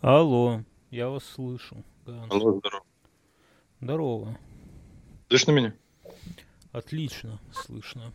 [0.00, 1.84] Алло, я вас слышу.
[2.06, 2.32] Ганс.
[2.32, 2.84] Алло, здорово.
[3.80, 4.38] Здорово.
[5.28, 5.74] Слышно меня?
[6.72, 8.12] Отлично, слышно.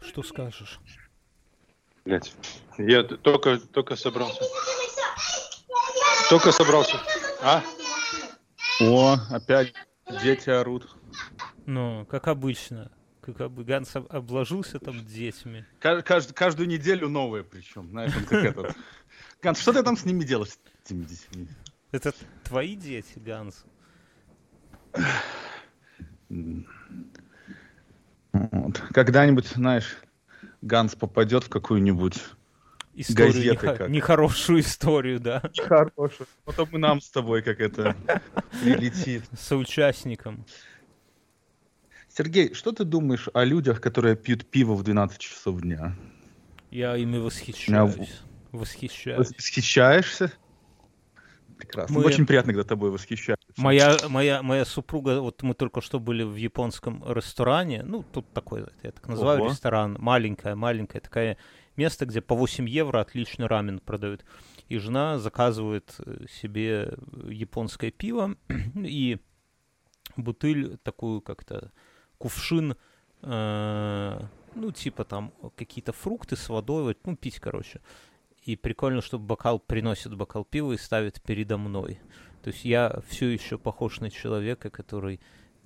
[0.00, 0.78] Что скажешь?
[2.04, 2.34] Блять.
[2.76, 4.42] Я только, только собрался.
[6.28, 6.98] Только собрался.
[7.40, 7.62] А?
[8.82, 9.72] О, опять
[10.22, 10.94] дети орут.
[11.64, 12.90] Ну, как обычно.
[13.22, 13.64] Как обы...
[13.64, 15.64] Ганс об- обложился там детьми.
[15.78, 18.76] Ка- кажд- каждую неделю новые причем, знаешь, он как этот.
[19.42, 21.48] Ганс, что ты там с ними делаешь, этими детьми?
[21.92, 22.12] Это
[22.44, 23.64] твои дети, Ганс?
[28.32, 28.78] Вот.
[28.92, 29.96] Когда-нибудь, знаешь,
[30.62, 32.20] Ганс попадет в какую-нибудь
[32.96, 33.88] Историю Газеты нехо- как.
[33.90, 35.42] нехорошую историю, да?
[35.66, 37.96] хорошую, потом и нам с тобой как это
[38.62, 39.24] прилетит.
[39.36, 40.46] Соучастником.
[42.08, 45.96] Сергей, что ты думаешь о людях, которые пьют пиво в 12 часов дня?
[46.70, 48.22] Я ими восхищаюсь.
[48.52, 49.30] Восхищаюсь.
[49.36, 50.32] Восхищаешься?
[51.58, 51.98] Прекрасно.
[51.98, 53.46] Мы- Очень приятно, когда тобой восхищаются.
[53.56, 58.66] Моя, моя, моя супруга, вот мы только что были в японском ресторане, ну, тут такой,
[58.82, 59.50] я так называю, Ого.
[59.50, 61.36] ресторан, маленькое, маленькое, такое
[61.76, 64.24] место, где по 8 евро отличный рамен продают.
[64.68, 66.94] И жена заказывает э, себе
[67.28, 68.36] японское пиво
[68.74, 69.18] и
[70.16, 71.70] бутыль такую как-то,
[72.18, 72.76] кувшин,
[73.22, 74.20] э,
[74.54, 77.80] ну, типа там какие-то фрукты с водой, вот, ну, пить, короче.
[78.44, 81.98] И прикольно, что бокал приносит бокал пива и ставит передо мной.
[82.42, 85.18] То есть я все еще похож на человека, который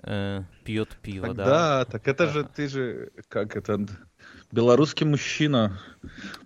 [0.03, 1.45] э, пьет пиво, Так да.
[1.45, 2.33] да, так это Да.
[2.33, 3.84] же ты же, как это,
[4.53, 5.81] белорусский мужчина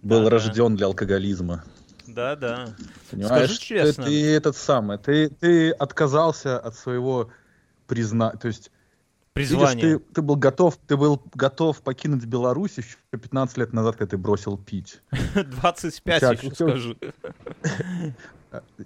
[0.00, 0.30] был Да, да.
[0.30, 1.64] рожден для алкоголизма.
[2.06, 2.74] Да, да.
[3.10, 3.50] Понимаешь?
[3.54, 4.04] Скажи честно.
[4.04, 7.30] Ты, ты этот самый, ты, ты отказался от своего
[7.86, 8.30] призна...
[8.30, 8.71] То есть,
[9.34, 9.98] видишь, Призвание.
[9.98, 14.16] ты, ты был готов, ты был готов покинуть Беларусь еще 15 лет назад, когда ты
[14.18, 15.00] бросил пить.
[15.34, 16.96] 25 Всяк- еще скажу.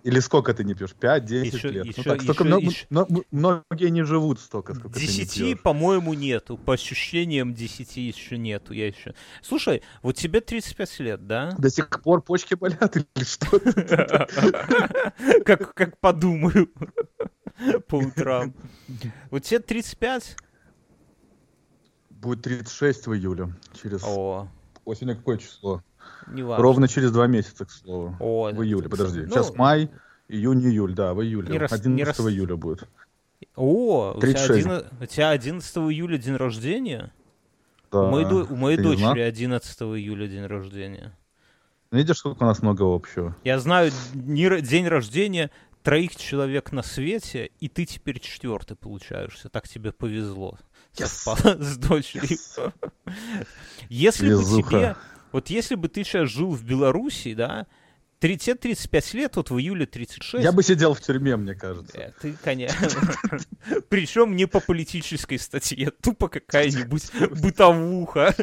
[0.05, 0.95] Или сколько ты не пьешь?
[1.01, 1.87] 5-10 Еще- лет.
[1.87, 5.27] еще- ну, так, столько еще- много- еще- но- многие не живут столько, сколько ты не
[5.27, 5.61] пьешь.
[5.61, 6.57] по-моему, нету.
[6.57, 8.73] По ощущениям, десяти еще нету.
[8.73, 9.17] Я еще.
[9.43, 11.53] Слушай, вот тебе 35 лет, да?
[11.59, 13.59] До сих пор почки болят или что?
[15.75, 16.71] Как подумаю
[17.89, 18.55] по утрам.
[19.31, 20.37] Вот тебе 35?
[22.11, 23.53] Будет 36 в июле.
[23.81, 24.03] Через...
[24.05, 24.49] О,
[24.87, 25.83] сегодня какое число?
[26.29, 26.63] не важно.
[26.63, 28.17] Ровно через два месяца, к слову.
[28.21, 29.21] О, В июле, подожди.
[29.21, 29.91] ну, Сейчас май,
[30.29, 31.51] июнь, июль, да, в июле.
[31.51, 32.89] Не рас- 11 не рас- июля будет.
[33.55, 34.67] О, у тебя, 36.
[34.67, 37.13] 11 у тебя 11 июля день рождения?
[37.93, 38.03] Да.
[38.05, 41.17] У моей, до- у моей Ты дочери 11 июля день рождения.
[41.93, 43.37] Видишь, сколько у нас много общего?
[43.45, 45.51] Я знаю день рождения
[45.87, 49.49] троих человек на свете, и ты теперь четвертый получаешься.
[49.49, 50.59] Так тебе повезло.
[50.97, 51.61] Yes.
[51.63, 52.73] С дочерью.
[53.89, 54.69] Если бы Везуха.
[54.69, 54.97] тебе...
[55.31, 57.69] Вот если бы ты сейчас жил в Беларуси, да,
[58.19, 60.43] 30 35 лет, вот в июле 36.
[60.43, 61.97] Я бы сидел в тюрьме, мне кажется.
[61.99, 62.89] Э, Ты, конечно.
[63.89, 68.35] Причем не по политической статье, тупо какая-нибудь бытовуха.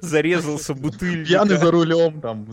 [0.00, 1.26] Зарезался бутыльник.
[1.26, 2.48] Пьяный за рулем, там,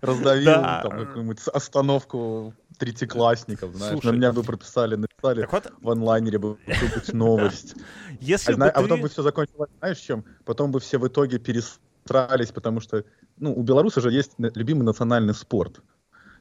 [0.00, 0.82] раздавил Да.
[0.84, 3.92] там, какую-нибудь остановку третьеклассников, знаешь.
[3.92, 4.12] Слушай.
[4.12, 6.58] На меня бы прописали, написали Так вот, в онлайнере бы
[7.12, 7.74] новость.
[8.20, 9.02] если А, бы а потом ты...
[9.02, 10.24] бы все закончилось, знаешь, чем?
[10.44, 13.04] Потом бы все в итоге перестрались, потому что,
[13.38, 15.80] ну, у белоруса же есть любимый национальный спорт.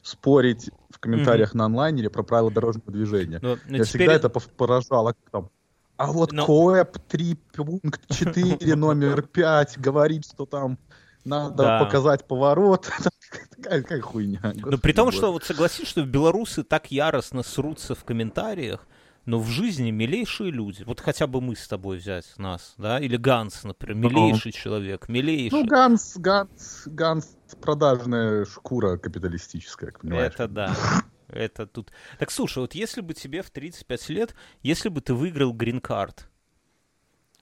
[0.01, 3.39] Спорить в комментариях на онлайнере про правила дорожного движения.
[3.41, 5.13] Ну, ну, Я теперь- всегда это поражало.
[5.13, 5.49] как там,
[5.95, 10.77] а вот Но- КОЭП 3 пункт 4 номер 5 говорит, что там
[11.25, 11.79] надо Да.
[11.83, 12.89] показать поворот.
[13.55, 14.39] Такая, какая хуйня.
[14.43, 15.17] Но господи при том, боже.
[15.17, 18.85] что вот согласись, что белорусы так яростно срутся в комментариях,
[19.25, 20.83] но в жизни милейшие люди.
[20.83, 22.99] Вот хотя бы мы с тобой взять нас, да?
[22.99, 25.57] Или Ганс, например, милейший человек, милейший.
[25.61, 30.33] Ну, Ганс, Ганс, Ганс продажная шкура капиталистическая, как понимаешь.
[30.33, 30.75] Это да.
[31.29, 31.91] Это тут.
[32.19, 36.27] Так слушай, вот если бы тебе в 35 лет, если бы ты выиграл грин-карт,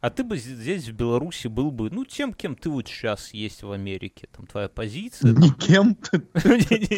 [0.01, 3.61] а ты бы здесь, в Беларуси, был бы, ну, тем, кем ты вот сейчас есть
[3.63, 4.27] в Америке.
[4.35, 5.31] Там твоя позиция.
[5.31, 5.95] Никем.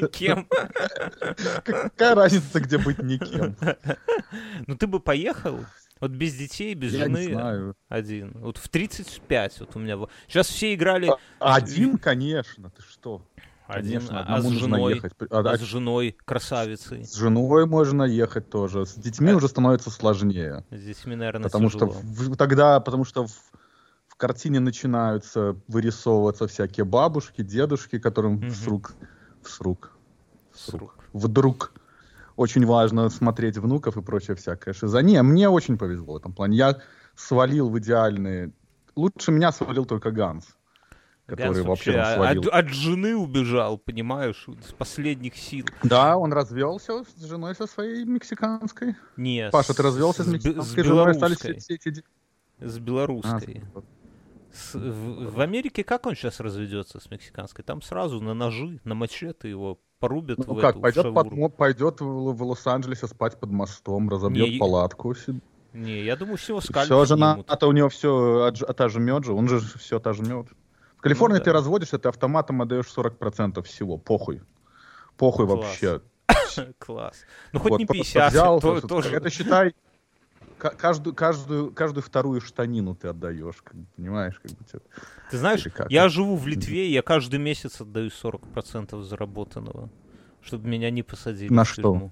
[0.07, 0.47] Кем?
[1.65, 3.55] Какая разница, где быть никем?
[4.67, 5.59] Ну, ты бы поехал,
[5.99, 7.75] вот без детей, без Я не жены, знаю.
[7.87, 8.31] один.
[8.35, 9.95] Вот в 35 вот у меня...
[9.97, 13.21] во- Сейчас все играли Один, конечно, ты что?
[13.73, 15.13] Один, Конечно, а- а с женой, ехать.
[15.29, 17.03] А- а а с женой, красавицей.
[17.05, 18.85] С женой можно ехать тоже.
[18.85, 19.35] С детьми Э.
[19.35, 20.65] уже становится сложнее.
[20.71, 22.01] С детьми, наверное, Потому что тяжело.
[22.03, 23.31] в- тогда, потому что в,
[24.07, 28.93] в картине начинаются вырисовываться всякие бабушки, дедушки, которым вдруг,
[29.43, 30.95] С рук.
[31.13, 31.73] вдруг
[32.35, 34.73] очень важно смотреть внуков и прочее всякое.
[34.73, 35.01] Шиза.
[35.01, 36.57] Не, мне очень повезло в этом плане.
[36.57, 36.77] Я
[37.15, 38.51] свалил в идеальные...
[38.95, 40.45] Лучше меня свалил только Ганс.
[41.25, 45.65] Который Ганс вообще от, от жены убежал, понимаешь, с последних сил.
[45.83, 48.95] Да, он развелся с женой со своей мексиканской.
[49.17, 51.59] Не, Паша, ты развелся с, бе- мексиканской женой, остались белорусской.
[51.59, 52.03] все, все эти...
[52.59, 53.63] С А, белорусской.
[54.51, 57.63] С- в, в Америке как он сейчас разведется с мексиканской?
[57.63, 61.15] Там сразу на ножи, на мачете его порубят Ну в как, эту, в пойдет, под
[61.15, 61.41] шавурму.
[61.43, 65.15] мо- пойдет в, в Лос-Анджелесе спать под мостом, разобьет Не, палатку.
[65.15, 65.39] себе.
[65.73, 69.47] Не, я думаю, всего скальп Все, жена, а то у него все отожмет же, он
[69.49, 70.47] же все отожмет.
[71.03, 71.43] В Калифорнии Ну да.
[71.43, 74.41] ты разводишься, ты автоматом отдаешь 40% всего, похуй.
[75.17, 75.59] Похуй Класс.
[75.59, 76.01] вообще.
[76.79, 77.17] Класс.
[77.51, 79.13] Ну хоть Вот, не просто 50, взял, то- тоже.
[79.13, 79.75] Это считай,
[80.57, 84.39] ка- каждую, каждую, каждую вторую штанину ты отдаешь, как понимаешь?
[84.41, 84.81] Как бы, тебе-
[85.29, 85.91] Ты знаешь, как?
[85.91, 89.89] я живу в Литве, я каждый месяц отдаю 40% заработанного,
[90.41, 91.81] чтобы меня не посадили На что?
[91.81, 92.11] тюрьму.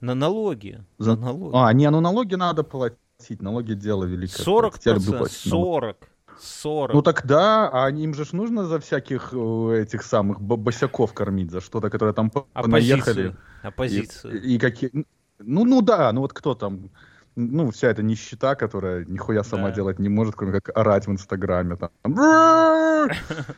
[0.00, 0.82] На налоги.
[0.98, 1.54] За- На налоги.
[1.56, 4.42] А, не, ну налоги надо платить, налоги дело великое.
[4.42, 5.68] 40 Я люблю платить налоги.
[5.68, 6.08] 40.
[6.42, 6.94] 40.
[6.94, 11.50] Ну тогда, а им же ж нужно за всяких э, этих самых бо- босяков кормить,
[11.50, 13.34] за что-то, которые там по- наехали.
[13.62, 14.42] Оппозицию.
[14.42, 14.90] И, и какие...
[15.38, 16.90] Ну, ну да, ну вот кто там...
[17.34, 19.74] Ну, вся эта нищета, которая нихуя сама Да.
[19.76, 21.76] делать не может, кроме как орать в Инстаграме.
[21.76, 23.08] Там!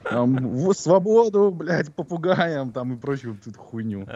[0.04, 4.06] Там, свободу, блядь, попугаям, там и прочую тут хуйню.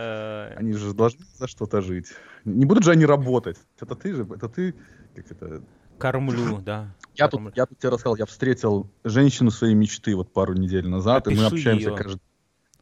[0.57, 2.07] Они же должны за что-то жить.
[2.45, 3.57] Не будут же они работать.
[3.81, 4.75] Это ты же, это ты,
[5.17, 5.61] как это...
[5.99, 6.95] Кормлю, да.
[7.15, 7.51] Я Кормлю.
[7.51, 11.31] тут, я тут тебе рассказал, я встретил женщину своей мечты вот пару недель назад, и
[11.35, 11.97] мы Опиши общаемся её.
[11.97, 12.21] каждый...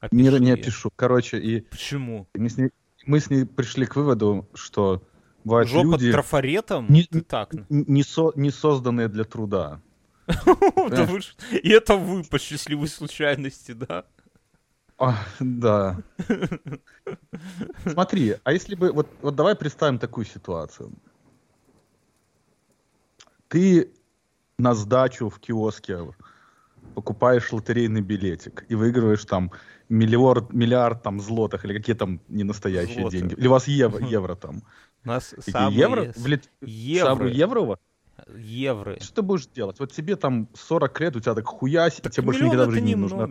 [0.00, 0.90] Опиши Не, опишу.
[0.94, 2.28] Короче, и Почему?
[2.34, 2.70] мы с, ней,
[3.06, 5.02] мы с ней пришли к выводу, что
[5.44, 6.86] бывают Жопа люди, трафаретом?
[6.90, 7.54] Не- Ты так.
[7.70, 9.80] не, со- не созданные для труда.
[10.26, 14.04] И это вы по счастливой случайности, да?
[15.40, 15.98] Да.
[17.86, 18.92] Смотри, а если бы...
[18.92, 20.90] Вот давай представим такую ситуацию.
[23.48, 23.92] Ты
[24.58, 25.98] на сдачу в киоске
[26.94, 29.52] покупаешь лотерейный билетик и выигрываешь там
[29.88, 33.18] миллиард, миллиард там злотых или какие там не настоящие Злоты.
[33.18, 33.34] деньги.
[33.34, 34.62] Или у вас евро, евро там.
[35.04, 36.12] У нас самые евро?
[36.12, 37.08] с- Лит- евро.
[37.10, 37.78] Самые евро?
[38.34, 38.96] Евро.
[38.98, 39.78] Что ты будешь делать?
[39.78, 42.70] Вот тебе там 40 лет, у тебя так хуясь, и Так тебе больше никогда в
[42.70, 43.26] жизни не нужно.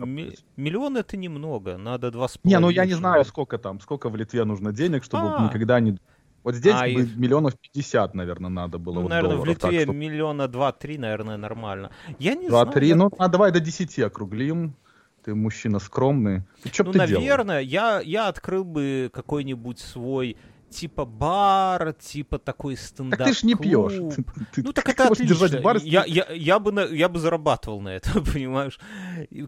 [0.56, 1.76] Миллион это немного.
[1.76, 5.02] Надо два с Не, ну я не знаю, сколько там, сколько в Литве нужно денег,
[5.02, 5.44] чтобы А.
[5.44, 5.98] никогда не...
[6.46, 8.94] Вот здесь А, бы и- миллионов 50, наверное, надо было.
[8.94, 11.90] Ну, вот наверное, в долларов, так Литве что миллиона два-три, наверное, нормально.
[12.20, 12.72] Я не Два, знаю.
[12.72, 14.76] три, я- ну, а давай до 10 округлим.
[15.24, 16.42] Ты мужчина скромный.
[16.62, 17.20] Ты что ну, ты делал?
[17.20, 20.36] наверное, я, я открыл бы какой-нибудь свой
[20.70, 23.92] типа бар, типа такой стендап Так ты ж не пьешь.
[24.54, 25.26] Ты- Ну так это отлично.
[25.26, 28.78] держать бар, я, я, я, бы на- я бы зарабатывал на это, понимаешь?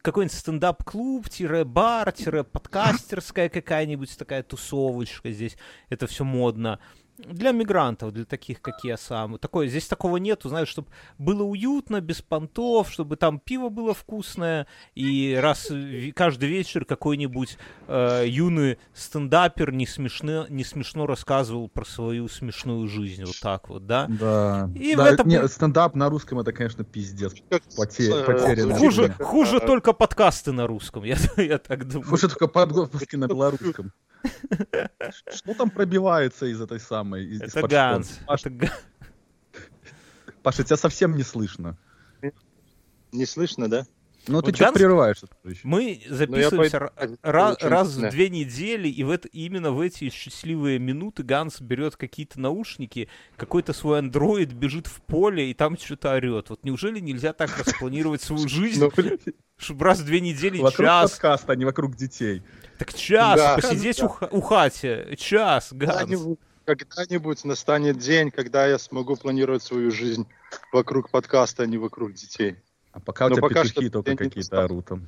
[0.03, 5.56] Какой-нибудь стендап-клуб, тире бар, тире подкастерская какая-нибудь такая тусовочка здесь.
[5.88, 6.79] Это все модно.
[7.19, 9.38] Для мигрантов, для таких, как я сам.
[9.38, 10.88] Такое, здесь такого нету, знаешь, чтобы
[11.19, 17.59] было уютно, без понтов, чтобы там пиво было вкусное, и раз в- каждый вечер какой-нибудь
[17.88, 23.87] э, юный стендапер не смешно, не смешно рассказывал про свою смешную жизнь, вот так вот,
[23.87, 24.06] да?
[24.09, 24.70] Да.
[24.76, 27.35] И в Да, этом не, стендап на русском это, конечно, пиздец.
[27.50, 28.73] Как Поте- с- потеряно.
[28.75, 32.06] э, Хуже, хуже только подкасты на русском, я, я так думаю.
[32.09, 33.93] Хуже только подготовки на белорусском.
[35.32, 38.19] Что там пробивается из этой самой, из- Это Ганс.
[38.27, 38.72] Паша, Это
[40.43, 41.77] Паша, тебя совсем не слышно.
[43.12, 43.86] Не слышно, да?
[44.27, 44.65] Ну, Вот ты что
[45.43, 45.60] товарищ?
[45.65, 49.27] Мы Ну, я записываемся пойду- ра- ра- очень раз в две недели, и в это,
[49.29, 55.50] именно в эти счастливые минуты Ганс берет какие-то наушники, какой-то свой андроид бежит в поле
[55.50, 56.50] и там что-то орет.
[56.50, 59.19] Вот неужели нельзя так распланировать свою жизнь, Ну, блин,
[59.56, 62.43] чтобы раз в две недели Вокруг час, подкаста, а не вокруг детей.
[62.79, 63.55] так час Да.
[63.55, 64.29] посидеть Да.
[64.31, 66.10] у хати, час, Ганс.
[66.77, 70.27] Когда-нибудь, настанет день, когда я смогу планировать свою жизнь
[70.72, 72.56] вокруг подкаста, а не вокруг детей.
[72.93, 75.06] А пока у Но тебя пока петухи что только какие-то орут там.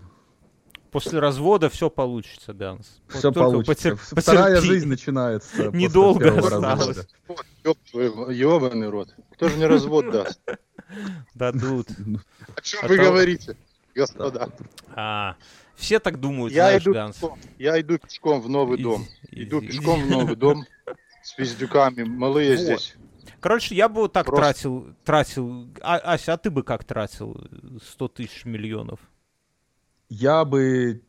[0.91, 2.53] После развода все получится.
[2.53, 3.91] Вот Все получится.
[3.91, 4.67] потер- Вторая потерпи.
[4.67, 5.57] жизнь начинается.
[5.71, 7.07] после Недолго осталось.
[8.31, 9.15] ёбаный рот.
[9.35, 10.41] Кто же мне развод даст?
[11.35, 11.89] Дадут.
[12.57, 13.57] О чем А вы говорите,
[13.95, 14.49] господа?
[14.95, 15.37] А,
[15.77, 17.15] все так думают, Я знаешь, иду, Ганс.
[17.17, 19.07] пешком, я иду пешком в новый Иди- дом.
[19.31, 19.67] иди- Иду иди.
[19.69, 20.67] пешком в новый дом
[21.31, 22.03] с пиздюками.
[22.03, 22.63] Малые Вот.
[22.63, 22.97] здесь.
[23.41, 25.69] Короче, я бы вот так Просто- тратил, тратил.
[25.81, 27.37] А, Ася, а ты бы как тратил
[27.83, 29.01] 100 тысяч миллионов?
[30.09, 31.03] Я бы...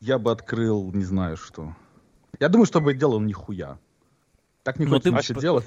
[0.00, 1.74] Я бы открыл, не знаю что.
[2.40, 3.78] Я думаю, что бы делал нихуя.
[4.76, 5.66] Так хочется ты- ничего делать.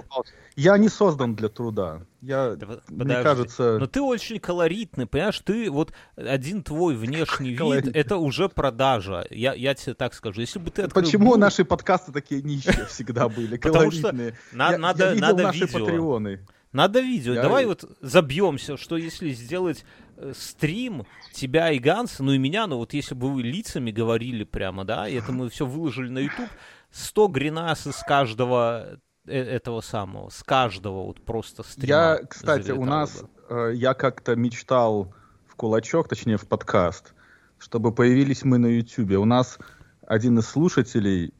[0.55, 2.01] Я не создан для труда.
[2.22, 3.24] Я, Да мне подожди.
[3.24, 3.77] кажется...
[3.79, 9.25] Но ты очень колоритный, понимаешь, ты вот один твой внешний вид, это уже продажа.
[9.29, 10.41] Я, я тебе так скажу.
[10.41, 14.38] Если бы ты открыл Почему наши подкасты такие нищие всегда были, колоритные?
[14.51, 16.46] надо, наши патреоны.
[16.74, 17.34] Надо видео.
[17.34, 19.84] Я- Давай вот забьемся, что если сделать
[20.15, 24.46] э, стрим тебя и Ганса, ну и меня, ну вот если бы вы лицами говорили
[24.46, 26.48] прямо, да, и это мы все выложили на YouTube,
[26.91, 31.88] 100 гринас из каждого э, этого самого, с каждого вот просто стрима.
[31.88, 35.13] Я, кстати, у нас, э, я как-то мечтал
[35.48, 37.13] в кулачок, точнее в подкаст,
[37.57, 39.12] чтобы появились мы на YouTube.
[39.19, 39.57] У нас
[40.05, 41.33] один из слушателей,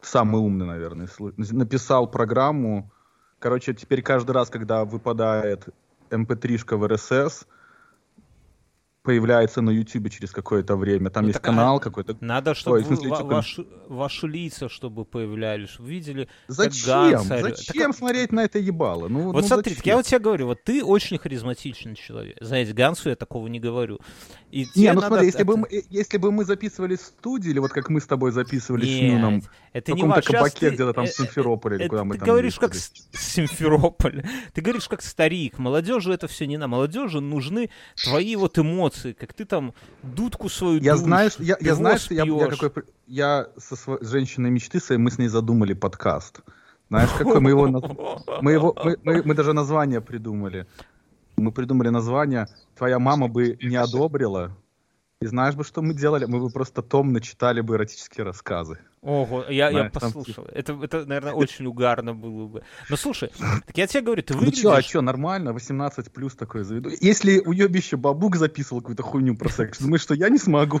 [0.00, 2.90] самый умный, наверное, написал программу.
[3.38, 5.68] Короче, теперь каждый раз, когда выпадает
[6.10, 7.46] mp3-шка в RSS,
[9.08, 11.08] появляется на YouTube через какое-то время.
[11.08, 12.14] Там ну, есть канал какой-то.
[12.20, 15.78] Надо, чтобы Ой, смысле, ва- ваши, ваши лица, чтобы появлялись.
[15.78, 17.12] Вы видели, Зачем?
[17.12, 17.38] Ганса...
[17.40, 17.96] Зачем так...
[17.96, 19.08] смотреть на это ебало?
[19.08, 22.36] Ну, вот ну, смотри, я вот тебе говорю, вот ты очень харизматичный человек.
[22.42, 23.98] Знаете, Гансу я такого не говорю.
[24.50, 25.06] И не, ну надо...
[25.06, 25.46] смотри, если, это...
[25.46, 28.84] бы мы, если бы мы записывали в студии, или вот как мы с тобой записывали
[28.84, 32.14] Нет, с Нюном, это в каком-то кабаке где-то там в э, Симферополе, или куда мы
[32.14, 34.22] ты там говоришь как Симферополь.
[34.52, 35.58] Ты говоришь как старик.
[35.58, 36.66] Молодежи это все не на.
[36.68, 37.70] Молодежи нужны
[38.02, 42.24] твои вот эмоции, как ты там дудку свою Я знаю, я, я знаю, что я,
[42.24, 42.84] я какой...
[43.06, 46.40] Я со своей женщиной мечты своей, мы с ней задумали подкаст.
[46.88, 47.66] Знаешь, какой мы его...
[48.42, 50.66] Мы, его мы, мы, мы даже название придумали.
[51.36, 54.56] Мы придумали название «Твоя мама бы не одобрила».
[55.20, 56.26] И знаешь бы, что мы делали?
[56.26, 58.78] Мы бы просто томно читали бы эротические рассказы.
[59.02, 60.44] Ого, я, Знаешь, я послушал.
[60.44, 60.54] Там...
[60.54, 62.62] Это, это, наверное, очень угарно было бы.
[62.88, 63.32] Но слушай,
[63.66, 64.62] так я тебе говорю, ты выглядишь...
[64.62, 66.90] Ну что, а что, нормально, 18 плюс такое заведу.
[67.00, 70.80] Если уебище бабук записывал какую-то хуйню про секс, думаешь, что я не смогу?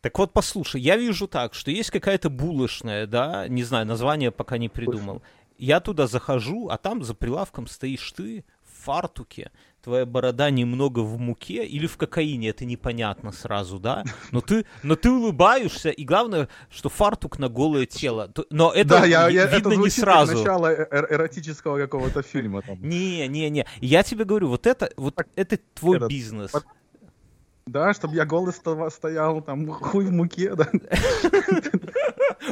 [0.00, 4.58] Так вот, послушай, я вижу так, что есть какая-то булочная, да, не знаю, название пока
[4.58, 5.22] не придумал.
[5.58, 9.50] Я туда захожу, а там за прилавком стоишь ты в фартуке,
[9.84, 14.04] твоя борода немного в муке или в кокаине, это непонятно сразу, да?
[14.32, 18.32] Но ты, но ты улыбаешься, и главное, что фартук на голое тело.
[18.50, 20.32] Но это да, я, я, видно это не сразу.
[20.32, 22.62] Как начало э, эр эротического какого-то фильма.
[22.62, 22.78] Там.
[22.80, 23.66] Не, не, не.
[23.80, 26.50] Я тебе говорю, вот это, вот так, это твой этот, бизнес.
[26.50, 26.64] Под...
[27.66, 30.66] Да, чтобы я голый стоял, там, хуй в муке, да.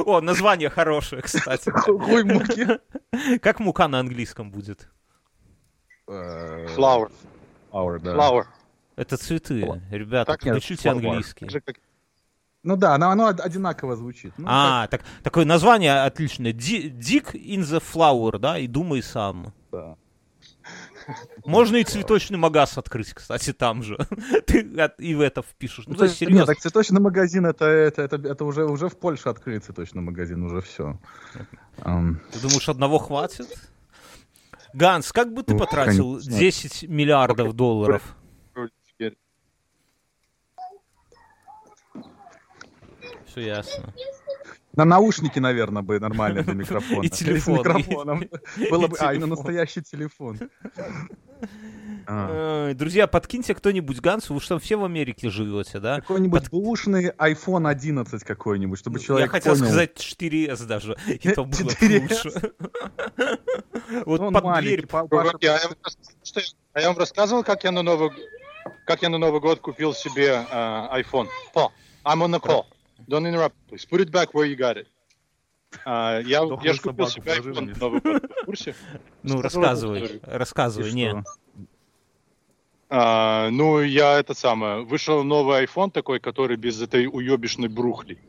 [0.05, 1.71] О, название хорошее, кстати.
[1.71, 2.79] Хуй в муке.
[3.41, 4.87] Как мука на английском будет?
[6.07, 7.11] Э, flower.
[7.71, 8.15] Flower, да.
[8.15, 8.45] Flower.
[8.95, 9.81] Это цветы.
[9.89, 11.47] Ребята, так, учите английский.
[12.63, 14.33] Ну да, оно, оно одинаково звучит.
[14.37, 15.01] Ну, а, так.
[15.01, 16.53] так, такое название отличное.
[16.53, 19.53] Dick in the flower, да, и думай сам.
[19.71, 19.97] Да.
[21.43, 23.97] Можно и цветочный магаз открыть, кстати, там же.
[24.47, 24.61] Ты
[24.99, 25.85] и в это впишешь.
[25.87, 26.39] Ну, то есть, серьезно.
[26.39, 30.41] Нет, так цветочный магазин, это, это, это, это уже, уже в Польше открыли цветочный магазин,
[30.43, 30.97] уже все.
[31.75, 33.47] Ты думаешь, одного хватит?
[34.73, 38.15] Ганс, как бы ты ну, потратил 10 миллиардов долларов?
[43.27, 43.93] Все ясно.
[44.75, 47.01] На наушники, наверное, бы нормально для микрофона.
[47.05, 47.59] И телефон.
[47.59, 48.23] микрофоном.
[48.69, 48.97] Было бы...
[48.99, 50.39] А, и на настоящий телефон.
[52.05, 52.73] А.
[52.73, 56.01] Друзья, подкиньте кто-нибудь Гансу, вы что, все в Америке живете, да?
[56.01, 61.69] Какой-нибудь бушный iPhone 11 какой-нибудь, чтобы человек Я хотел сказать 4S даже, и то было
[61.81, 62.53] лучше.
[64.05, 64.85] Вот под дверь.
[66.73, 68.11] А я вам рассказывал, как я на Новый
[68.85, 71.27] как я на Новый год купил себе iPhone.
[71.53, 71.69] Paul,
[72.03, 72.65] I'm on the call.
[73.07, 73.85] Don't interrupt, please.
[73.85, 74.87] Put it back where you got it.
[75.85, 78.75] А, я, я же купил себе iPhone Новый год, в курсе?
[79.23, 81.23] Ну, рассказывай, рассказывай, не.
[82.89, 88.19] А, ну, я это самое, вышел новый iPhone такой, который без этой уебищной брухли.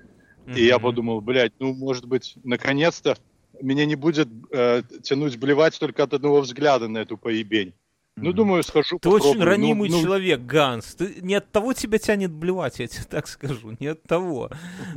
[0.46, 0.58] Mm-hmm.
[0.58, 3.16] И я подумал, блядь, ну, может быть, наконец-то
[3.60, 7.74] меня не будет э, тянуть блевать только от одного взгляда на эту поебень.
[8.16, 9.30] Ну, думаю, схожу, Ты попробую.
[9.32, 10.46] очень ранимый ну, человек, ну...
[10.46, 10.94] Ганс.
[10.94, 13.76] Ты, не от того тебя тянет блевать, я тебе так скажу.
[13.80, 14.50] Не от того.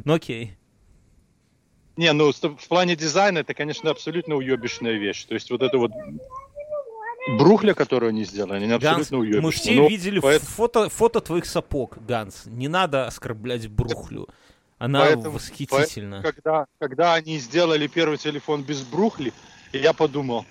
[0.05, 0.57] Ну, окей.
[1.95, 5.25] Не, ну, в плане дизайна это, конечно, абсолютно уебищная вещь.
[5.25, 5.91] То есть вот это вот
[7.39, 9.41] брухля, которую они сделали, они абсолютно уебищные.
[9.41, 10.51] Мы все ну, видели поэтому...
[10.51, 12.43] фото, фото твоих сапог, Ганс.
[12.45, 14.27] Не надо оскорблять брухлю.
[14.77, 16.21] Она поэтому, восхитительна.
[16.21, 19.33] Поэтому, когда, когда они сделали первый телефон без брухли,
[19.73, 20.45] я подумал,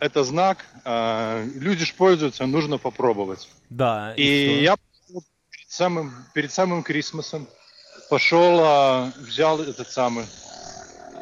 [0.00, 3.48] это знак, э, люди ж пользуются, нужно попробовать.
[3.70, 4.14] Да.
[4.16, 4.76] И, и я
[5.50, 7.46] перед самым, перед самым Крисмосом
[8.10, 10.24] пошел, э, взял этот самый,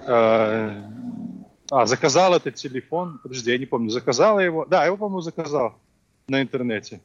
[0.06, 0.82] э,
[1.70, 3.20] а, заказал этот телефон.
[3.22, 4.64] Подожди, я не помню, заказал его.
[4.64, 5.78] Да, его, по-моему, заказал
[6.28, 7.00] на интернете.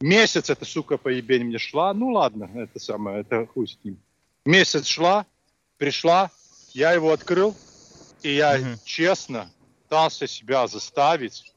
[0.00, 1.94] Месяц эта сука поебень мне шла.
[1.94, 3.98] Ну ладно, это самое, это хуй с ним.
[4.44, 5.24] Месяц шла,
[5.78, 6.30] пришла,
[6.72, 7.54] я его открыл,
[8.22, 8.80] и я угу.
[8.84, 9.48] честно
[9.92, 11.52] пытался себя заставить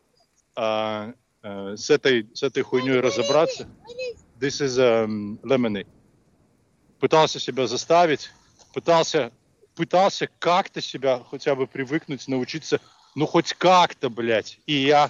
[0.58, 3.66] э, э, с, этой, с этой хуйней разобраться.
[4.42, 5.88] This is um, lemonade.
[7.00, 8.30] Пытался себя заставить,
[8.74, 9.32] пытался
[9.74, 12.82] пытался как-то себя хотя бы привыкнуть, научиться,
[13.16, 14.60] ну хоть как-то, блядь.
[14.66, 15.10] И я,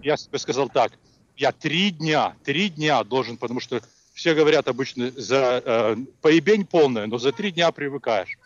[0.00, 0.92] я себе сказал так,
[1.36, 3.82] я три дня, три дня должен, потому что
[4.14, 8.38] все говорят обычно за э, поебень полная, но за три дня привыкаешь.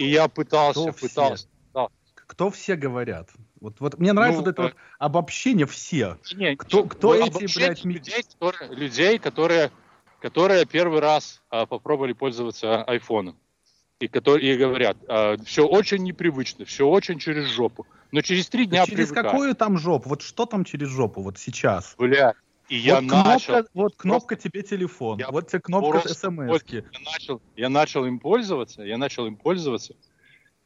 [0.00, 1.46] И я пытался, Кто пытался.
[1.72, 1.86] Да.
[2.14, 3.28] Кто все говорят?
[3.62, 4.64] Вот, вот мне нравится ну, вот это э...
[4.64, 6.18] вот обобщение все.
[6.34, 9.70] Не, кто, кто эти, блядь, людей, которые, людей, которые,
[10.20, 13.38] которые первый раз а, попробовали пользоваться айфоном.
[14.00, 17.86] И, которые, и говорят, а, все очень непривычно, все очень через жопу.
[18.10, 19.30] Но через три дня Через привыкаю.
[19.30, 20.08] какую там жопу?
[20.08, 21.94] Вот что там через жопу вот сейчас?
[21.96, 22.34] Бля,
[22.68, 23.54] и я вот кнопка, начал...
[23.74, 26.62] Вот кнопка просто, тебе телефон, я вот тебе кнопка смс.
[26.68, 29.94] Я начал, я начал им пользоваться, я начал им пользоваться,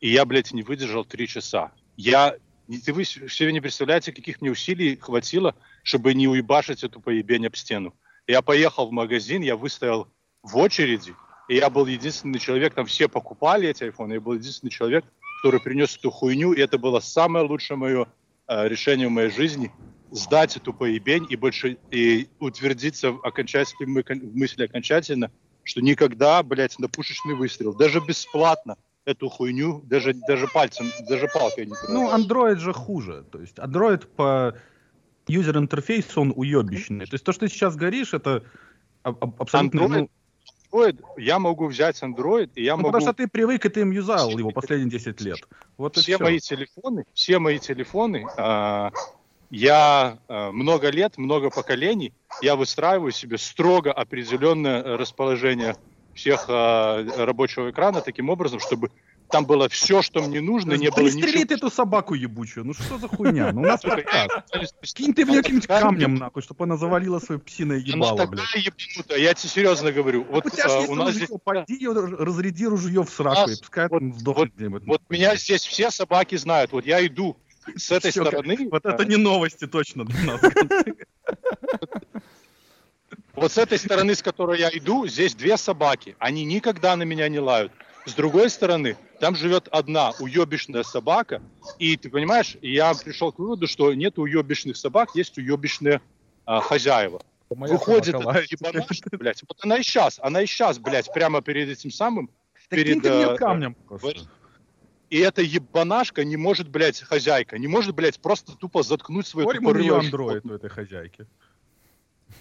[0.00, 1.72] и я, блядь, не выдержал три часа.
[1.98, 2.36] Я...
[2.68, 7.94] Вы себе не представляете, каких мне усилий хватило, чтобы не уебашить эту поебень об стену.
[8.26, 10.08] Я поехал в магазин, я выстоял
[10.42, 11.14] в очереди,
[11.48, 15.04] и я был единственный человек, там все покупали эти айфоны, я был единственный человек,
[15.40, 18.08] который принес эту хуйню, и это было самое лучшее мое
[18.48, 19.72] э, решение в моей жизни
[20.10, 25.30] сдать эту поебень и больше и утвердиться окончательно, в мысли окончательно,
[25.62, 31.66] что никогда, блядь, на пушечный выстрел, даже бесплатно, эту хуйню, даже, даже пальцем, даже палкой
[31.66, 33.24] не Ну, Android же хуже.
[33.30, 34.54] То есть Android по
[35.28, 37.06] юзер-интерфейсу он уебищный.
[37.06, 38.42] То есть то, что ты сейчас говоришь, это
[39.02, 39.78] абсолютно...
[39.78, 40.08] Android, ну,
[40.72, 42.88] Android, я могу взять Android, и я ну, могу...
[42.88, 45.38] Потому что ты привык, и ты им юзал его последние 10 лет.
[45.76, 48.90] Вот все мои телефоны, все мои телефоны, э,
[49.50, 55.76] я э, много лет, много поколений, я выстраиваю себе строго определенное расположение
[56.16, 58.90] всех э, рабочего экрана таким образом, чтобы
[59.28, 61.46] там было все, что мне нужно, не было ничего.
[61.46, 63.52] ты эту собаку ебучую, ну что за хуйня?
[63.52, 64.30] Ну у нас подкаст.
[64.94, 68.54] Кинь ты в нее каким-нибудь камнем, нахуй, чтобы она завалила свое псиное ебало, блядь.
[68.54, 70.24] ебанутая, я тебе серьезно говорю.
[70.30, 71.28] Вот у у нас здесь...
[71.44, 74.52] Пойди разряди ружье в сраку, и пускай он сдохнет
[74.86, 77.36] Вот меня здесь все собаки знают, вот я иду
[77.74, 78.68] с этой стороны...
[78.70, 80.40] Вот это не новости точно для нас.
[83.36, 86.16] Вот с этой стороны, с которой я иду, здесь две собаки.
[86.18, 87.70] Они никогда на меня не лают.
[88.06, 91.42] С другой стороны, там живет одна уебищная собака.
[91.78, 96.00] И ты понимаешь, я пришел к выводу, что нет уебищных собак, есть уебищные
[96.46, 97.20] а, хозяева.
[97.54, 99.42] Моя Выходит эта ебанашка, блядь.
[99.46, 102.30] Вот она и сейчас, она и сейчас, блядь, прямо перед этим самым.
[102.68, 104.28] Так перед, ты мне э, камнем просто.
[105.10, 109.98] И эта ебанашка не может, блядь, хозяйка, не может, блядь, просто тупо заткнуть свою нее
[109.98, 111.26] андроид у этой хозяйки?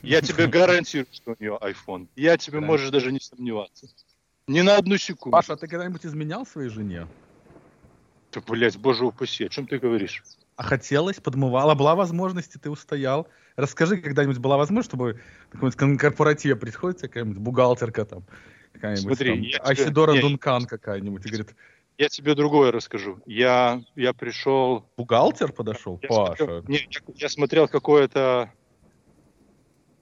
[0.02, 2.08] Я тебе гарантирую, что у нее iPhone.
[2.16, 2.66] Я тебе да.
[2.66, 3.88] можешь даже не сомневаться.
[4.48, 5.32] Ни на одну секунду.
[5.32, 7.08] Паша, а ты когда-нибудь изменял своей жене?
[8.32, 10.24] Да, блядь, боже упаси, о чем ты говоришь?
[10.56, 13.28] А хотелось, подмывала, была возможность, и ты устоял.
[13.56, 15.20] Расскажи, когда-нибудь была возможность, чтобы
[15.54, 18.24] на корпоративе приходит какая-нибудь бухгалтерка там,
[18.74, 20.22] какая-нибудь Смотри, там, Асидора тебе...
[20.22, 21.56] Дункан какая-нибудь, и говорит,
[21.98, 23.20] я тебе другое расскажу.
[23.26, 24.86] Я, я пришел...
[24.98, 26.00] Бухгалтер подошел?
[26.02, 26.36] Я Паша.
[26.36, 28.52] Смотрел, не, я, я смотрел какое-то...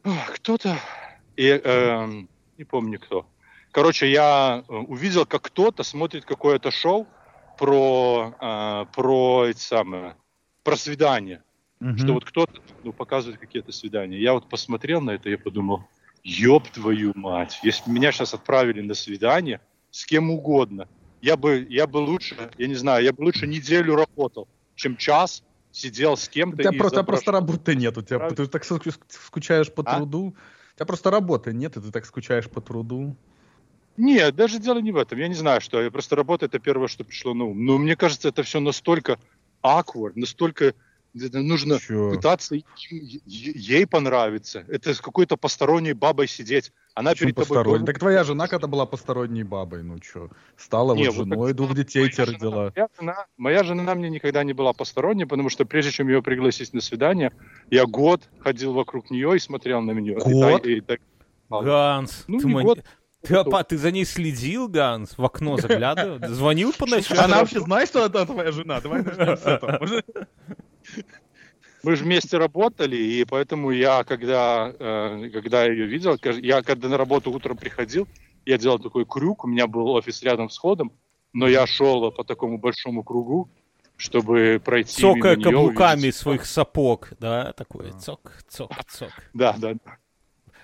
[0.03, 0.77] Кто-то...
[1.35, 2.07] И, э,
[2.57, 3.25] не помню кто.
[3.71, 7.07] Короче, я э, увидел, как кто-то смотрит какое-то шоу
[7.57, 10.15] про, э, про эти самые,
[10.63, 11.43] про свидания.
[11.81, 11.97] Угу.
[11.97, 14.19] Что вот кто-то ну, показывает какие-то свидания.
[14.19, 15.83] Я вот посмотрел на это и подумал,
[16.23, 19.59] ёб твою мать, если меня сейчас отправили на свидание
[19.91, 20.87] с кем угодно,
[21.21, 25.43] я бы, я бы лучше, я не знаю, я бы лучше неделю работал, чем час
[25.73, 26.55] сидел с кем-то.
[26.55, 27.05] У тебя просто, изображ...
[27.05, 29.97] просто работы нет, у тебя, ты так скучаешь по а?
[29.97, 30.35] труду.
[30.73, 33.15] У тебя просто работы нет, и ты так скучаешь по труду.
[33.97, 35.19] Нет, даже дело не в этом.
[35.19, 35.81] Я не знаю, что.
[35.81, 37.65] Я просто работа это первое, что пришло на ум.
[37.65, 39.19] Но мне кажется, это все настолько
[39.61, 40.73] awkward, настолько
[41.13, 42.11] нужно Чё?
[42.11, 44.65] пытаться ей понравиться.
[44.67, 46.71] Это с какой-то посторонней бабой сидеть.
[46.95, 47.57] Она Почему перед тобой...
[47.57, 47.85] Посторонней?
[47.85, 50.29] Так твоя жена когда была посторонней бабой, ну что?
[50.57, 52.71] Стала не, вот женой, вот двух детей тебе родила.
[52.75, 56.73] Моя жена, моя жена мне никогда не была посторонней, потому что прежде чем ее пригласить
[56.73, 57.31] на свидание,
[57.69, 60.17] я год ходил вокруг нее и смотрел на нее.
[60.19, 60.65] Год?
[60.65, 60.97] И, и, и,
[61.49, 62.83] Ганс, ну, ты, не год,
[63.21, 65.17] ты, опа, ты за ней следил, Ганс?
[65.17, 66.19] В окно заглядывал?
[66.27, 67.19] Звонил по ночам?
[67.19, 68.81] Она вообще знает, что это твоя жена?
[68.81, 70.03] Давай начнем с этого
[71.83, 76.97] мы же вместе работали, и поэтому я, когда, э, когда ее видел, я когда на
[76.97, 78.07] работу утром приходил,
[78.45, 80.93] я делал такой крюк, у меня был офис рядом с ходом,
[81.33, 83.49] но я шел по такому большому кругу,
[83.97, 86.15] чтобы пройти Цокая мимо каблуками увидеть...
[86.15, 89.11] своих сапог, да, такой цок, цок, цок.
[89.33, 89.75] Да, да.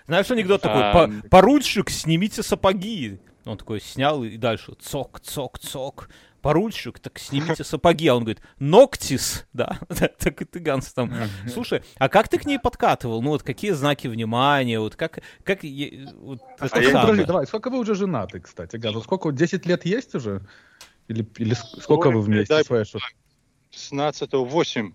[0.08, 1.10] Знаешь анекдот такой, а...
[1.30, 3.20] поручик, снимите сапоги.
[3.46, 6.10] Он такой снял и дальше цок, цок, цок
[6.42, 8.08] поручик, так снимите сапоги.
[8.08, 11.14] А он говорит, ноктис, да, так и ты, Ганс, там.
[11.52, 13.22] Слушай, а как ты к ней подкатывал?
[13.22, 17.70] Ну вот какие знаки внимания, вот как, как вот а это а подожди, давай, сколько
[17.70, 19.04] вы уже женаты, кстати, Ганс?
[19.04, 20.42] Сколько, 10 лет есть уже?
[21.08, 22.54] Или, или сколько Ой, вы вместе?
[22.54, 22.86] Дай, своя,
[23.72, 24.94] 16 8.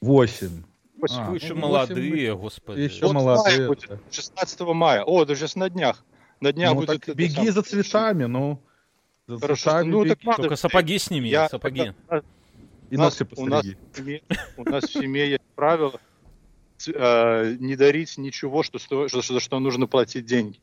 [0.00, 0.62] 8.
[1.10, 2.80] А, вы еще ну, молодые, господи.
[2.80, 3.58] Еще вот молодые.
[3.58, 5.02] Мая будет, 16 мая.
[5.04, 6.04] О, это сейчас на днях.
[6.40, 7.04] На днях ну, будет...
[7.04, 8.60] Так беги за цветами, ну.
[9.28, 10.42] За Хорошо, ну, так надо.
[10.42, 11.92] Только сапоги сними, я, сапоги.
[12.88, 13.66] И у нас, у нас,
[14.56, 16.00] у нас в семье есть правило
[16.86, 20.58] э, не дарить ничего, что, что, что, что нужно платить деньги.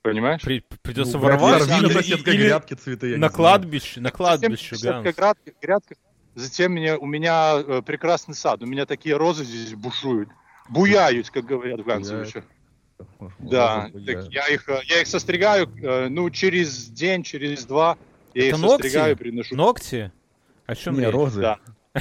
[0.00, 0.40] Понимаешь?
[0.40, 5.94] При, придется ну, ворваться или, или, или грядки цветы, на кладбище, на кладбище, грядка, грядка,
[6.34, 10.30] Затем мне, у меня э, прекрасный сад, у меня такие розы здесь бушуют,
[10.70, 12.42] буяют, как говорят в Ганцевиче.
[13.38, 17.96] Да, так я их, э, я их состригаю, э, ну, через день, через два.
[18.34, 18.82] Я Это их ногти?
[18.82, 19.56] состригаю, приношу.
[19.56, 20.12] Ногти?
[20.66, 21.40] О чем Не, розы.
[21.40, 21.58] Да.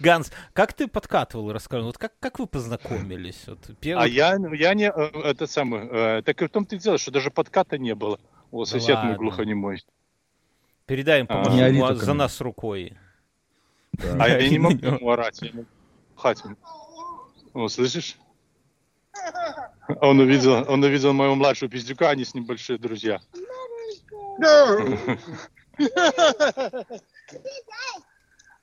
[0.00, 3.44] Ганс, как ты подкатывал, расскажи, вот как, как вы познакомились?
[3.46, 4.04] Вот, первый...
[4.04, 7.10] А я, ну, я не, э, это самое, так и в том-то и дело, что
[7.10, 8.18] даже подката не было.
[8.50, 9.82] О, сосед да мой глухонемой.
[10.86, 11.44] Передай им, а.
[11.44, 12.98] поможи а, за нас рукой.
[13.92, 14.16] Да.
[14.24, 15.66] А я не могу ему орать, я могу
[16.16, 16.56] пхать ему.
[17.54, 18.16] О, слышишь?
[20.00, 23.20] Он увидел, он увидел моего младшего пиздюка, они с ним большие друзья.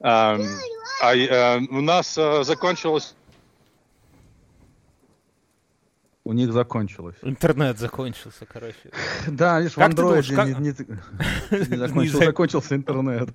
[0.01, 0.37] а,
[1.01, 3.15] а, у нас а, закончилось
[6.29, 7.15] у них закончилось.
[7.23, 8.91] Интернет закончился, короче.
[9.27, 9.95] Да, видишь, в как...
[10.45, 10.75] не, не,
[11.51, 13.29] не закончился, закончился интернет.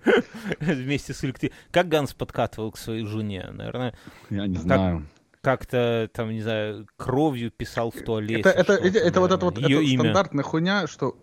[0.60, 1.60] Вместе с электричеством.
[1.72, 3.50] Как Ганс подкатывал к своей жене?
[3.50, 3.94] Наверное,
[4.30, 5.08] Я не знаю.
[5.44, 8.40] Как-то там, не знаю, кровью писал в туалете.
[8.40, 10.00] Это, это, это, это вот это вот это имя.
[10.00, 11.16] стандартная хуйня, что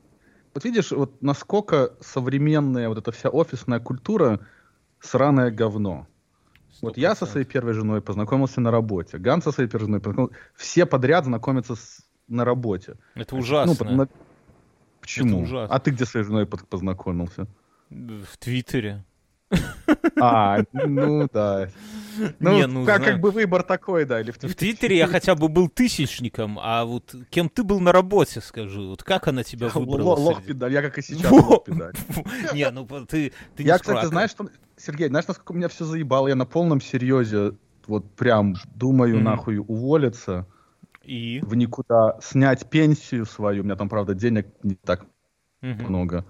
[0.53, 4.39] вот видишь, вот насколько современная вот эта вся офисная культура
[4.99, 6.07] сраное говно.
[6.81, 10.35] Вот я со своей первой женой познакомился на работе, Ган со своей первой женой познакомился.
[10.55, 12.05] Все подряд знакомятся с...
[12.27, 12.97] на работе.
[13.15, 13.75] Это ужасно.
[13.89, 14.07] Ну, на...
[14.99, 15.37] Почему?
[15.37, 15.75] Это ужасно.
[15.75, 17.47] А ты где с своей женой познакомился?
[17.89, 19.03] В Твиттере.
[20.19, 21.69] А, ну да.
[22.39, 24.21] Ну, не, ну как, как бы выбор такой, да.
[24.21, 27.91] Или в, в Твиттере я хотя бы был тысячником, а вот кем ты был на
[27.91, 30.15] работе, скажи, вот как она тебя выбрала?
[30.15, 31.93] Лох педаль, я как и сейчас лох педаль.
[32.53, 36.27] Не, ну ты, ты Я, кстати, знаешь, что, Сергей, знаешь, насколько меня все заебало?
[36.27, 37.53] Я на полном серьезе
[37.87, 40.47] вот прям думаю нахуй уволиться.
[41.03, 41.39] И?
[41.43, 43.63] В никуда снять пенсию свою.
[43.63, 45.05] У меня там, правда, денег не так
[45.61, 46.25] много.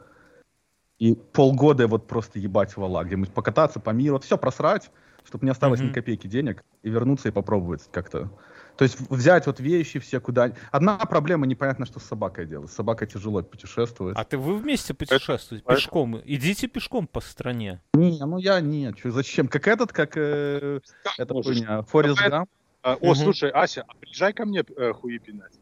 [1.01, 4.91] И полгода вот просто ебать вала, где-нибудь покататься по миру, все просрать,
[5.25, 5.89] чтобы не осталось mm-hmm.
[5.89, 8.29] ни копейки денег, и вернуться и попробовать как-то.
[8.77, 12.69] То есть взять вот вещи все куда Одна проблема, непонятно, что с собакой делать.
[12.69, 14.15] С собакой тяжело путешествовать.
[14.15, 15.75] А ты вы вместе путешествуете это...
[15.75, 16.21] пешком?
[16.23, 17.81] Идите пешком по стране.
[17.95, 18.99] Не, ну я нет.
[18.99, 19.47] Что, зачем?
[19.47, 20.81] Как этот, как э,
[21.17, 22.47] это хуйня, Форест Гамп.
[22.83, 23.15] О, угу.
[23.15, 25.53] слушай, Ася, а приезжай ко мне э, хуи пинать.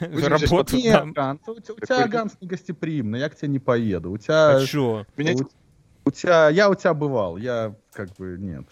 [0.00, 4.10] Работу Нет, Ганс, у, у тебя, Ганс, не гостеприимный, я к тебе не поеду.
[4.12, 4.56] У тебя...
[4.56, 5.06] А что?
[5.16, 8.64] У, у тебя, я у тебя бывал, я как бы, нет.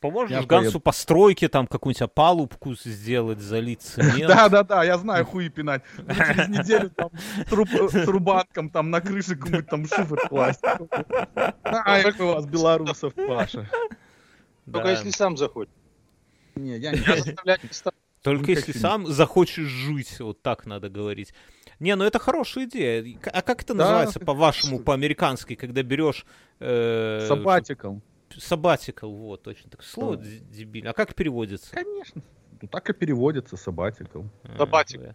[0.00, 0.80] Поможешь я Гансу поеду.
[0.80, 4.28] по стройке там какую-нибудь палубку сделать, залить цемент?
[4.28, 5.82] Да-да-да, я знаю, хуи пинать.
[5.96, 7.10] Через неделю там
[7.48, 10.62] с рубанком там на крыше какой-нибудь там шифр класть.
[10.62, 13.68] А, как у вас, белорусов, Паша.
[14.72, 15.72] Только если сам захочешь.
[16.54, 17.70] Не, я не заставлять не
[18.22, 21.32] только если сам захочешь жить, вот так надо говорить.
[21.80, 23.18] Не, ну это хорошая идея.
[23.32, 26.26] А как это да, называется по-вашему, по-американски, когда берешь...
[26.58, 27.96] Э, Сабатикл.
[28.36, 29.70] Сабатикл, вот, точно.
[29.70, 30.24] Так слово да.
[30.24, 30.90] дебильно.
[30.90, 31.72] А как переводится?
[31.72, 32.22] Конечно.
[32.60, 34.22] Ну так и переводится сабатикл.
[34.56, 35.10] Сабатикл.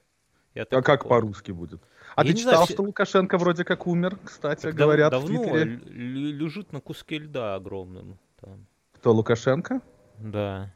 [0.55, 1.81] Я а как по-русски будет?
[2.15, 5.51] А я ты читал, знаю, что Лукашенко вроде как умер, кстати, так говорят давно в
[5.51, 5.81] Твиттере?
[5.91, 8.19] лежит на куске льда огромном.
[8.39, 8.67] Там.
[8.93, 9.81] Кто, Лукашенко?
[10.19, 10.75] Да.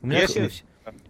[0.00, 0.50] У меня Если...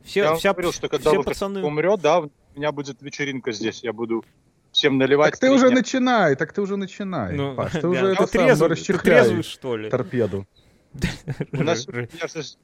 [0.04, 1.62] все, я вся, говорил, что когда все пацаны...
[1.64, 4.24] умрет, да, у меня будет вечеринка здесь, я буду
[4.72, 5.32] всем наливать.
[5.32, 7.88] Так ты уже начинай, так ты уже начинай, ну, Паш, ты да.
[7.88, 9.90] уже это трезвый, трезвый, что ли?
[9.90, 10.46] торпеду.
[11.52, 12.04] У нас я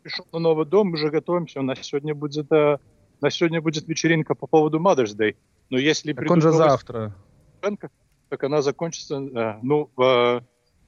[0.03, 2.79] пришел на новый дом, мы уже готовимся, у нас сегодня будет э,
[3.21, 5.37] на сегодня будет вечеринка по поводу Mother's Day.
[5.71, 7.15] Но если так он же завтра.
[8.29, 9.91] Так она закончится, э, ну,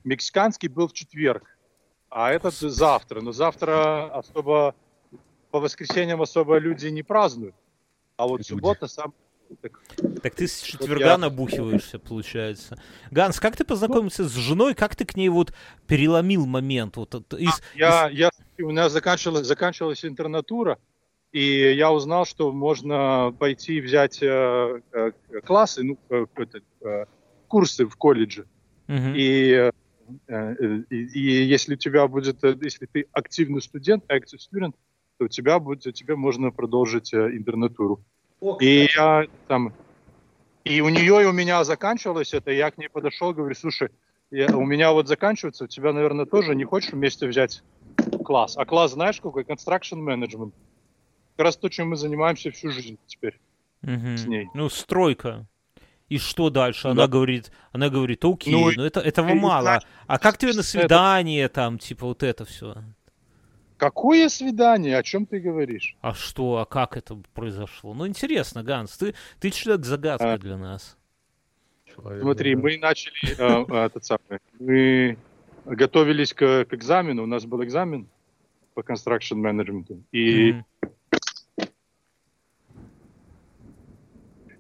[0.05, 1.45] мексиканский был в четверг,
[2.11, 3.21] а этот завтра.
[3.21, 4.75] Но завтра особо
[5.51, 7.55] по воскресеньям особо люди не празднуют.
[8.17, 8.49] А вот люди.
[8.49, 9.15] суббота сам...
[9.63, 9.81] Так,
[10.23, 11.19] так ты с четверга я...
[11.19, 12.79] набухиваешься, получается.
[13.11, 14.75] Ганс, как ты познакомился ну, с женой?
[14.75, 15.55] Как ты к ней вот
[15.87, 16.97] переломил момент?
[16.97, 18.19] Вот, из, а, я, из...
[18.19, 20.79] я, у меня заканчивалась, заканчивалась интернатура,
[21.33, 25.13] и я узнал, что можно пойти взять э, э,
[25.45, 26.27] классы, ну, э,
[26.83, 27.07] э,
[27.47, 28.47] курсы в колледже.
[28.87, 29.15] Uh-huh.
[29.15, 29.71] И, э,
[30.29, 34.75] э, и, и если у тебя будет, э, если ты активный студент, active student,
[35.19, 38.01] то у тебя будет, тебе можно продолжить э, интернатуру.
[38.41, 39.73] О, и я там,
[40.65, 43.89] и у нее и у меня заканчивалось это, я к ней подошел, говорю, слушай,
[44.31, 47.63] я, у меня вот заканчивается, у тебя, наверное, тоже не хочешь вместе взять
[48.25, 48.57] класс.
[48.57, 49.43] А класс знаешь какой?
[49.43, 50.53] Construction Management.
[51.37, 53.41] Как раз то, чем мы занимаемся всю жизнь теперь
[53.83, 54.17] угу.
[54.17, 54.49] с ней.
[54.55, 55.47] Ну, стройка.
[56.09, 56.85] И что дальше?
[56.85, 56.91] Да.
[56.91, 59.63] Она говорит, она говорит, окей, ну, но это, этого мало.
[59.63, 61.55] Знаешь, а как тебе на свидание это...
[61.55, 62.77] там, типа вот это все?
[63.79, 64.99] Какое свидание?
[64.99, 65.97] О чем ты говоришь?
[66.01, 66.57] А что?
[66.59, 67.95] А как это произошло?
[67.95, 70.99] Ну, интересно, Ганс, ты, ты человек загадка а, для нас.
[71.95, 75.17] Смотри, мы начали, э, этот самый, мы
[75.65, 78.09] готовились к, к экзамену, у нас был экзамен
[78.75, 80.57] по construction management, и.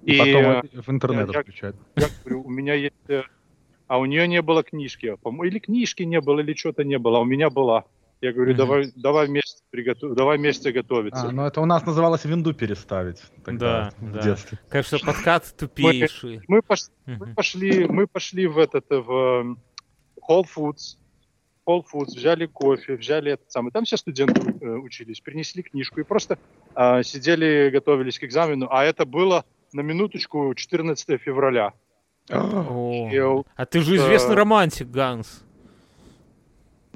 [0.04, 1.76] И, потом э, в интернет я, включают.
[1.96, 2.94] Я, я говорю, у меня есть...
[3.08, 3.24] Э,
[3.88, 5.16] а у нее не было книжки.
[5.44, 7.18] Или книжки не было, или что-то не было.
[7.18, 7.84] А у меня была.
[8.20, 8.56] Я говорю, mm-hmm.
[8.56, 10.14] давай, давай вместе приготов...
[10.14, 11.28] давай вместе готовиться.
[11.28, 14.22] А, ну это у нас называлось винду переставить тогда, да, в да.
[14.22, 14.58] детстве.
[14.68, 16.40] Конечно, подкат тупейший.
[16.48, 17.16] Мы, мы, пошли, mm-hmm.
[17.18, 19.56] мы, пошли, мы пошли в этот, в
[20.28, 20.96] Whole Foods,
[21.66, 23.70] Whole Foods, взяли кофе, взяли этот самый.
[23.70, 26.38] Там все студенты э, учились, принесли книжку и просто
[26.74, 28.68] э, сидели, готовились к экзамену.
[28.70, 31.72] А это было на минуточку 14 февраля.
[32.30, 35.44] О, а ты же известный романтик, Ганс.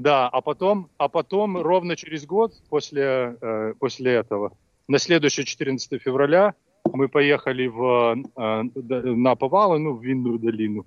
[0.02, 4.50] Да, а потом, а потом ровно через год после, э, после этого,
[4.88, 6.54] на следующее 14 февраля,
[6.92, 10.86] мы поехали в, э, на Повалы, ну, в Винную долину,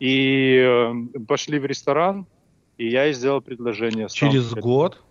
[0.00, 0.94] и э,
[1.28, 2.26] пошли в ресторан,
[2.78, 4.08] и я ей сделал предложение.
[4.08, 5.02] Через год?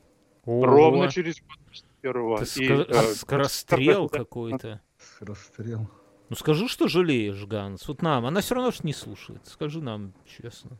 [0.46, 2.42] Ровно через год первого.
[2.42, 4.82] Это и, э, скорострел какой-то.
[4.98, 5.88] Скорострел.
[6.30, 7.88] Ну скажи, что жалеешь, Ганс.
[7.88, 9.42] Вот нам, она все равно ж не слушает.
[9.46, 10.80] Скажи нам честно.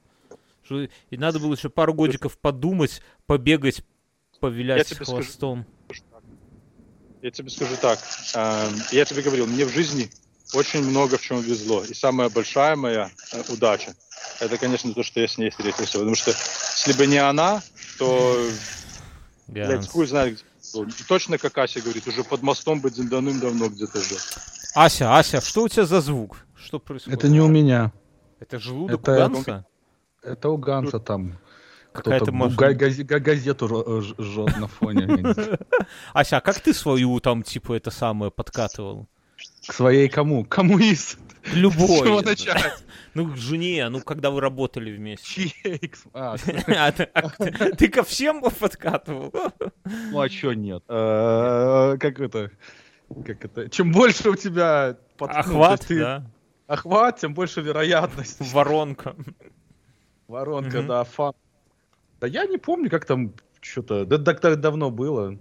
[0.66, 3.84] Что, и надо было еще пару годиков подумать, побегать,
[4.40, 5.66] повилять я хвостом.
[5.86, 6.04] Скажу,
[7.22, 8.00] я тебе скажу так.
[8.34, 10.10] Э, я тебе говорил, мне в жизни
[10.54, 11.84] очень много в чем везло.
[11.84, 13.94] И самая большая моя э, удача,
[14.40, 16.00] это, конечно, то, что я с ней встретился.
[16.00, 17.62] Потому что если бы не она,
[18.00, 18.50] то...
[19.48, 19.68] Ганс.
[19.70, 21.06] Блядь, хуй знает, где.
[21.08, 24.18] Точно, как Ася говорит, уже под мостом бы давным-давно где-то жил.
[24.74, 26.46] Ася, Ася, что у тебя за звук?
[26.56, 27.20] Что происходит?
[27.20, 27.94] Это не у меня.
[28.40, 29.66] Это желудок это, у Ганса?
[30.26, 31.38] Это у Ганса там.
[32.30, 32.74] Машина.
[33.20, 35.34] газету жжет на фоне.
[36.14, 39.08] Ася, а как ты свою там, типа, это самое подкатывал?
[39.66, 40.44] К своей кому?
[40.44, 41.18] Кому из?
[41.54, 41.88] Любой.
[41.88, 42.74] С чего начать?
[43.14, 45.50] Ну, к жене, ну, когда вы работали вместе.
[45.64, 45.94] Чьей?
[46.14, 46.36] А,
[46.68, 49.32] а, ты ко всем подкатывал?
[49.86, 50.84] Ну, а чё нет?
[50.90, 52.52] Э, как это?
[53.26, 56.26] как это, чем больше у тебя охват, ну, ты, да.
[56.68, 58.38] охват, тем больше вероятность.
[58.52, 59.16] Воронка.
[60.28, 61.34] Воронка, да, фан.
[62.20, 65.38] Да я не помню, как там что-то, да так давно было.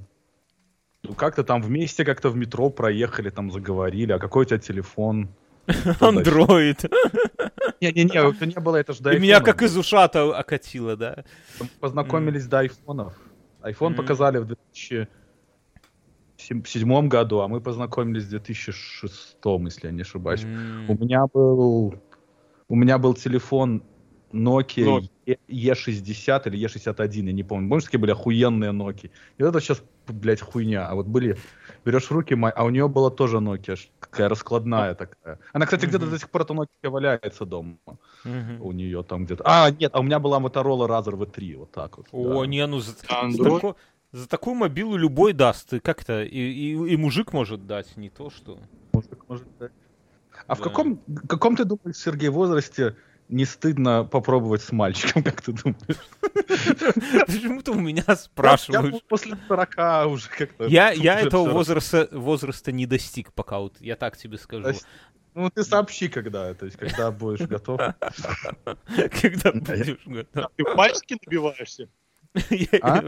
[1.03, 5.29] Ну, как-то там вместе как-то в метро проехали, там заговорили, а какой у тебя телефон?
[6.01, 6.85] Андроид.
[7.81, 11.25] Не-не-не, это не было, это же до И меня как из ушата окатило, да.
[11.81, 13.15] Познакомились до айфонов.
[13.61, 15.09] Айфон показали в 2000
[16.37, 20.45] 2007 году, а мы познакомились в 2006, если я не ошибаюсь.
[20.89, 21.95] У меня был
[22.69, 23.83] у меня был телефон
[24.35, 27.69] Nokia e- E60 или E61, я не помню.
[27.69, 29.11] Помнишь, какие были охуенные Nokia?
[29.39, 30.89] И вот это сейчас, блядь, хуйня.
[30.89, 31.39] А вот были,
[31.85, 35.39] берешь в руки, а у нее была тоже Nokia, такая раскладная такая.
[35.53, 35.89] Она, кстати, mm-hmm.
[35.89, 37.77] где-то до сих пор эта Nokia валяется дома.
[38.25, 38.59] Mm-hmm.
[38.61, 39.45] У нее там где-то.
[39.47, 42.07] А, нет, а у меня была Motorola Razr V3, вот так вот.
[42.13, 42.47] О, да.
[42.47, 43.77] не, ну за, за, тако,
[44.13, 45.73] за такую мобилу любой даст.
[45.83, 48.59] Как-то и, и, и мужик может дать, не то что.
[48.93, 49.73] Мужик может дать.
[50.47, 50.55] А да.
[50.55, 52.97] в каком, каком ты думаешь, Сергей, возрасте
[53.29, 55.99] не стыдно попробовать с мальчиком, как ты думаешь?
[57.27, 58.95] Почему ты у меня спрашиваешь?
[58.95, 60.67] Я после 40 уже как-то...
[60.67, 64.79] Я, я этого возраста, возраста не достиг пока, вот я так тебе скажу.
[65.35, 67.81] Ну, ты сообщи, когда, то есть, когда будешь готов.
[69.21, 70.47] Когда будешь готов.
[70.57, 71.89] Ты пальчики набиваешься?
[72.83, 73.03] А?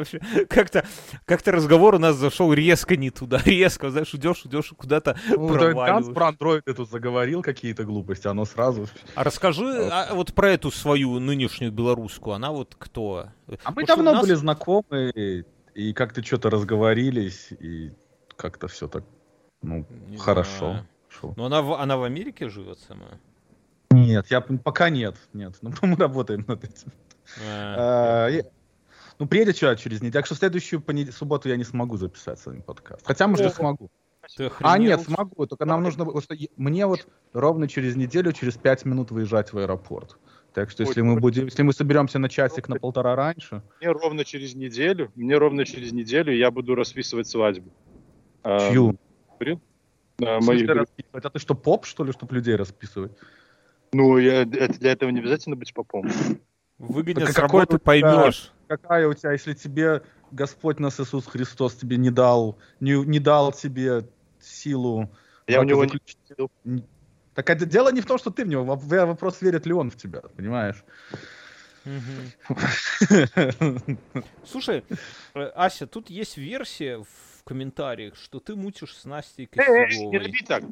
[0.48, 0.84] Как-то
[1.24, 6.14] как разговор у нас зашел резко не туда, резко, знаешь, идешь, идешь куда-то ну, проваливаешь.
[6.14, 8.86] про андроиды тут заговорил какие-то глупости, оно сразу...
[9.14, 13.28] А расскажи а, вот про эту свою нынешнюю белорусскую, она вот кто?
[13.64, 17.92] А мы давно были знакомы, и, как-то что-то разговорились, и
[18.36, 19.04] как-то все так,
[19.62, 19.86] ну,
[20.18, 20.86] хорошо.
[21.36, 23.18] Но она она в Америке живет сама?
[23.90, 25.56] Нет, я пока нет, нет.
[25.62, 26.92] Ну, мы работаем над этим.
[29.16, 30.12] А, а, ну, приедет что через неделю.
[30.12, 31.12] Так что в следующую понед...
[31.14, 33.06] субботу я не смогу записать с вами подкаст.
[33.06, 33.90] Хотя, может, и смогу.
[34.60, 35.46] А, нет, смогу.
[35.46, 36.06] Только нам нужно...
[36.56, 40.18] Мне вот ровно через неделю, через пять минут выезжать в аэропорт.
[40.52, 43.62] Так что если мы будем, если мы соберемся на часик, на полтора раньше.
[43.80, 47.70] Мне ровно через неделю, мне ровно через неделю я буду расписывать свадьбу.
[48.42, 48.98] Чью?
[50.18, 50.68] А, моих...
[51.12, 53.12] Это ты что, поп, что ли, чтобы людей расписывать?
[53.92, 56.08] Ну, я, для этого не обязательно быть попом.
[56.78, 58.52] Выгонят с работы, поймешь.
[58.68, 63.52] Какая у тебя, если тебе Господь нас Иисус Христос тебе не дал, не, не дал
[63.52, 64.08] тебе
[64.40, 65.10] силу.
[65.46, 66.18] Я у него заключить...
[66.64, 66.84] не...
[67.34, 69.96] Так это дело не в том, что ты в него, вопрос, верит ли он в
[69.96, 70.82] тебя, понимаешь?
[74.44, 74.84] Слушай,
[75.34, 80.06] э, Ася, тут есть версия в комментариях, что ты мутишь с Настей Костюговой.
[80.08, 80.64] Не роби так.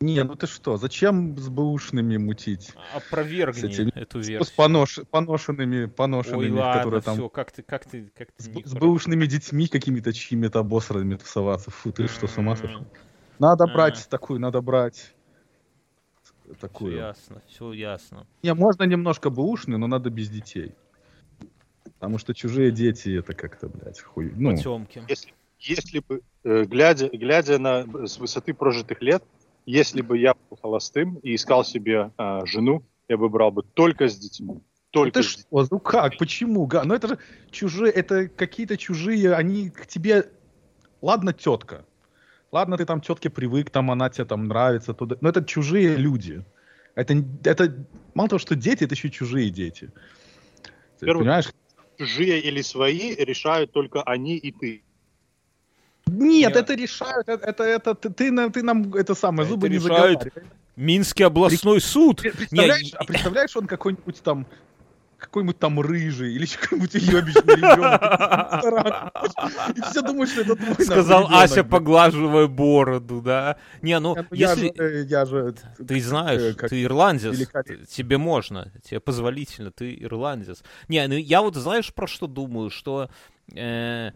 [0.00, 2.72] Не, ну ты что, зачем с бэушными мутить?
[2.94, 4.44] Опровергни этими, эту версию.
[4.44, 7.14] С понош, поношенными, поношенными, Ой, ладно, которые там...
[7.16, 8.42] все, как ты, как ты, как ты...
[8.42, 11.72] С, с бэушными детьми какими-то чьими-то обосранными тусоваться.
[11.72, 12.86] Фу, ты что, с ума сошел?
[13.40, 15.14] Надо брать такую, надо брать
[16.60, 16.92] такую.
[16.92, 18.26] Все ясно, все ясно.
[18.44, 20.74] Не, можно немножко бэушный, но надо без детей.
[21.94, 24.32] Потому что чужие дети это как-то, блядь, хуй.
[24.36, 25.02] Ну, Потемки.
[25.08, 29.24] Если, если бы, э, глядя, глядя на с высоты прожитых лет,
[29.68, 34.08] если бы я был холостым и искал себе э, жену, я бы брал бы только
[34.08, 34.62] с детьми.
[34.90, 35.66] Только ты что?
[35.70, 36.16] Ну как?
[36.16, 36.66] Почему?
[36.84, 37.18] Ну это же
[37.50, 40.30] чужие, это какие-то чужие, они к тебе...
[41.02, 41.84] Ладно, тетка.
[42.50, 45.18] Ладно, ты там тетке привык, там она тебе там нравится, туда.
[45.20, 46.42] но это чужие люди.
[46.94, 49.90] Это, это мало того, что дети, это еще чужие дети.
[50.98, 51.52] Первый, понимаешь?
[51.98, 54.82] Чужие или свои решают только они и ты.
[56.10, 56.60] Нет, Я...
[56.60, 60.32] это решают, это, это, это ты, ты, ты нам это самое зубы это не решает
[60.76, 62.22] Минский областной суд.
[62.22, 64.46] Представляешь, Не, а представляешь, он какой-нибудь там
[65.18, 68.00] какой-нибудь там рыжий или какой-нибудь ебичный ребенок.
[69.76, 73.56] И все думают, что это твой Сказал Ася, поглаживая бороду, да?
[73.82, 74.72] Не, ну, если...
[74.78, 75.54] Э, я же...
[75.76, 77.36] Ты знаешь, э, ты ирландец,
[77.88, 80.62] тебе можно, тебе позволительно, ты ирландец.
[80.86, 83.10] Не, ну я вот знаешь, про что думаю, что
[83.52, 84.12] э,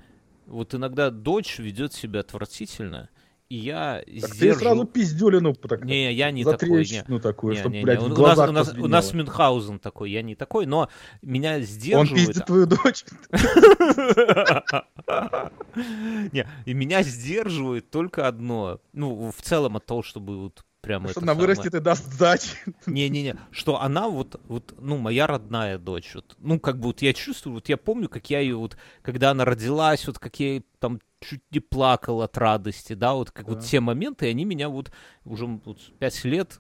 [0.53, 3.09] вот иногда дочь ведет себя отвратительно,
[3.49, 4.59] и я так сдержу...
[4.59, 6.87] ты сразу пиздюлину так, Не, я не такой.
[6.87, 7.21] Не.
[7.21, 8.07] такую, не, чтобы, не, блядь, не.
[8.07, 10.89] У, нас, у, нас, у нас Мюнхгаузен такой, я не такой, но
[11.23, 12.11] меня сдерживает...
[12.11, 13.05] Он пиздит твою дочь.
[16.33, 18.81] Не, и меня сдерживает только одно.
[18.93, 21.47] Ну, в целом от того, чтобы вот прямо что она самое...
[21.47, 22.57] вырастет и даст сдачи.
[22.87, 26.15] Не-не-не, что она вот, вот, ну, моя родная дочь.
[26.15, 29.31] Вот, ну, как бы вот я чувствую, вот я помню, как я ее вот, когда
[29.31, 33.55] она родилась, вот как я там чуть не плакал от радости, да, вот как да.
[33.55, 34.91] вот те моменты, они меня вот
[35.25, 36.59] уже вот, пять лет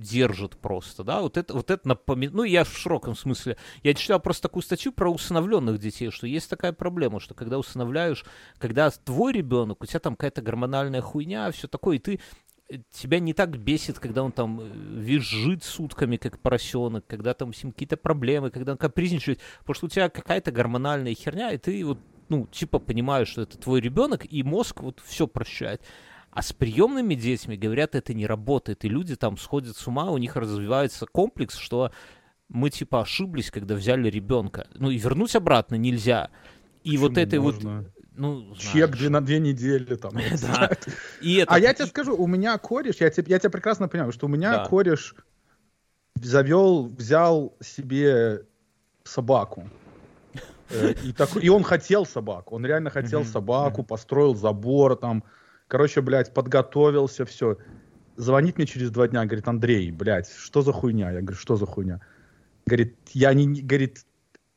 [0.00, 4.18] держат просто, да, вот это, вот это напоминает, ну, я в широком смысле, я читал
[4.18, 8.24] просто такую статью про усыновленных детей, что есть такая проблема, что когда усыновляешь,
[8.58, 12.20] когда твой ребенок, у тебя там какая-то гормональная хуйня, все такое, и ты
[12.90, 17.62] тебя не так бесит, когда он там э, визжит сутками, как поросенок, когда там с
[17.62, 21.84] ним какие-то проблемы, когда он капризничает, потому что у тебя какая-то гормональная херня, и ты
[21.84, 25.82] вот, ну, типа понимаешь, что это твой ребенок, и мозг вот все прощает.
[26.30, 30.18] А с приемными детьми, говорят, это не работает, и люди там сходят с ума, у
[30.18, 31.90] них развивается комплекс, что
[32.48, 34.68] мы типа ошиблись, когда взяли ребенка.
[34.74, 36.30] Ну и вернуть обратно нельзя.
[36.82, 37.78] И Почему вот этой можно?
[37.78, 37.86] вот
[38.20, 40.12] ну, Чек две, на две недели там.
[40.42, 40.70] да.
[41.22, 41.54] И это...
[41.54, 44.28] А я тебе скажу, у меня кореш, я тебя, я тебя прекрасно понимаю, что у
[44.28, 44.64] меня да.
[44.66, 45.14] кореш
[46.16, 48.44] завел, взял себе
[49.04, 49.70] собаку.
[50.68, 55.24] Э, и, так, и он хотел собаку, он реально хотел собаку, построил забор там,
[55.66, 57.56] короче, блядь, подготовился, все.
[58.16, 61.10] Звонит мне через два дня, говорит, Андрей, блядь, что за хуйня?
[61.10, 62.00] Я говорю, что за хуйня?
[62.66, 64.04] Говорит, я не, говорит,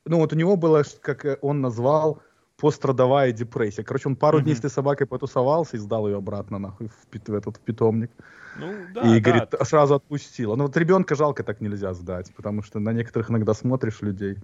[0.06, 2.22] ну вот у него было, как он назвал,
[2.64, 3.84] пострадовая депрессия.
[3.84, 4.44] Короче, он пару mm-hmm.
[4.44, 8.10] дней с этой собакой потусовался и сдал ее обратно нахуй в, в этот в питомник.
[8.58, 9.32] Ну, да, и, да.
[9.32, 10.56] говорит, сразу отпустила.
[10.56, 14.38] Ну, вот ребенка жалко так нельзя сдать, потому что на некоторых иногда смотришь людей.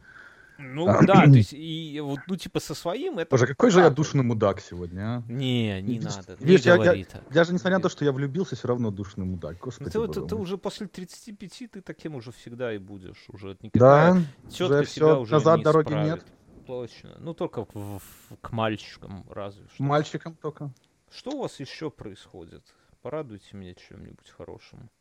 [0.57, 3.31] Ну а, да, то есть, и вот, ну, типа, со своим это...
[3.31, 5.23] Боже, какой же я душный мудак сегодня, а?
[5.29, 7.21] Не, не Видишь, надо, Видишь, не я, я, так.
[7.31, 9.59] Я же, несмотря на то, что я влюбился, все равно душный мудак.
[9.59, 13.23] Господи, ну, ты, ты, ты уже после 35, ты таким уже всегда и будешь.
[13.29, 16.15] Уже никогда да, уже все, уже назад дороги исправит.
[16.15, 16.25] нет
[16.69, 17.15] точно.
[17.19, 19.83] Ну, только в, в, к мальчикам разве что.
[19.83, 20.71] Мальчикам только.
[21.11, 22.63] Что у вас еще происходит?
[23.01, 24.91] Порадуйте меня чем-нибудь хорошим.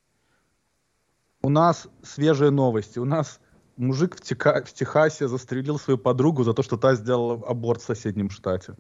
[1.43, 2.99] У нас свежие новости.
[2.99, 3.39] У нас
[3.77, 4.64] мужик в, Тека...
[4.64, 8.73] в Техасе застрелил свою подругу за то, что та сделала аборт в соседнем штате.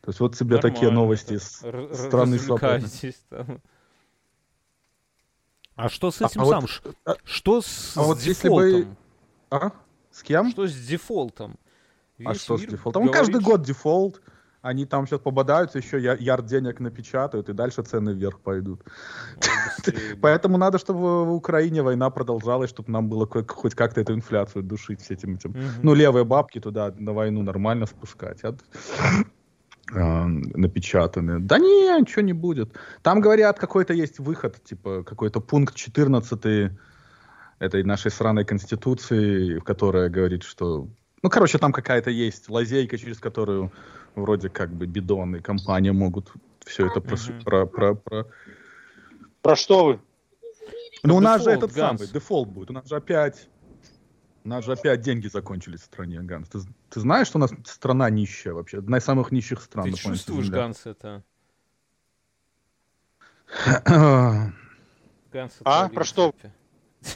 [0.00, 2.86] То есть вот тебе Нормально, такие новости из страны свободы.
[5.76, 6.68] А что с а, этим а, самым?
[6.84, 8.66] Вот, а, что с, а с вот дефолтом?
[8.66, 8.96] Если бы...
[9.50, 9.70] А?
[10.10, 10.50] С кем?
[10.50, 11.58] Что с дефолтом?
[12.24, 13.02] А что с дефолтом?
[13.02, 13.20] Говорит...
[13.20, 14.20] каждый год дефолт.
[14.62, 18.82] Они там сейчас пободаются, еще ярд денег напечатают, и дальше цены вверх пойдут.
[20.20, 25.02] Поэтому надо, чтобы в Украине война продолжалась, чтобы нам было хоть как-то эту инфляцию душить
[25.02, 25.34] с этим.
[25.34, 25.54] этим.
[25.82, 28.42] Ну, левые бабки туда на войну нормально спускать.
[29.94, 31.38] А, напечатаны.
[31.38, 32.76] Да не, ничего не будет.
[33.02, 36.72] Там, говорят, какой-то есть выход, типа какой-то пункт 14
[37.60, 40.88] этой нашей сраной конституции, в которой говорит, что
[41.22, 43.72] Ну, короче, там какая-то есть лазейка, через которую
[44.14, 46.32] вроде как бы бидон и компания могут
[46.64, 48.26] все это про, про, про, про...
[49.42, 50.00] Про что вы?
[51.02, 52.70] Ну, у нас же этот самый, дефолт будет.
[52.70, 53.48] У нас же опять
[54.46, 56.48] у нас же опять деньги закончились в стране, Ганс.
[56.48, 58.78] Ты, ты знаешь, что у нас страна нищая вообще?
[58.78, 59.90] Одна из самых нищих стран.
[59.90, 61.24] Ты чувствуешь, Ганс, это?
[65.32, 66.32] Ганс, а, про что?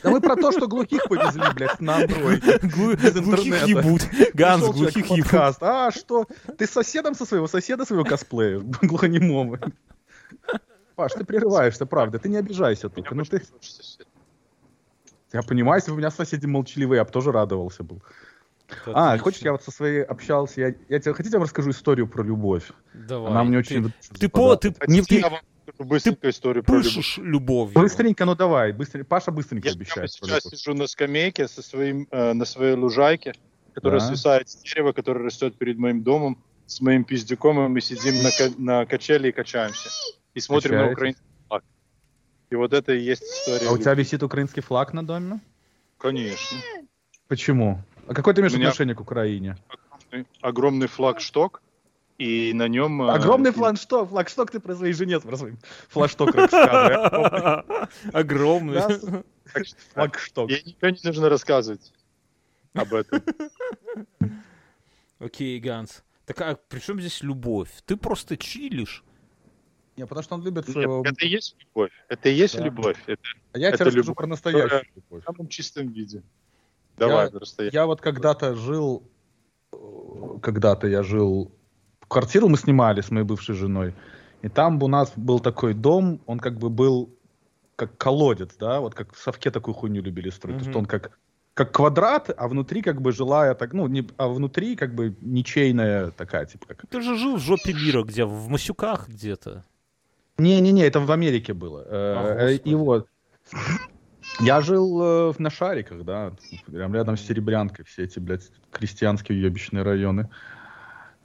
[0.03, 2.59] Да мы про то, что глухих повезли, блядь, на андроиде.
[2.62, 4.03] Глухих ебут.
[4.34, 5.57] Ганс, глухих ебут.
[5.61, 6.26] А, что?
[6.59, 8.61] Ты с соседом со своего соседа своего косплея?
[8.82, 9.59] Глухонемого.
[10.95, 12.18] Паш, ты прерываешься, правда.
[12.18, 13.14] Ты не обижайся только.
[13.14, 13.43] Ну ты...
[15.32, 18.03] Я понимаю, если бы у меня соседи молчаливые, я бы тоже радовался был.
[18.86, 22.09] а, хочешь, я вот со своей общался, я, я тебе, хотите, я вам расскажу историю
[22.09, 22.70] про любовь?
[22.93, 23.30] Давай.
[23.30, 23.93] Она мне очень...
[24.18, 25.24] Ты, по, ты, не, ты,
[25.79, 27.18] быстренько ты историю про любовь.
[27.18, 27.73] любовь.
[27.73, 29.07] Быстренько, ну давай, быстренько.
[29.07, 30.11] Паша быстренько я обещает.
[30.23, 33.35] Я сейчас сижу на скамейке со своим, э, на своей лужайке,
[33.75, 34.07] которая да.
[34.07, 38.31] свисает с дерева, которое растет перед моим домом, с моим пиздюком, и мы сидим на,
[38.59, 39.89] на качеле и качаемся.
[40.35, 40.87] И смотрим Качаете?
[40.87, 41.64] на украинский флаг.
[42.51, 43.68] И вот это и есть история.
[43.68, 45.41] А у тебя висит украинский флаг на доме?
[45.99, 46.59] Конечно.
[47.27, 47.83] Почему?
[48.07, 49.57] А какое ты имеешь отношение к Украине?
[49.68, 51.62] Огромный, огромный флагшток,
[52.21, 53.03] и на нем...
[53.03, 55.57] Э, огромный флагшток, флагшток ты про своей жене, про свой
[55.89, 56.35] флагшток
[58.12, 58.83] Огромный.
[59.95, 60.51] Флагшток.
[60.51, 61.95] Я ничего не нужно рассказывать
[62.75, 63.23] об этом.
[65.18, 66.05] Окей, Ганс.
[66.27, 67.71] Так а при чем здесь любовь?
[67.87, 69.03] Ты просто чилишь.
[69.97, 70.68] Не, потому что он любит...
[70.68, 71.91] Нет, это и есть любовь.
[72.09, 72.64] Это и есть да.
[72.64, 72.99] любовь.
[73.07, 75.23] Это, а я тебе расскажу про настоящую любовь.
[75.23, 76.23] В самом чистом виде.
[76.99, 79.09] Давай, я, я вот когда-то жил...
[80.43, 81.51] Когда-то я жил...
[82.11, 83.95] Квартиру мы снимали с моей бывшей женой.
[84.43, 87.09] И там у нас был такой дом, он как бы был
[87.77, 90.57] как колодец, да, вот как в совке такую хуйню любили строить.
[90.57, 90.61] Mm-hmm.
[90.61, 91.19] То есть он как
[91.55, 96.11] как квадрат, а внутри как бы жилая так, ну, не, а внутри как бы ничейная
[96.11, 96.87] такая, типа как...
[96.89, 99.65] Ты же жил в жопе мира, где, в Масюках где-то.
[100.39, 101.85] Не-не-не, это в Америке было.
[101.87, 103.09] А, э, и вот.
[104.41, 106.33] Я жил э, на шариках, да,
[106.67, 110.31] прям рядом с Серебрянкой, все эти, блядь, крестьянские уебищные районы.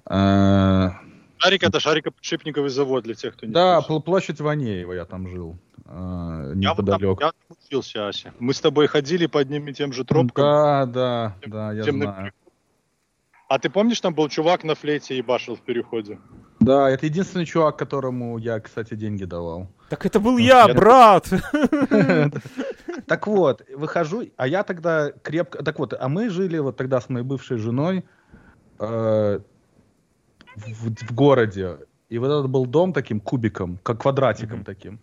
[0.10, 0.90] Э,
[1.38, 5.58] Шарик это шарикоподшипниковый завод для тех, кто не Да, пл- площадь Ванеева я там жил.
[5.86, 7.22] Э, неподалеку.
[7.22, 8.34] Я, я там учился, Ася.
[8.40, 10.46] Мы с тобой ходили по одним и тем же тропкам.
[10.46, 12.32] Да, да, да, я знаю.
[13.48, 16.18] А ты помнишь, там был чувак на флейте и башил в переходе?
[16.60, 19.68] Да, это единственный чувак, которому я, кстати, деньги давал.
[19.90, 21.30] Так это был я, брат!
[23.08, 25.64] Так вот, выхожу, а я тогда крепко...
[25.64, 28.04] Так вот, а мы жили вот тогда с моей бывшей женой
[30.56, 31.78] э, в городе.
[32.10, 35.00] И вот этот был дом таким кубиком, как квадратиком таким.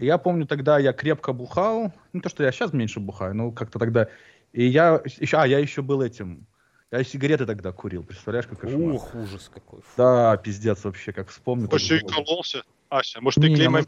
[0.00, 1.92] И я помню, тогда я крепко бухал.
[2.12, 4.08] Не то, что я сейчас меньше бухаю, но как-то тогда...
[4.52, 5.36] И я еще...
[5.36, 6.46] А, я еще был этим
[6.92, 8.94] я сигареты тогда курил, представляешь, как кошмар.
[8.94, 9.80] Ух, ужас какой.
[9.96, 11.68] Да, пиздец вообще, как вспомню.
[11.70, 12.62] Может, и кололся?
[12.88, 13.84] Ася, может, ты клей маме?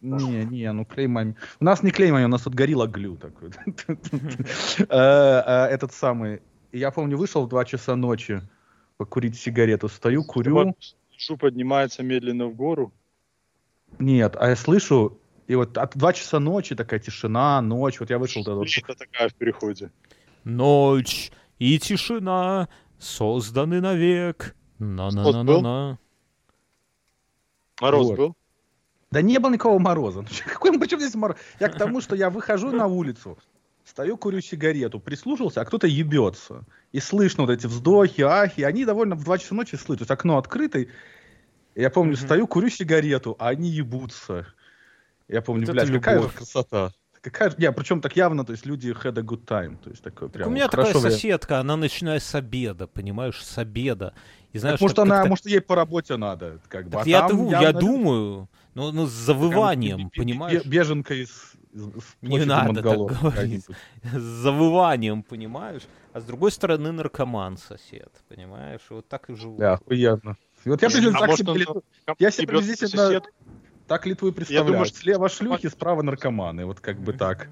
[0.00, 1.34] Не, не, ну клей маме.
[1.58, 3.50] У нас не клей маме, у нас тут горилла глю такой.
[4.88, 6.40] Э, э, этот самый.
[6.72, 8.40] Я помню, вышел в 2 часа ночи
[8.96, 9.88] покурить сигарету.
[9.88, 10.74] Стою, курю.
[11.16, 12.92] Шу поднимается медленно в гору.
[13.98, 18.00] Нет, а я слышу, и вот от 2 часа ночи такая тишина, ночь.
[18.00, 18.42] Вот я вышел.
[18.66, 19.90] Что такая в переходе?
[20.44, 22.68] Ночь и тишина
[22.98, 24.54] созданы навек.
[24.78, 25.98] На-на-на-на-на.
[27.80, 28.16] Мороз вот.
[28.16, 28.36] был?
[29.10, 30.24] Да не было никакого мороза.
[30.46, 31.36] Какой, причем здесь мороз?
[31.60, 33.38] Я к тому, что я выхожу на улицу,
[33.86, 36.64] стою, курю сигарету, прислушался, а кто-то ебется.
[36.92, 38.62] И слышно вот эти вздохи, ахи.
[38.62, 40.00] Они довольно в 2 часа ночи слышат.
[40.00, 40.84] То есть окно открыто.
[41.74, 42.24] Я помню, mm-hmm.
[42.24, 44.46] стою, курю сигарету, а они ебутся.
[45.28, 46.92] Я помню, вот блядь, какая же красота.
[47.20, 50.28] Какая, не, причем так явно, то есть люди had a good time, то есть такое
[50.28, 50.48] прям.
[50.48, 54.14] у меня такая соседка, она начинает с обеда, понимаешь, с обеда.
[54.52, 57.00] И знаешь, так, может она, может ей по работе надо, как бы.
[57.00, 60.64] а я, там, я, я думаю, ну, ну с завыванием, понимаешь?
[60.64, 61.56] Беженка из
[62.22, 63.66] не надо так говорить.
[64.02, 65.82] С завыванием, понимаешь?
[66.12, 68.80] А с другой стороны наркоман сосед, понимаешь?
[68.88, 69.58] Вот так и живу.
[69.58, 70.36] Да, охуенно.
[70.64, 71.66] Вот я, а так себе,
[72.18, 73.22] я себе приблизительно
[73.86, 74.68] так Литву и представляют.
[74.68, 74.98] Думаю, что...
[74.98, 76.64] Слева шлюхи, справа наркоманы.
[76.66, 77.48] Вот как бы так.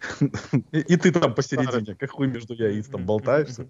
[0.72, 3.66] И ты там посередине, как хуй между яиц там болтаешься.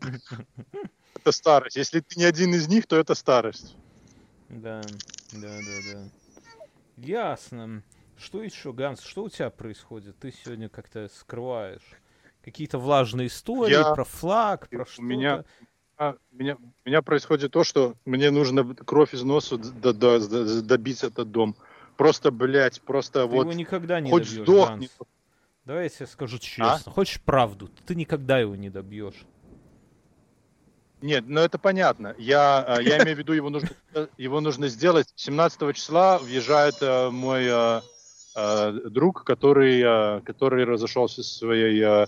[1.15, 1.77] Это старость.
[1.77, 3.77] Если ты не один из них, то это старость.
[4.49, 4.81] Да,
[5.33, 6.09] да, да, да.
[6.97, 7.83] Ясно.
[8.21, 10.19] Что еще, Ганс, что у тебя происходит?
[10.19, 12.01] Ты сегодня как-то скрываешь
[12.43, 13.95] какие-то влажные истории Я...
[13.95, 15.03] про флаг, про что-то.
[15.03, 15.45] У меня,
[15.97, 21.57] а, меня, у меня происходит то, что мне нужно кровь из носа добить этот дом.
[21.97, 23.43] Просто, блядь, просто ты вот...
[23.43, 24.89] его никогда не хоть добьешь, сдохни.
[24.99, 25.09] Ганс.
[25.65, 26.81] Давай я тебе скажу честно.
[26.87, 26.91] А?
[26.91, 27.71] Хочешь правду?
[27.87, 29.27] Ты никогда его не добьешь.
[31.03, 32.15] Нет, ну это понятно.
[32.19, 33.71] Я, а, я имею в виду, его нужно,
[34.19, 35.09] его нужно сделать.
[35.17, 37.81] 17 числа въезжает э, мой э,
[38.35, 42.07] друг, который, который разошелся со своей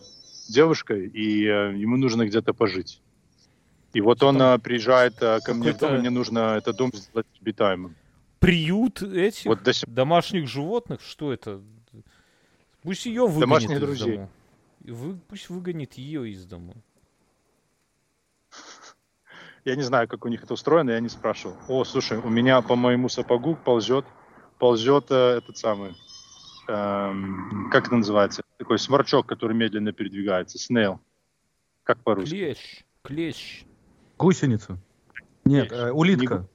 [0.48, 3.00] девушкой, и ему нужно где-то пожить.
[3.92, 7.94] И вот он приезжает ко мне в дом, мне нужно этот дом сделать обитаемым.
[8.38, 9.72] Приют этих вот до...
[9.86, 11.00] домашних животных?
[11.00, 11.60] Что это?
[12.82, 14.16] Пусть ее выгонит Домашних из друзей.
[14.16, 14.28] дома.
[14.80, 16.74] Вы, пусть выгонит ее из дома.
[19.64, 21.56] Я не знаю, как у них это устроено, я не спрашивал.
[21.68, 24.04] О, слушай, у меня по моему сапогу ползет,
[24.58, 25.94] ползет э, этот самый,
[26.68, 28.42] эм, как это называется?
[28.58, 30.58] Такой сморчок, который медленно передвигается.
[30.58, 31.00] Снейл.
[31.84, 32.30] Как по-русски?
[32.30, 32.84] Клещ.
[33.02, 33.64] Клещ.
[34.18, 34.78] Гусеница.
[35.44, 36.38] Нет, э, улитка.
[36.38, 36.48] Не...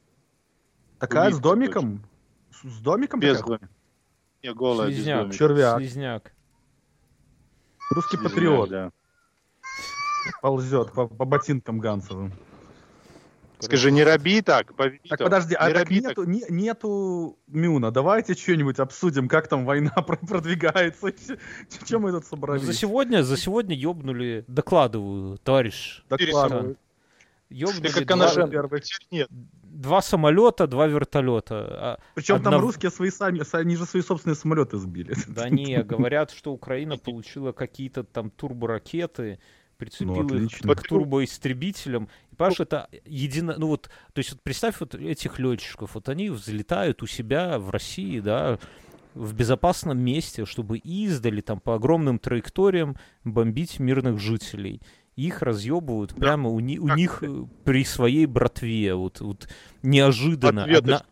[1.00, 2.04] Такая улитка, с домиком?
[2.52, 2.70] Точно.
[2.70, 3.20] С домиком?
[3.20, 3.70] Без домика.
[4.44, 5.18] Не, голая, Слизняк.
[5.18, 5.38] без домика.
[5.38, 5.78] Червяк.
[5.80, 6.34] Слизняк.
[7.92, 8.70] Русский Слизняк, патриот.
[8.70, 8.92] Да.
[10.42, 12.34] Ползет по, по ботинкам Гансовым.
[13.60, 15.10] Скажи, не раби так, повито.
[15.10, 16.28] Так подожди, не а так нету, так.
[16.28, 17.92] Не, нету Мюна.
[17.92, 19.92] Давайте что-нибудь обсудим, как там война
[20.28, 21.12] продвигается.
[21.86, 22.64] Чем мы тут собрались?
[22.64, 26.04] За сегодня, за сегодня ёбнули, докладываю, товарищ.
[26.10, 26.78] Докладываю.
[27.50, 28.80] Ёбнули два,
[29.10, 29.30] нет.
[29.64, 31.56] два самолета, два вертолета.
[31.56, 32.52] А Причем Одна...
[32.52, 35.16] там русские свои сами, они же свои собственные самолеты сбили.
[35.28, 39.40] Да не, говорят, что Украина получила какие-то там турборакеты,
[39.78, 42.10] прицепил ну, их к турбоистребителям.
[42.32, 43.56] И, понимаешь, это едино...
[43.58, 47.70] Ну вот, то есть вот представь вот этих летчиков, вот они взлетают у себя в
[47.70, 48.60] России, да,
[49.14, 54.82] в безопасном месте, чтобы издали там по огромным траекториям бомбить мирных жителей.
[55.16, 56.18] Их разъебывают да.
[56.18, 58.94] прямо у, ни, у них э, при своей братве.
[58.94, 59.50] Вот, вот
[59.82, 60.66] неожиданно.
[60.66, 61.04] Одна,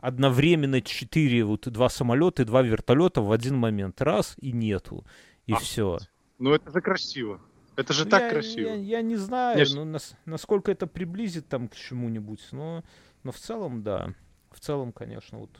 [0.00, 4.02] одновременно четыре, вот два самолета и два вертолета в один момент.
[4.02, 5.06] Раз и нету.
[5.46, 5.98] И а, все.
[6.38, 7.40] Ну это же красиво.
[7.76, 8.68] Это же ну, так я, красиво.
[8.68, 9.68] Я, я не знаю, Нет.
[9.74, 12.84] ну, нас, насколько это приблизит там к чему-нибудь, но,
[13.22, 14.14] но в целом, да.
[14.50, 15.50] В целом, конечно, вот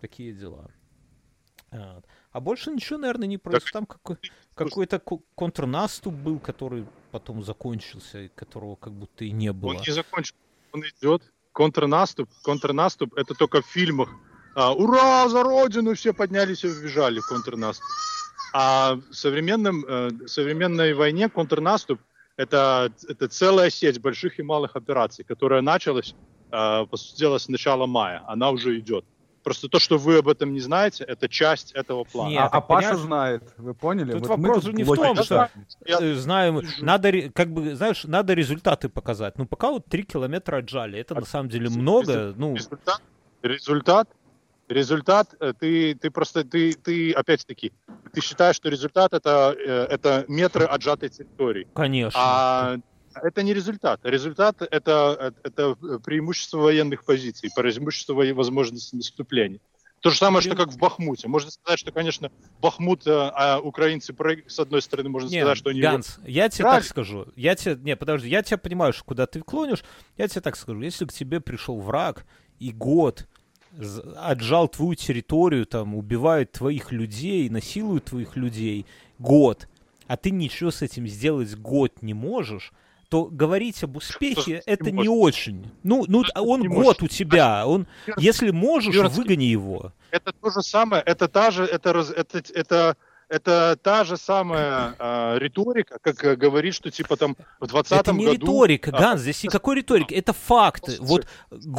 [0.00, 0.70] такие дела.
[1.70, 3.72] А, а больше ничего, наверное, не происходит.
[3.72, 4.16] Там какой,
[4.54, 4.98] какой-то
[5.34, 9.70] контрнаступ был, который потом закончился, которого как будто и не было.
[9.70, 10.40] Он не закончился,
[10.72, 11.22] он идет.
[11.52, 14.08] Контрнаступ, контрнаступ, это только в фильмах.
[14.54, 15.94] А, Ура, за родину!
[15.94, 17.84] Все поднялись и убежали в контрнаступ.
[18.52, 22.00] А в современном, э, современной войне контрнаступ
[22.36, 26.14] это, это целая сеть больших и малых операций, которая началась,
[26.50, 28.22] э, по сути дела, с начала мая.
[28.26, 29.04] Она уже идет.
[29.42, 32.30] Просто то, что вы об этом не знаете, это часть этого плана.
[32.30, 34.12] Нет, а, а Паша знает, вы поняли?
[34.12, 35.50] Тут вот вопрос же не в том, что
[35.84, 36.14] я...
[36.14, 39.38] Знаем, надо, как бы, знаешь, надо результаты показать.
[39.38, 42.34] Ну, пока вот 3 километра отжали, это а на самом деле много.
[42.36, 42.56] Ну...
[43.42, 44.08] Результат,
[44.68, 47.72] результат э, ты, ты просто, ты, ты опять-таки,
[48.12, 51.66] ты считаешь, что результат это, э, это метры отжатой территории.
[51.74, 52.18] Конечно.
[52.20, 52.76] А
[53.14, 54.00] это не результат.
[54.04, 59.60] Результат это, это преимущество военных позиций, преимущество возможности наступления.
[60.02, 61.28] То же самое, что как в Бахмуте.
[61.28, 64.12] Можно сказать, что, конечно, Бахмут, э, а украинцы,
[64.48, 65.80] с одной стороны, можно Нет, сказать, что они...
[65.80, 66.80] Ганс, я тебе Правильно.
[66.82, 67.26] так скажу.
[67.36, 67.76] Я тебе...
[67.76, 69.84] Не, подожди, я тебя понимаю, что куда ты клонишь.
[70.16, 70.80] Я тебе так скажу.
[70.80, 72.26] Если к тебе пришел враг
[72.58, 73.28] и год
[74.16, 78.86] отжал твою территорию, там, убивает твоих людей, насилует твоих людей
[79.18, 79.68] год,
[80.06, 82.72] а ты ничего с этим сделать год не можешь,
[83.08, 85.70] то говорить об успехе это не очень.
[85.82, 89.92] Ну, ну он год у тебя, он, если можешь, выгони его.
[90.10, 92.96] Это то же самое, это та же, это, это, это
[93.32, 98.00] это та же самая э, риторика, как э, говорит, что типа там в 20 году...
[98.02, 100.98] Это не году, риторика, а, Ганс, здесь никакой риторики, это факты.
[101.00, 101.26] Вот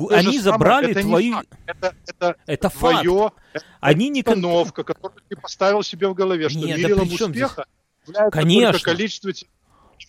[0.09, 1.33] они забрали самое, твои...
[1.67, 3.65] Это, это, это твое, факт.
[3.81, 4.21] они не...
[4.21, 7.65] установка, которую ты поставил себе в голове, что Нет, мерилом да успеха
[8.07, 8.17] здесь?
[8.31, 8.79] Конечно.
[8.79, 9.31] количество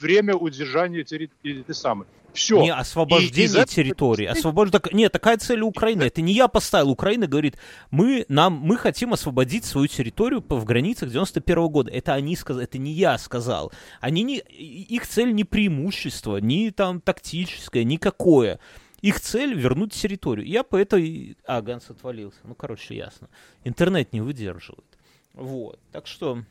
[0.00, 1.64] время удержания территории.
[2.34, 2.60] Все.
[2.60, 4.26] Не освобождение и, территории.
[4.26, 4.70] Освобож...
[4.92, 6.02] Нет, такая цель Украины.
[6.02, 6.90] Это не я поставил.
[6.90, 7.56] Украина говорит,
[7.90, 11.90] мы, нам, мы хотим освободить свою территорию в границах 91 -го года.
[11.92, 13.72] Это они сказали, это не я сказал.
[14.00, 14.38] Они не...
[14.38, 18.58] Их цель не преимущество, не там тактическое, никакое.
[19.00, 20.46] Их цель вернуть территорию.
[20.46, 21.36] Я по этой...
[21.46, 22.38] А, Ганс отвалился.
[22.42, 23.28] Ну, короче, ясно.
[23.62, 24.98] Интернет не выдерживает.
[25.34, 25.78] Вот.
[25.92, 26.42] Так что...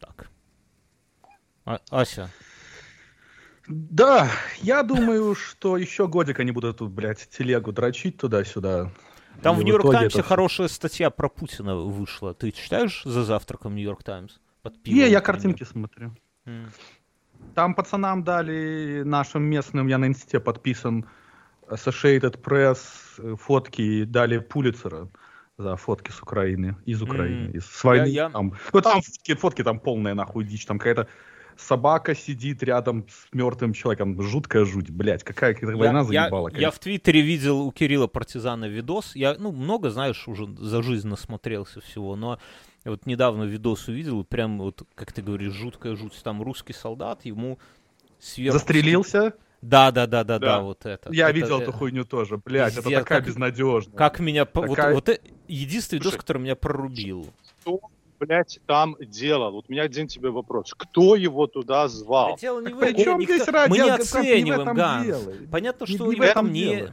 [0.00, 0.28] Так.
[1.64, 2.30] А, Ася,
[3.68, 8.90] да, я думаю, что еще годик они будут тут, блядь, телегу дрочить туда-сюда.
[9.42, 10.28] Там и в Нью-Йорк Таймсе это...
[10.28, 12.34] хорошая статья про Путина вышла.
[12.34, 14.38] Ты читаешь за завтраком Нью-Йорк Таймс?
[14.84, 16.14] Не, я картинки смотрю.
[16.46, 16.68] Mm.
[17.54, 21.06] Там пацанам дали, нашим местным, я на инсте подписан,
[21.68, 22.78] Associated Press,
[23.18, 25.08] э, фотки, дали Пулицера
[25.58, 27.56] за фотки с Украины, из Украины, mm.
[27.56, 28.06] из с войны.
[28.06, 28.30] Я, я...
[28.30, 28.54] Там.
[28.72, 31.08] Ну там фотки, фотки там полная нахуй дичь, там какая-то
[31.56, 34.20] собака сидит рядом с мертвым человеком.
[34.20, 36.48] Жуткая жуть, блядь, какая я, война заебала.
[36.52, 39.16] Я, я в Твиттере видел у Кирилла Партизана видос.
[39.16, 42.38] Я, ну, много, знаешь, уже за жизнь насмотрелся всего, но
[42.84, 46.20] вот недавно видос увидел, прям вот, как ты говоришь, жуткая жуть.
[46.22, 47.58] Там русский солдат, ему
[48.18, 48.58] сверху...
[48.58, 49.34] Застрелился?
[49.62, 51.10] Да, да, да, да, да, вот это.
[51.10, 53.96] Я это, видел это, эту хуйню тоже, блядь, это такая как, безнадежная.
[53.96, 54.94] Как меня, такая...
[54.94, 57.32] вот, вот единственный видос, который меня прорубил.
[57.62, 57.80] Кто,
[58.26, 59.52] блядь, там делал?
[59.52, 60.74] Вот у меня один тебе вопрос.
[60.76, 62.32] Кто его туда звал?
[62.32, 63.18] Да дело не в этом.
[63.18, 63.68] Никто...
[63.68, 65.28] Мы не оцениваем, Ганс.
[65.50, 66.92] Понятно, что не в этом не...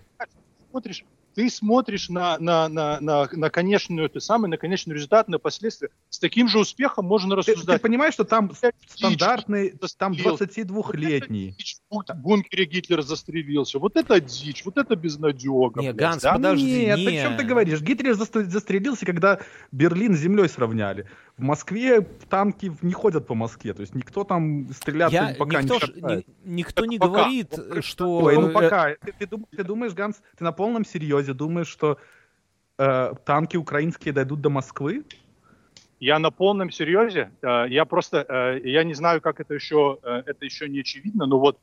[0.69, 1.03] Смотришь,
[1.33, 5.89] ты смотришь на, на, на, на, на конечную, ты самый, на конечный результат, на последствия.
[6.09, 7.65] С таким же успехом можно рассуждать.
[7.65, 8.51] Ты, ты понимаешь, что там
[8.87, 11.55] стандартный, там 22-летний.
[11.89, 13.79] Вот в бункере Гитлер застрелился.
[13.79, 15.81] Вот это дичь, вот это безнадега.
[15.81, 16.33] Не, Ганс, да?
[16.33, 17.17] подожди, Нет, не.
[17.17, 17.81] о чем ты говоришь?
[17.81, 19.39] Гитлер застрелился, когда
[19.71, 21.07] Берлин с землей сравняли.
[21.37, 25.75] В Москве танки не ходят по Москве, то есть никто там стреляться Я, пока никто
[25.75, 27.11] не ж, Никто не пока.
[27.11, 28.17] говорит, что...
[28.19, 28.95] Ой, ну э, пока.
[28.95, 31.97] Ты, ты, ты думаешь, Ганс, ты на полном серьезе думаешь, что
[32.77, 35.03] э, танки украинские дойдут до Москвы?
[36.01, 37.31] Я на полном серьезе.
[37.43, 41.27] Э, я просто, э, я не знаю, как это еще, э, это еще не очевидно,
[41.27, 41.57] но вот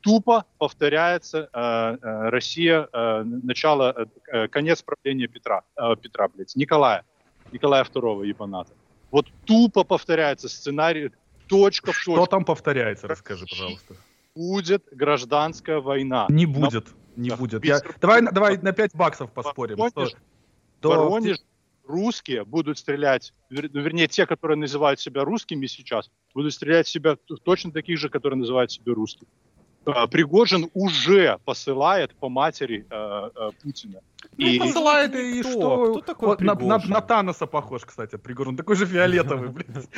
[0.00, 2.88] тупо повторяется Россия,
[3.24, 4.06] начало,
[4.50, 5.64] конец правления Петра,
[6.00, 7.02] Петра, блядь, Николая,
[7.50, 8.72] Николая II Ебаната.
[9.10, 11.10] Вот тупо повторяется сценарий,
[11.48, 12.12] точка в точку.
[12.12, 13.96] Что там повторяется, расскажи, пожалуйста.
[14.36, 16.26] Будет гражданская война.
[16.30, 16.86] Не будет,
[17.16, 17.64] не будет.
[17.64, 17.80] Я...
[18.00, 19.76] Давай, давай на 5 баксов поспорим.
[19.76, 20.14] Воронеж,
[20.78, 20.88] что...
[20.88, 21.38] Воронеж,
[21.84, 23.68] русские будут стрелять, вер...
[23.68, 28.38] вернее, те, которые называют себя русскими сейчас, будут стрелять в себя точно таких же, которые
[28.38, 29.28] называют себя русскими.
[29.86, 34.00] А, Пригожин уже посылает по матери э, э, Путина.
[34.36, 34.58] Ну, и...
[34.58, 35.50] посылает и Кто?
[35.50, 35.90] что?
[35.92, 38.56] Кто такой вот на, на, на Таноса похож, кстати, Пригожин.
[38.56, 39.88] Такой же фиолетовый, блядь.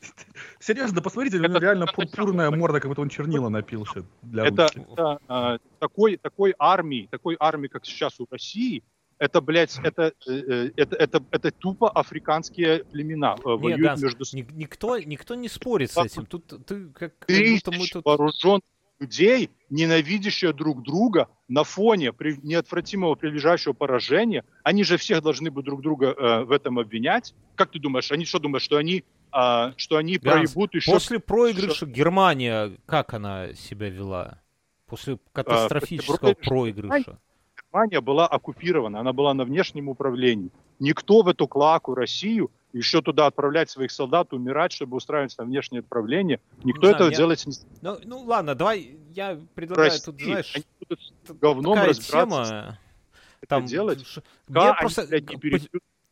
[0.60, 3.86] Серьезно, посмотрите, это, реально пурпурная морда, как будто он чернила напил
[4.22, 8.82] для Это, это а, такой, такой армии, такой армии, как сейчас у России,
[9.20, 14.02] это, блядь, это, э, э, это, это, это тупо африканские племена э, воюют не, Ганс,
[14.02, 14.46] между собой.
[14.54, 16.24] Никто, никто не спорит с этим.
[16.24, 18.04] Тут ты как, как будто мы тут...
[18.04, 18.62] вооружен
[19.00, 25.80] людей, ненавидящие друг друга на фоне неотвратимого приближающего поражения, они же всех должны бы друг
[25.80, 27.34] друга э, в этом обвинять.
[27.56, 30.92] Как ты думаешь, они что думают, что они, э, что они Ганс, проебут еще...
[30.92, 31.86] После проигрыша что...
[31.86, 34.42] Германия, как она себя вела?
[34.86, 37.18] После катастрофического а, проигрыша.
[37.56, 40.50] Германия была оккупирована, она была на внешнем управлении.
[40.78, 45.80] Никто в эту клаку Россию еще туда отправлять своих солдат, умирать, чтобы устраивать там внешнее
[45.80, 46.40] отправление.
[46.64, 47.16] Никто ну, этого я...
[47.16, 51.94] делать не ну, ну ладно, давай я предлагаю Прости, тут, знаешь, они будут говном такая
[51.94, 52.78] тема,
[53.48, 54.06] там делать.
[54.06, 54.22] Ш...
[54.48, 55.06] Я просто...
[55.06, 55.68] Блядь,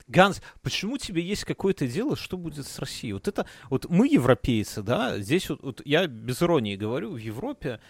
[0.09, 3.13] Ганс, почему тебе есть какое-то дело, что будет с Россией?
[3.13, 7.81] Вот это, вот мы европейцы, да, здесь вот, вот я без иронии говорю, в Европе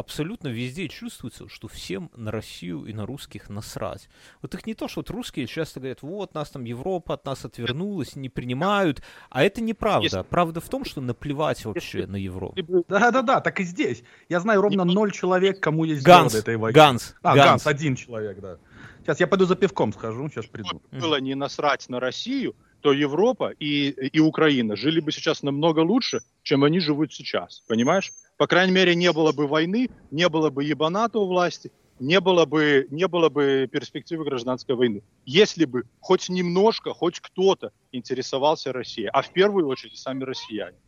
[0.00, 4.08] абсолютно везде чувствуется, что всем на Россию и на русских насрать.
[4.42, 7.44] Вот их не то, что вот русские часто говорят, вот, нас там Европа от нас
[7.44, 10.04] отвернулась, не принимают, а это неправда.
[10.04, 10.22] Если...
[10.22, 12.10] Правда в том, что наплевать вообще Если...
[12.10, 12.56] на Европу.
[12.88, 14.02] Да-да-да, так и здесь.
[14.28, 16.74] Я знаю ровно ноль человек, кому есть Ганс, этой войны.
[16.74, 17.46] Ганс, а, Ганс.
[17.46, 18.58] Ганс, один человек, да.
[19.02, 20.82] Сейчас я пойду за пивком схожу, сейчас приду.
[20.90, 26.20] Было не насрать на Россию, то Европа и, и Украина жили бы сейчас намного лучше,
[26.42, 27.62] чем они живут сейчас.
[27.68, 28.12] Понимаешь?
[28.40, 32.46] По крайней мере, не было бы войны, не было бы ебаната у власти, не было
[32.46, 35.02] бы, не было бы перспективы гражданской войны.
[35.26, 40.78] Если бы хоть немножко, хоть кто-то интересовался Россией, а в первую очередь сами россияне.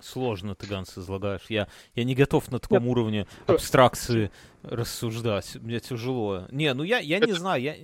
[0.00, 1.44] Сложно ты, Ганс, излагаешь.
[1.50, 2.90] Я, я не готов на таком Нет.
[2.90, 4.30] уровне абстракции
[4.62, 5.56] рассуждать.
[5.56, 6.46] Мне тяжело.
[6.50, 7.60] Не, ну я, я не знаю.
[7.60, 7.74] Я,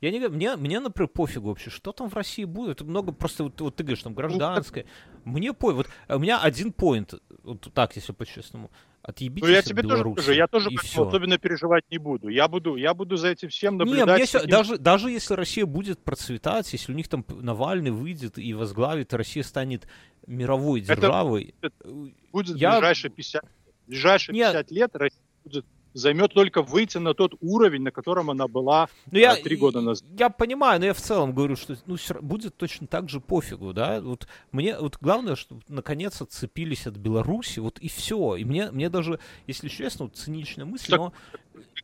[0.00, 2.82] я не мне, мне, например, пофигу вообще, что там в России будет.
[2.82, 4.84] Много просто, вот, вот ты говоришь, там гражданское.
[5.24, 8.70] Мне по, вот у меня один поинт, вот так, если по-честному.
[9.00, 12.28] Отъебитесь ну, я тебе тоже скажу, я тоже особенно переживать не буду.
[12.28, 14.06] Я буду, я буду за этим всем наблюдать.
[14.06, 18.36] Не, мне все, даже, даже если Россия будет процветать, если у них там Навальный выйдет
[18.36, 19.86] и возглавит, Россия станет
[20.26, 21.54] мировой державой.
[21.60, 21.88] Это
[22.32, 22.72] будет я...
[22.72, 23.44] ближайшие 50,
[23.86, 25.66] ближайшие 50 лет Россия будет
[25.96, 30.06] займет только выйти на тот уровень, на котором она была ну, я, три года назад.
[30.18, 34.00] Я понимаю, но я в целом говорю, что ну, будет точно так же пофигу, да.
[34.00, 38.36] Вот мне вот главное, что наконец отцепились от Беларуси, вот и все.
[38.36, 41.12] И мне, мне даже, если честно, вот циничная мысль, так, но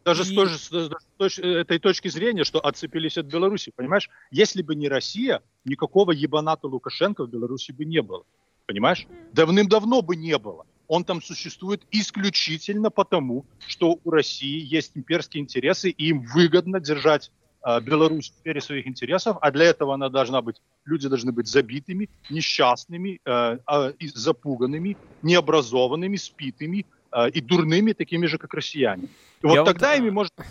[0.04, 0.26] даже и...
[0.26, 0.70] с, той же, с,
[1.18, 4.10] с этой точки зрения, что отцепились от Беларуси, понимаешь?
[4.30, 8.24] Если бы не Россия, никакого ебаната Лукашенко в Беларуси бы не было.
[8.66, 9.06] Понимаешь?
[9.32, 15.90] Давным-давно бы не было он там существует исключительно потому, что у России есть имперские интересы,
[15.90, 17.30] и им выгодно держать
[17.64, 21.46] э, Беларусь в сфере своих интересов, а для этого она должна быть, люди должны быть
[21.46, 29.04] забитыми, несчастными, э, э, запуганными, необразованными, спитыми э, и дурными, такими же, как россияне.
[29.42, 29.98] И вот Я тогда вот...
[29.98, 30.44] ими можно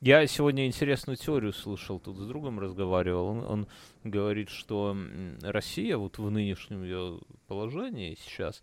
[0.00, 3.26] я сегодня интересную теорию слышал, тут с другом разговаривал.
[3.26, 3.68] Он, он
[4.04, 4.96] говорит, что
[5.42, 7.18] Россия вот в нынешнем ее
[7.48, 8.62] положении сейчас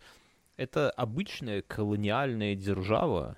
[0.57, 3.37] это обычная колониальная держава,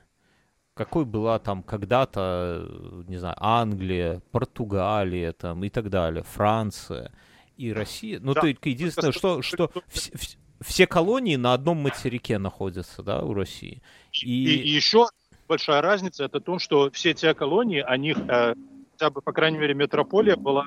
[0.73, 7.11] какой была там когда-то, не знаю, Англия, Португалия там и так далее, Франция
[7.55, 8.19] и Россия.
[8.19, 8.41] Ну, да.
[8.41, 13.81] только единственное, что, что вс- вс- все колонии на одном материке находятся, да, у России.
[14.21, 15.07] И, и, и еще
[15.47, 18.53] большая разница, это то, что все те колонии, они, э,
[18.91, 20.65] хотя бы, по крайней мере, метрополия была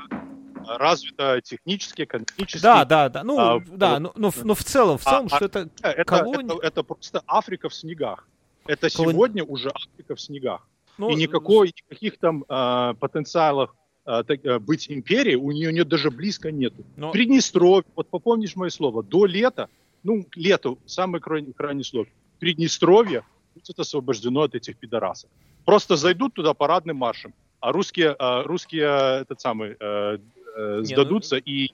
[0.67, 2.63] развита технически, экономически.
[2.63, 3.25] Да, да, да.
[3.25, 6.57] Ну, а, да, но, но, но в целом, в целом, а, что это, это колония...
[6.57, 8.27] Это, это просто Африка в снегах.
[8.67, 9.13] Это Колон...
[9.13, 10.67] сегодня уже Африка в снегах.
[10.99, 13.71] Ну, и никакой, никаких там э, потенциалов
[14.05, 16.85] э, так, э, быть империей у нее нет даже близко нету.
[16.97, 17.11] Но...
[17.11, 19.69] Приднестровье, вот попомнишь мое слово, до лета,
[20.03, 22.07] ну, лету, самый крайний, крайний слог,
[22.39, 25.31] Приднестровье будет освобождено от этих пидорасов.
[25.65, 30.19] Просто зайдут туда парадным маршем, а русские, э, русские этот самый, э,
[30.61, 31.53] э, сдадутся не, ну...
[31.53, 31.71] и,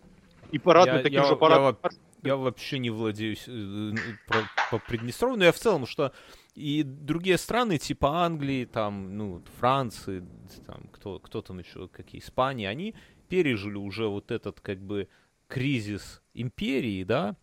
[0.52, 1.90] и парадные таким я, же парадным я,
[2.30, 3.92] я вообще не владею э,
[4.26, 4.38] про,
[4.70, 6.12] по Приднестровью, но я в целом, что
[6.54, 10.24] и другие страны, типа Англии, там, ну, Франции,
[10.66, 12.94] там, кто, кто там еще, какие, Испании, они
[13.28, 15.08] пережили уже вот этот, как бы,
[15.48, 17.36] кризис империи, да,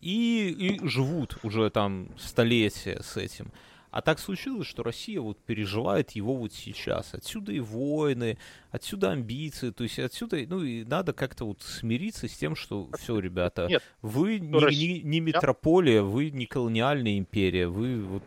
[0.00, 3.52] и, и живут уже там столетия с этим.
[3.90, 7.14] А так случилось, что Россия вот переживает его вот сейчас.
[7.14, 8.38] Отсюда и войны,
[8.70, 13.18] отсюда амбиции, то есть отсюда, ну и надо как-то вот смириться с тем, что все,
[13.18, 18.24] ребята, Нет, вы не, не, не метрополия, вы не колониальная империя, вы вот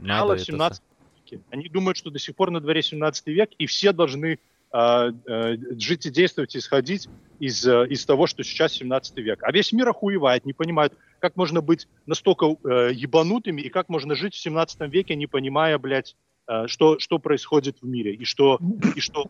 [0.00, 0.44] надо это...
[0.44, 0.82] 17
[1.16, 1.42] веке.
[1.50, 4.38] Они думают, что до сих пор на дворе 17 век, и все должны
[4.72, 7.08] жить и действовать, исходить
[7.38, 9.42] из, э, из того, что сейчас 17 век.
[9.42, 14.14] А весь мир охуевает, не понимает, как можно быть настолько э, ебанутыми и как можно
[14.14, 16.16] жить в 17 веке, не понимая, блядь,
[16.48, 18.58] э, что, что происходит в мире и что,
[18.94, 19.26] и что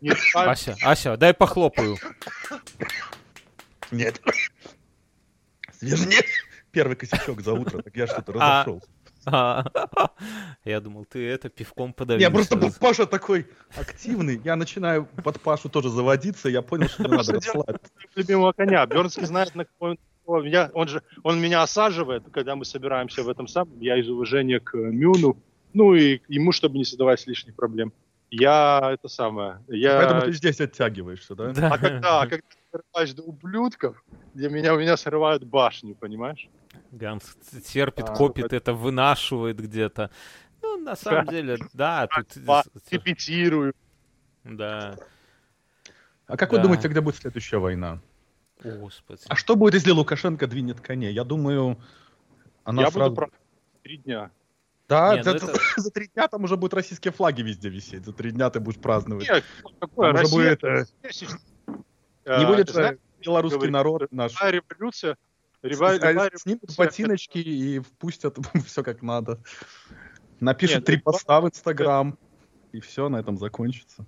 [0.00, 1.96] не Ася, Ася, дай похлопаю.
[3.90, 4.20] Нет.
[5.72, 6.16] Свежне.
[6.70, 8.88] Первый косячок за утро, так я что-то а, разошелся.
[10.64, 12.26] Я думал, ты это пивком подавился.
[12.26, 13.46] Я просто Паша такой
[13.76, 14.40] активный.
[14.44, 16.48] Я начинаю под Пашу тоже заводиться.
[16.48, 17.92] Я понял, что надо расслабиться.
[18.14, 18.86] Любимого коня.
[18.86, 23.28] Бернский знает, на какой он, я, он же он меня осаживает, когда мы собираемся в
[23.28, 23.78] этом самом.
[23.80, 25.36] Я из уважения к Мюну,
[25.72, 27.92] ну и ему, чтобы не создавать лишних проблем.
[28.30, 29.60] Я это самое.
[29.68, 29.98] Я...
[29.98, 31.52] Поэтому ты здесь оттягиваешься, да?
[31.52, 31.72] да.
[31.72, 34.02] А когда, а когда ты срываешь до ублюдков,
[34.34, 36.48] где меня у меня срывают башню, понимаешь?
[36.92, 40.10] Ганс терпит, а, копит это, вынашивает где-то.
[40.62, 42.36] Ну, на самом деле, да, тут...
[42.90, 43.74] Репетирую.
[44.44, 44.96] Да.
[46.26, 46.56] А как да.
[46.56, 48.00] вы думаете, когда будет следующая война?
[48.62, 49.22] Господи.
[49.28, 51.10] А что будет, если Лукашенко двинет коне?
[51.10, 51.78] Я думаю,
[52.64, 53.10] она Я сразу...
[53.10, 53.30] буду прав...
[53.82, 54.30] три дня.
[54.88, 55.58] Да, Не, за, ну это...
[55.76, 58.04] за три дня там уже будут российские флаги везде висеть.
[58.04, 59.28] За три дня ты будешь праздновать.
[59.28, 59.44] Нет,
[59.80, 60.12] какое?
[60.12, 60.58] Там Россия...
[60.58, 60.64] будет...
[60.64, 62.38] Э...
[62.38, 64.32] Не будет же белорусский говорит, народ наш.
[64.40, 65.16] революция.
[65.64, 65.96] Рева...
[65.96, 66.30] Рева...
[66.34, 68.36] Снимут ботиночки и впустят
[68.66, 69.40] все как надо.
[70.40, 72.18] Напишут Нет, три поста в Инстаграм.
[72.72, 74.04] И все, на этом закончится.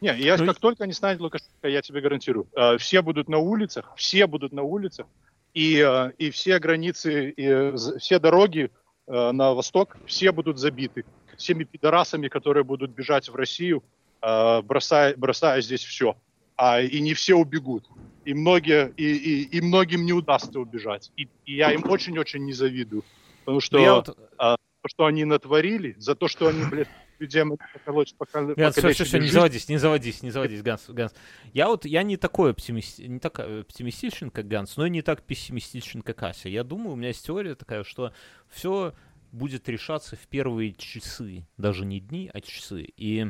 [0.00, 3.38] Не, я, ну, как только они станет Лукашенко, я тебе гарантирую, э, все будут на
[3.38, 5.06] улицах, все будут на улицах,
[5.54, 8.70] и, э, и все границы, и все дороги
[9.06, 11.04] э, на восток, все будут забиты
[11.36, 13.82] всеми пидорасами, которые будут бежать в Россию,
[14.22, 16.16] бросая, бросая здесь все.
[16.56, 17.88] А, и не все убегут.
[18.24, 21.12] И, многие, и, и, и многим не удастся убежать.
[21.16, 23.04] И, и я им очень-очень не завидую.
[23.40, 24.16] Потому что я вот...
[24.38, 28.56] а, то, что они натворили, за то, что они, блядь, людей поколоть, поколоть.
[28.56, 31.14] Ганс, все, все, все, не заводись, не заводись, не заводись, Ганс, Ганс.
[31.52, 35.22] Я вот, я не такой оптимист, не так оптимистичен, как Ганс, но и не так
[35.22, 36.48] пессимистичен, как Ася.
[36.48, 38.12] Я думаю, у меня есть теория такая, что
[38.48, 38.94] все
[39.32, 42.86] будет решаться в первые часы, даже не дни, а часы.
[42.96, 43.26] И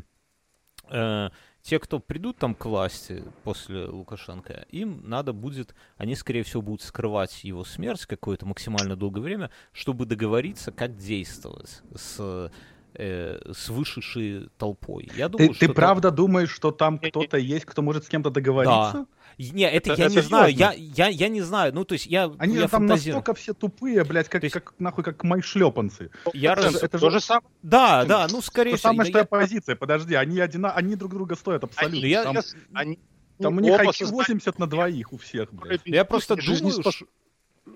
[0.91, 1.31] э,
[1.65, 6.83] те, кто придут там к власти после Лукашенко, им надо будет, они, скорее всего, будут
[6.83, 12.53] скрывать его смерть какое-то максимально долгое время, чтобы договориться, как действовать с
[12.95, 15.11] э, с вышедшей толпой.
[15.17, 18.93] Я думаю, ты, ты правда думаешь, что там кто-то есть, кто может с кем-то договориться?
[18.93, 19.07] Да.
[19.37, 22.07] Не, это, это я это не знаю, я, я, я не знаю, ну, то есть
[22.07, 23.17] я Они я там фантазирую.
[23.17, 24.53] настолько все тупые, блядь, как, есть...
[24.53, 26.11] как нахуй, как мои шлепанцы.
[26.33, 26.83] Я это, раз...
[26.83, 27.11] это же...
[27.11, 27.47] же самое.
[27.63, 28.91] Да, да, ну, скорее всего.
[28.91, 29.25] То самое, что я...
[29.25, 30.71] оппозиция, подожди, они, одина...
[30.71, 31.99] они друг друга стоят абсолютно.
[31.99, 32.43] Они, там, я...
[32.75, 32.99] Они...
[33.41, 35.81] там у них IQ 80 на двоих у всех, блядь.
[35.85, 36.83] Я просто думаю,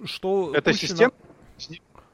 [0.04, 0.54] что...
[0.54, 1.12] Эта система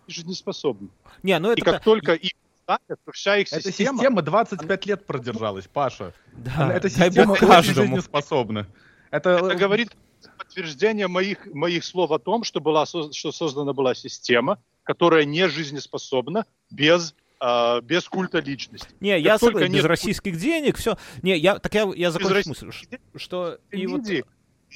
[0.07, 0.89] жизнеспособна.
[1.23, 1.61] Не, ну это...
[1.61, 2.31] И как только и
[2.65, 3.61] ставят, то вся их система...
[3.61, 6.13] Эта система 25 лет продержалась, Паша.
[6.33, 8.67] Да, Эта система очень жизнеспособна.
[9.11, 9.31] Это...
[9.31, 9.91] Это говорит
[10.39, 16.47] подтверждение моих, моих слов о том, что, была, что создана была система, которая не жизнеспособна
[16.71, 18.89] без э, без культа личности.
[19.01, 20.97] Не, как я согласен, без российских денег, все.
[21.23, 22.71] Не, я, так я, я закончу мысль,
[23.17, 23.59] что...
[23.71, 24.03] И вот...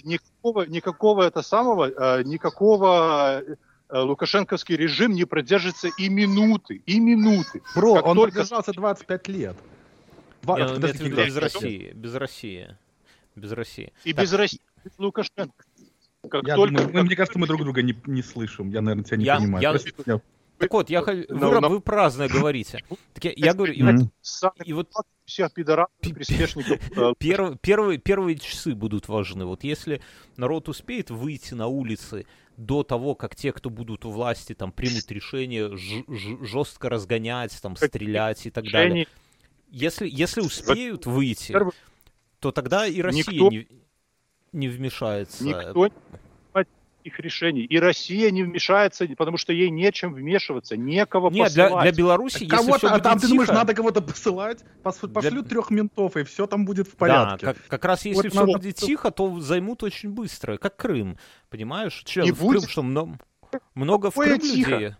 [0.05, 3.43] никакого, никакого это самого, э, никакого
[3.91, 7.63] Лукашенковский режим не продержится и минуты, и минуты.
[7.75, 8.33] Бро, он только...
[8.33, 9.57] продержался 25 лет.
[10.43, 10.59] Два...
[10.59, 12.77] Я, Подожди, без России, без России.
[13.35, 13.93] Без России.
[14.05, 14.25] И так.
[14.25, 14.61] без России,
[14.99, 15.65] Лукашенко.
[16.29, 16.75] Как я только...
[16.75, 18.71] думаю, мы, мне кажется, мы друг друга не, не слышим.
[18.71, 19.63] Я, наверное, тебя не я, понимаю.
[19.63, 19.77] Я...
[20.07, 20.21] я...
[20.59, 21.69] Так вот, я, вы, no, no.
[21.69, 22.81] вы праздно говорите.
[23.15, 24.11] Так я, я говорю, и вот,
[24.65, 24.91] и вот
[25.25, 26.81] всех пидорасов, приспешников.
[26.97, 29.45] Э, Перв, первые, первые часы будут важны.
[29.45, 30.01] Вот если
[30.37, 32.27] народ успеет выйти на улицы
[32.59, 35.71] до того, как те, кто будут у власти, там, примут решение
[36.45, 39.07] жестко разгонять, там, стрелять и так далее.
[39.71, 41.57] Если, если успеют выйти,
[42.41, 43.69] то тогда и Россия никто, не,
[44.53, 45.45] не вмешается.
[45.45, 45.89] Никто
[47.09, 47.63] не их решений.
[47.63, 51.73] И Россия не вмешается, потому что ей нечем вмешиваться, некого Нет, посылать.
[51.73, 53.21] Для, для Беларуси, если кого-то, все а там тихо...
[53.21, 54.65] ты думаешь, надо кого-то посылать?
[54.83, 55.43] Пошлют для...
[55.43, 57.47] трех ментов, и все там будет в порядке.
[57.47, 58.53] Да, как, как раз если вот все надо...
[58.53, 61.19] будет тихо, то займут очень быстро, как Крым,
[61.51, 62.03] понимаешь?
[62.05, 62.61] Че, не в будет...
[62.61, 63.19] Крым что, много,
[63.75, 64.71] много в Крым тихо.
[64.71, 64.95] людей?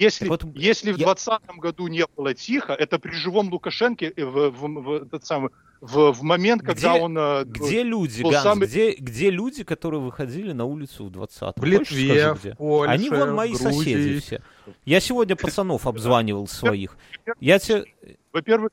[0.00, 0.94] Если, вот, если я...
[0.94, 5.26] в 2020 году не было тихо, это при живом Лукашенке в, в, в, в, этот
[5.26, 5.50] самый,
[5.82, 7.18] в, в момент, когда где, он...
[7.18, 8.66] Э, где люди, Ганс, самый...
[8.66, 12.54] где, где люди, которые выходили на улицу в 20 В Литве, скажу, где?
[12.54, 13.64] в Польше, Они вон мои Грузии.
[13.66, 14.42] соседи все.
[14.86, 16.96] Я сегодня пацанов обзванивал своих.
[17.38, 17.84] Я тебе...
[18.32, 18.70] Во-первых,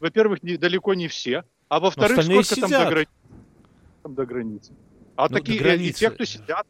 [0.00, 3.08] во-первых, далеко не все, а во-вторых, сколько там до, грани...
[4.02, 4.72] там до границы.
[5.16, 6.66] А ну, такие, и те, кто сидят...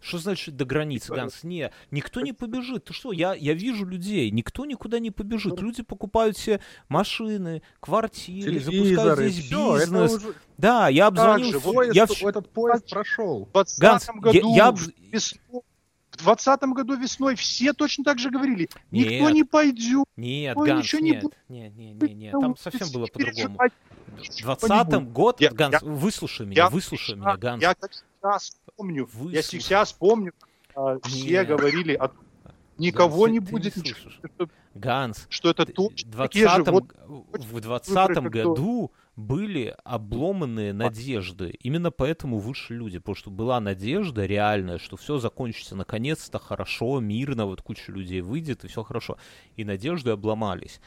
[0.00, 1.42] Что значит до границы, Ганс?
[1.42, 2.84] Не, никто не побежит.
[2.84, 5.60] Ты что, я, я вижу людей, никто никуда не побежит.
[5.60, 10.14] Люди покупают себе машины, квартиры, запускают здесь все, бизнес.
[10.14, 10.34] Уже...
[10.56, 11.52] Да, я обзвонил...
[11.52, 12.06] Же, поезд, я...
[12.28, 13.46] Этот поезд прошел.
[13.46, 14.74] В 20 Ганс, году я, я...
[15.10, 15.62] Весной,
[16.12, 18.68] в 20 году весной все точно так же говорили.
[18.90, 20.06] Никто нет, не пойдет.
[20.16, 21.60] Нет, Ганс, ничего нет, не.
[21.60, 23.58] Нет, нет, нет, нет, там совсем было по-другому.
[24.16, 27.62] В 20 год, я, Ганс, я, выслушай меня, я, выслушай я, меня, Ганс.
[27.62, 27.90] Я как
[28.20, 30.32] сейчас помню, я сейчас помню,
[30.74, 32.10] а, все говорили, о...
[32.78, 33.94] никого не будет не
[34.74, 41.50] Ганс, что это точно 20 же, вот, в 20 году были обломанные надежды.
[41.60, 47.46] Именно поэтому вышли люди, потому что была надежда реальная, что все закончится наконец-то хорошо, мирно,
[47.46, 49.18] вот куча людей выйдет и все хорошо.
[49.56, 50.80] И надежды обломались.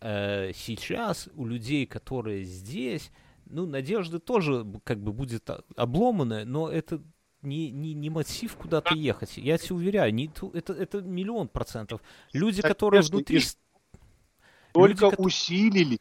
[0.00, 3.10] Э, сейчас у людей, которые здесь,
[3.50, 7.02] ну, надежда тоже как бы будет обломанная, но это
[7.42, 9.36] не, не, не мотив куда-то ехать.
[9.36, 12.00] Я тебе уверяю, не, это, это миллион процентов.
[12.32, 13.40] Люди, которые внутри...
[14.72, 15.98] Только люди, усилились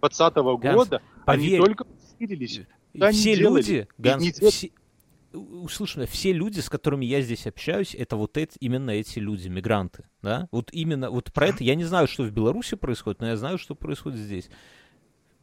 [0.00, 2.60] 2020 года, Ганс, они только усилились.
[3.12, 4.70] Все люди, Ганс, не все,
[5.36, 9.48] услышь меня, все люди, с которыми я здесь общаюсь, это вот эти, именно эти люди,
[9.48, 10.48] мигранты, да?
[10.50, 13.58] Вот именно, вот про это я не знаю, что в Беларуси происходит, но я знаю,
[13.58, 14.48] что происходит здесь.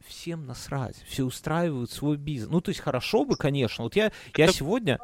[0.06, 2.50] Всем насрать, все устраивают свой бизнес.
[2.50, 3.84] Ну, то есть хорошо бы, конечно.
[3.84, 4.98] Вот я, я сегодня,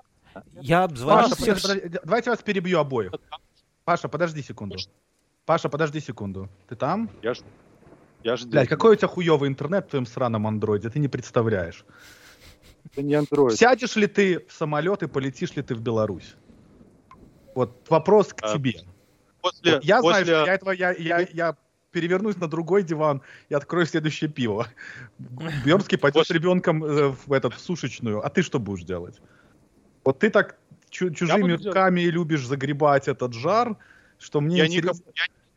[0.61, 1.63] я обзвонил Паша, всех...
[1.63, 3.13] подожди, давайте вас перебью обоих.
[3.85, 4.77] Паша, подожди секунду.
[5.47, 6.49] Паша, подожди секунду.
[6.69, 7.11] Ты там?
[7.23, 7.41] Я ж...
[8.23, 11.87] Я ж Блядь, какой у тебя хуёвый интернет в твоем сраном андроиде, ты не представляешь.
[12.85, 13.59] Это не андроид.
[13.59, 16.35] Сядешь ли ты в самолет и полетишь ли ты в Беларусь?
[17.55, 18.83] Вот вопрос к а, тебе.
[19.41, 20.25] После, вот я после...
[20.25, 21.57] знаю, что я этого, я, я, я
[21.91, 24.69] перевернусь на другой диван и открою следующее пиво.
[25.65, 28.25] Бернский пойдет с ребенком э, в, этот, в сушечную.
[28.25, 29.21] А ты что будешь делать?
[30.05, 32.15] Вот ты так чу- чужими руками делать.
[32.15, 33.77] любишь загребать этот жар,
[34.19, 35.01] что мне я интересно...
[35.01, 35.13] Никого,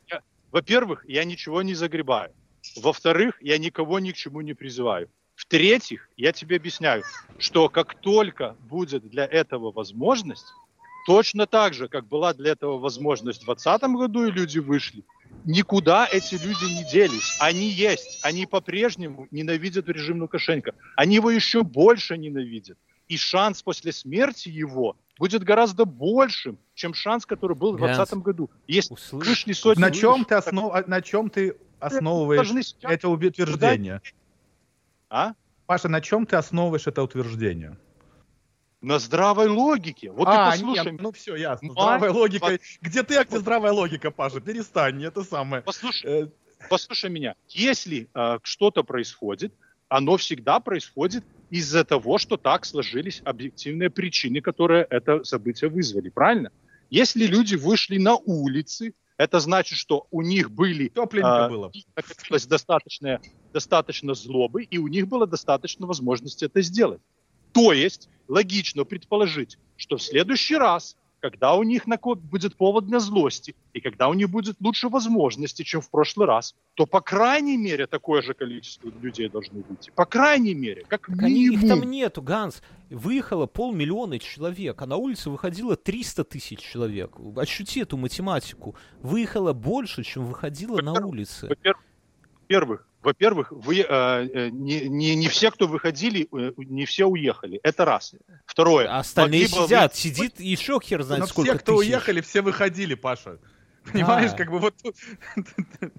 [0.10, 0.22] я, я,
[0.52, 2.32] во-первых, я ничего не загребаю.
[2.78, 5.10] Во-вторых, я никого ни к чему не призываю.
[5.36, 7.04] В-третьих, я тебе объясняю,
[7.40, 10.46] что как только будет для этого возможность,
[11.08, 15.04] точно так же, как была для этого возможность в 2020 году, и люди вышли,
[15.46, 17.38] никуда эти люди не делись.
[17.40, 18.20] Они есть.
[18.24, 20.74] Они по-прежнему ненавидят режим Лукашенко.
[20.96, 22.78] Они его еще больше ненавидят.
[23.08, 28.50] И шанс после смерти его будет гораздо большим, чем шанс, который был в 2020 году.
[28.68, 29.82] Есть вышли сотни...
[29.82, 30.88] На чем, ты основ...
[30.88, 34.02] на чем ты основываешь это утверждение?
[35.10, 35.34] А?
[35.66, 37.78] Паша, на чем ты основываешь это утверждение?
[38.84, 40.12] На здравой логике.
[40.12, 40.92] Вот а, ты послушай.
[40.92, 41.70] Нет, ну все, ясно.
[41.70, 42.46] Мать, здравая логика.
[42.48, 42.62] Под...
[42.82, 44.42] Где ты, а где здравая логика, Паша?
[44.42, 45.64] Перестань, это самое.
[45.64, 46.28] Послушай, э...
[46.70, 47.36] послушай меня.
[47.48, 49.54] Если э, что-то происходит,
[49.88, 56.10] оно всегда происходит из-за того, что так сложились объективные причины, которые это событие вызвали.
[56.10, 56.52] Правильно?
[56.90, 60.90] Если люди вышли на улицы, это значит, что у них были...
[60.90, 61.72] Тепленько а, было.
[62.50, 63.22] Достаточно,
[63.54, 67.02] достаточно злобы, и у них было достаточно возможности это сделать.
[67.54, 73.56] То есть, логично предположить, что в следующий раз когда у них будет повод для злости,
[73.72, 77.88] и когда у них будет лучше возможности, чем в прошлый раз, то, по крайней мере,
[77.88, 79.90] такое же количество людей должны выйти.
[79.96, 81.62] По крайней мере, как минимум.
[81.62, 82.62] Их там нету, Ганс.
[82.90, 87.16] Выехало полмиллиона человек, а на улице выходило 300 тысяч человек.
[87.38, 88.76] Ощути эту математику.
[89.02, 91.48] Выехало больше, чем выходило на улице.
[91.48, 97.60] Во-первых, во-первых, вы, э, э, не, не, не все, кто выходили, э, не все уехали.
[97.64, 98.16] Это раз.
[98.46, 98.88] Второе.
[98.88, 99.94] А остальные сидят.
[99.94, 100.00] Вы...
[100.00, 101.90] Сидит еще хер знает Но сколько все, кто тысяч.
[101.90, 103.40] уехали, все выходили, Паша.
[103.92, 104.38] Понимаешь, а.
[104.38, 104.76] как бы вот...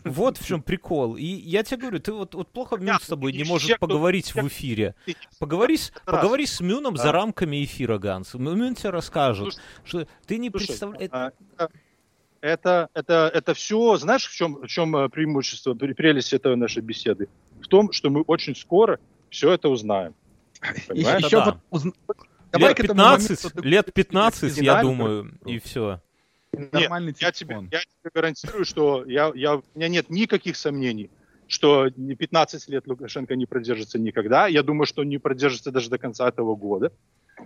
[0.05, 1.17] Вот в чем прикол.
[1.17, 4.49] И я тебе говорю, ты вот, вот плохо Мюн с тобой не может поговорить в
[4.49, 4.95] эфире.
[5.39, 8.35] Поговори, поговори с Мюном за рамками эфира, Ганс.
[8.35, 11.11] Мюн тебе расскажет, что ты не представляешь...
[12.45, 17.31] Это, это, это все, знаешь, в чем, в чем э, преимущество, прелесть этой нашей беседы?
[17.63, 20.15] В том, что мы очень скоро все это узнаем.
[20.87, 21.25] Понимаешь?
[21.25, 21.59] Еще да.
[21.71, 21.85] уз...
[22.53, 26.03] лет 15, моменту, лет 15, я думаю, и все.
[26.53, 31.11] Нет, я тебе, я тебе гарантирую, что я, я, у меня нет никаких сомнений,
[31.49, 34.49] что 15 лет Лукашенко не продержится никогда.
[34.49, 36.93] Я думаю, что он не продержится даже до конца этого года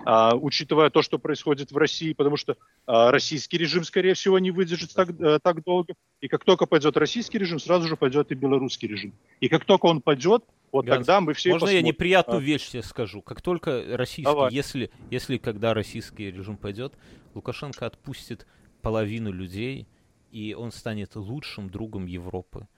[0.04, 4.50] а, учитывая то, что происходит в России, потому что а, российский режим, скорее всего, не
[4.50, 5.94] выдержит так, а, так долго.
[6.20, 9.12] И как только пойдет российский режим, сразу же пойдет и белорусский режим.
[9.40, 11.86] И как только он пойдет, вот Ганс, тогда мы все Можно посмотрим.
[11.86, 12.42] я неприятную а.
[12.42, 13.22] вещь тебе скажу?
[13.22, 14.52] Как только российский, Давай.
[14.52, 16.94] если, если когда российский режим пойдет,
[17.34, 18.46] Лукашенко отпустит
[18.82, 19.86] половину людей,
[20.30, 22.68] и он станет лучшим другом Европы.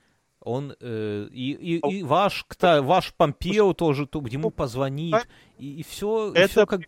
[0.42, 5.28] Он э, и, и, и ваш, кто, ваш Помпео тоже то, ему ну, позвонит,
[5.58, 6.80] и, и все, это, все как...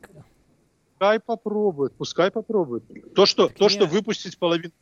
[0.92, 2.84] Пускай попробует, пускай попробует.
[3.14, 4.72] То, что, то, что выпустить половину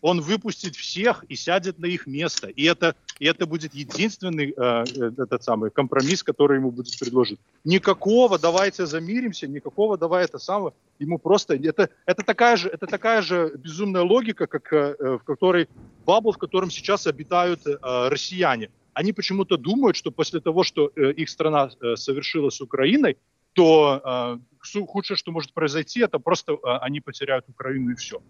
[0.00, 2.48] он выпустит всех и сядет на их место.
[2.48, 4.84] И это, и это будет единственный э,
[5.18, 7.38] этот самый компромисс, который ему будет предложен.
[7.64, 10.72] Никакого давайте замиримся, никакого давай это самое.
[10.98, 11.54] Ему просто...
[11.54, 15.68] Это, это, такая, же, это такая же безумная логика, как, э, в которой
[16.04, 18.70] бабл, в котором сейчас обитают э, россияне.
[18.92, 23.16] Они почему-то думают, что после того, что э, их страна э, совершила с Украиной,
[23.52, 24.38] то
[24.72, 28.20] э, худшее, что может произойти, это просто э, они потеряют Украину и все.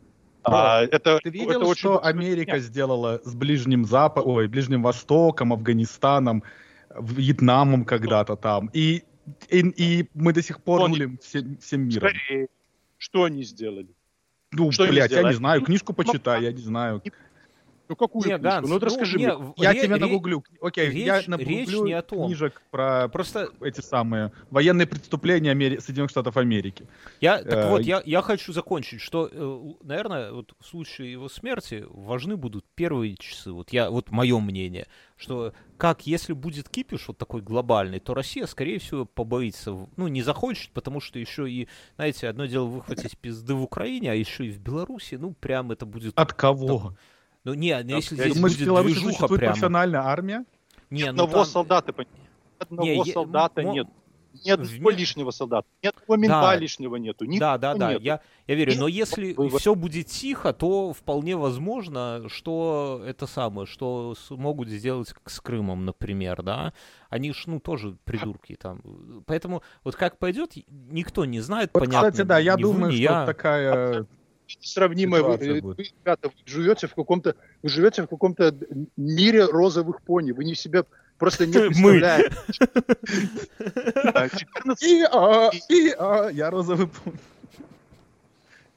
[0.46, 2.08] А, это, Ты видел, это что очень...
[2.08, 2.62] Америка Нет.
[2.62, 6.44] сделала с Ближним Западом, ой, Ближним Востоком, Афганистаном,
[6.98, 8.70] Вьетнамом когда-то там?
[8.72, 9.02] И,
[9.50, 12.08] и, и мы до сих пор рулим всем, всем миром.
[12.08, 12.48] Скорее.
[12.98, 13.88] Что они сделали?
[14.52, 17.02] Ну, что блядь, я не знаю, книжку почитай, я не знаю.
[17.88, 18.38] Ну какую не?
[18.38, 19.54] Ганс, ну вот расскажи ну, мне.
[19.56, 20.42] Я ре- тебе нагуглю.
[20.60, 22.26] Окей, речь, я нагуглю не о том.
[22.26, 23.50] книжек про Просто...
[23.60, 25.78] эти самые военные преступления Амери...
[25.78, 26.86] Соединенных Штатов Америки.
[27.20, 31.28] Я, так э, вот, я, я хочу закончить, что, э, наверное, вот в случае его
[31.28, 33.52] смерти важны будут первые часы.
[33.52, 38.46] Вот я, вот мое мнение, что как если будет кипиш вот такой глобальный, то Россия,
[38.46, 43.54] скорее всего, побоится, ну, не захочет, потому что еще и, знаете, одно дело выхватить пизды
[43.54, 46.18] в Украине, а еще и в Беларуси, ну, прям это будет...
[46.18, 46.66] От кого?
[46.66, 46.96] Там,
[47.46, 49.38] ну, не, ну, если здесь Думаешь, будет Беларуси движуха прямо...
[49.38, 50.44] профессиональная армия?
[50.90, 51.44] Не, Ни ну, одного там...
[51.44, 51.94] солдата,
[52.58, 53.72] одного не, солдата я...
[53.72, 53.86] нет.
[54.44, 54.90] Нет в...
[54.90, 56.56] лишнего солдата, нет мента да.
[56.56, 57.24] лишнего нету.
[57.38, 58.02] Да, да, да, нету.
[58.02, 58.72] Я, я верю.
[58.76, 59.48] Но если вы...
[59.58, 66.42] все будет тихо, то вполне возможно, что это самое, что смогут сделать с Крымом, например,
[66.42, 66.72] да.
[67.10, 68.82] Они ж, ну, тоже придурки там.
[69.24, 72.10] Поэтому вот как пойдет, никто не знает, вот, понятно.
[72.10, 73.24] Кстати, да, я думаю, вы, что я...
[73.24, 74.06] такая
[74.60, 75.22] сравнимое.
[75.22, 78.54] Вы, вы, ребята, вы живете в каком-то, вы живете в каком-то
[78.96, 80.32] мире розовых пони.
[80.32, 80.84] Вы не себя
[81.18, 82.36] просто не представляете.
[84.64, 86.32] Мы.
[86.32, 87.18] Я розовый пони.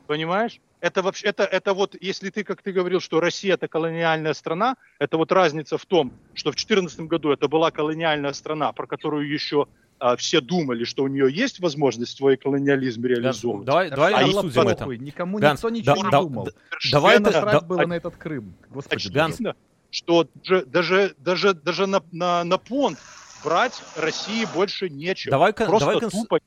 [0.07, 0.59] Понимаешь?
[0.82, 4.76] Это вообще, это, это вот, если ты, как ты говорил, что Россия это колониальная страна,
[4.97, 9.30] это вот разница в том, что в 2014 году это была колониальная страна, про которую
[9.30, 9.67] еще
[10.00, 13.66] а, все думали, что у нее есть возможность свой колониализм реализовывать.
[13.66, 14.86] Давай, давай а обсудим это.
[14.86, 16.45] Никому Ганс, никто ничего да, не думал.
[16.45, 16.52] Да,
[16.91, 18.56] давай это, да, было на этот Крым.
[18.70, 19.56] Господи, очевидно,
[19.91, 20.28] что
[20.66, 22.97] даже, даже, даже на, на, на понт
[23.43, 25.32] брать России больше нечего.
[25.32, 26.14] Давай, Просто давай, конс...
[26.14, 26.39] тупо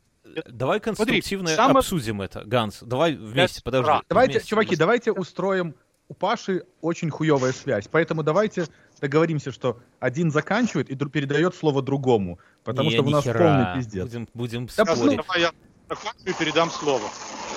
[0.46, 1.78] Давай конструктивно Смотри, самое...
[1.80, 2.78] обсудим это, Ганс.
[2.82, 3.64] Давай вместе, это...
[3.64, 3.92] подожди.
[4.08, 4.48] Давайте, вместе.
[4.48, 5.74] чуваки, давайте устроим
[6.08, 7.88] у Паши очень хуевая связь.
[7.90, 8.66] Поэтому давайте
[9.02, 12.38] договоримся, что один заканчивает и передает слово другому.
[12.62, 13.38] Потому не, что у нас хера.
[13.38, 14.04] полный пиздец.
[14.04, 15.16] Будем, будем спорить.
[15.16, 15.52] Давай я
[15.88, 17.02] закончу и передам слово.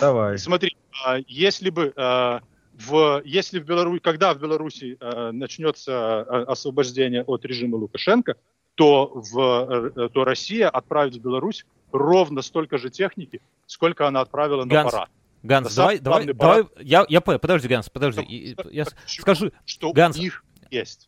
[0.01, 0.39] Давай.
[0.39, 0.75] Смотри,
[1.05, 2.41] а, если бы а,
[2.73, 8.35] в, если в Беларуси, когда в Беларуси а, начнется освобождение от режима Лукашенко,
[8.73, 14.65] то, в, э, то Россия отправит в Беларусь ровно столько же техники, сколько она отправила
[14.65, 15.09] на Ганс, парад.
[15.43, 20.21] Ганс, давай, давай, давай, я, я, подожди, Ганс, подожди, я, я скажи, что Ганс, у
[20.21, 21.07] них есть.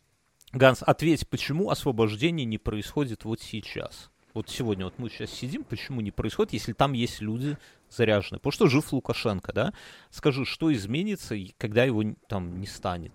[0.52, 4.10] Ганс, ответь, почему освобождение не происходит вот сейчас?
[4.34, 7.56] Вот сегодня вот мы сейчас сидим, почему не происходит, если там есть люди
[7.90, 8.38] заряженные?
[8.38, 9.72] Потому что жив Лукашенко, да?
[10.10, 13.12] Скажи, что изменится, когда его там не станет?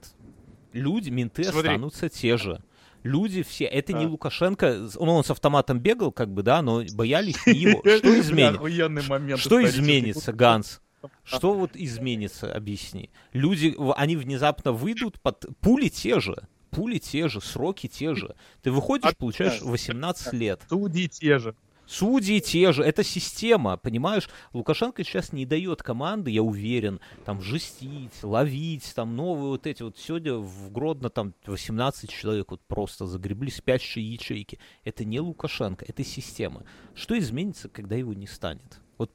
[0.73, 1.69] Люди, менты Смотри.
[1.69, 2.61] останутся те же.
[3.03, 3.99] Люди все, это а.
[3.99, 7.79] не Лукашенко, он, он с автоматом бегал, как бы, да, но боялись не его.
[7.97, 9.37] Что изменится?
[9.37, 10.81] Что изменится, Ганс?
[11.23, 13.09] Что вот изменится, объясни.
[13.33, 15.45] Люди, они внезапно выйдут под...
[15.59, 18.35] Пули те же, пули те же, сроки те же.
[18.61, 20.61] Ты выходишь, получаешь 18 лет.
[20.69, 21.55] Судьи те же.
[21.85, 24.29] Судьи те же, это система, понимаешь?
[24.53, 29.97] Лукашенко сейчас не дает команды, я уверен, там жестить, ловить, там новые вот эти вот.
[29.97, 34.59] Сегодня в Гродно там 18 человек вот просто загребли спящие ячейки.
[34.85, 36.63] Это не Лукашенко, это система.
[36.95, 38.79] Что изменится, когда его не станет?
[38.97, 39.11] Вот,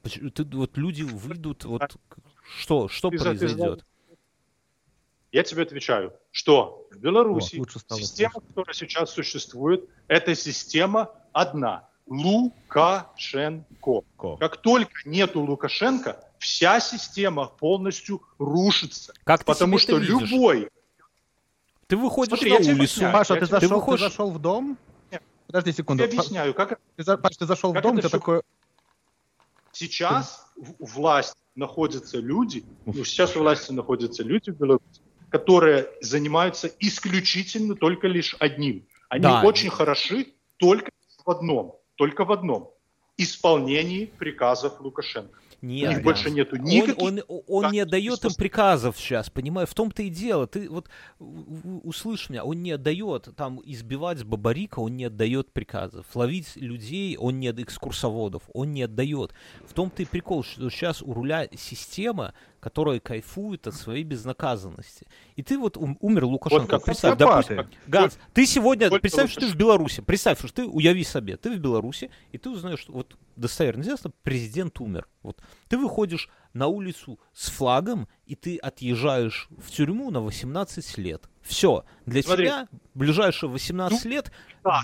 [0.53, 1.97] вот люди выйдут, вот
[2.59, 3.83] что, что произойдет?
[5.31, 11.87] Я тебе отвечаю, что в Беларуси О, система, которая сейчас существует, это система одна.
[12.07, 14.01] Лукашенко.
[14.17, 14.37] Ко.
[14.37, 19.13] Как только нету Лукашенко, вся система полностью рушится.
[19.23, 20.69] Как потому что любой...
[21.85, 23.01] Ты выходишь Смотри, на улицу.
[23.11, 23.99] Паша, ты, зашел, ты, выходишь...
[24.01, 24.77] ты зашел в дом?
[25.11, 25.23] Нет.
[25.47, 26.03] Подожди секунду.
[26.03, 26.79] Я объясняю, как...
[26.95, 28.41] Ты, Паш, ты зашел как в дом, ты такой...
[29.71, 30.47] Сейчас
[30.79, 37.75] у власти находятся люди, ну, сейчас у власти находятся люди в Беларуси, которые занимаются исключительно
[37.75, 38.85] только лишь одним.
[39.09, 39.41] Они да.
[39.43, 40.27] очень хороши
[40.57, 40.91] только
[41.25, 42.71] в одном, только в одном–
[43.17, 45.39] исполнении приказов Лукашенко.
[45.61, 46.97] Нет, У них больше нету никаких...
[46.99, 50.47] Он, он, он не отдает им приказов сейчас, понимаю, в том-то и дело.
[50.47, 56.05] Ты вот услышь меня, он не отдает, там, избивать Бабарика, он не отдает приказов.
[56.13, 59.33] Ловить людей, он не экскурсоводов, он не отдает.
[59.67, 65.07] В том-то и прикол, что сейчас у руля система, которая кайфует от своей безнаказанности.
[65.35, 66.75] И ты вот умер Лукашенко.
[66.75, 70.53] Вот представь, допустим, Ганс, вот, ты сегодня, вот, представь, что ты в Беларуси, представь, что
[70.53, 75.07] ты, уяви себе, ты в Беларуси, и ты узнаешь, что вот достоверно известно, президент умер.
[75.23, 81.29] Вот ты выходишь на улицу с флагом, и ты отъезжаешь в тюрьму на 18 лет.
[81.41, 81.85] Все.
[82.05, 82.45] Для Смотри.
[82.45, 84.31] тебя ближайшие 18 ну, лет...
[84.63, 84.81] Да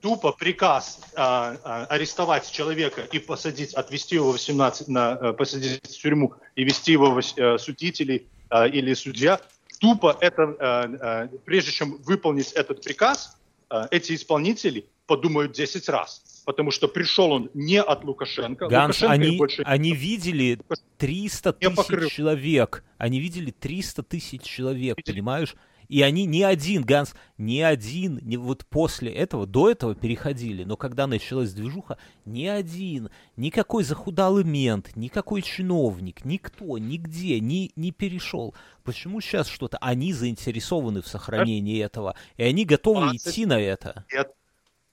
[0.00, 6.00] тупо приказ а, а, арестовать человека и посадить, отвести его 18, на, а, посадить в
[6.00, 9.40] тюрьму и вести его в а, судителей а, или судья,
[9.80, 13.36] тупо это, а, а, прежде чем выполнить этот приказ,
[13.70, 16.22] а, эти исполнители подумают 10 раз.
[16.44, 18.68] Потому что пришел он не от Лукашенко.
[18.68, 19.62] Ганс, Лукашенко они, больше...
[19.62, 20.58] они видели
[20.96, 22.84] 300 тысяч человек.
[22.96, 25.54] Они видели 300 тысяч человек, понимаешь?
[25.88, 30.76] И они ни один, Ганс, ни один, не, вот после этого, до этого переходили, но
[30.76, 38.54] когда началась движуха, ни один, никакой захудалый мент, никакой чиновник, никто, нигде не, не перешел.
[38.84, 39.78] Почему сейчас что-то?
[39.78, 44.04] Они заинтересованы в сохранении этого, и они готовы идти на это.
[44.10, 44.30] Лет,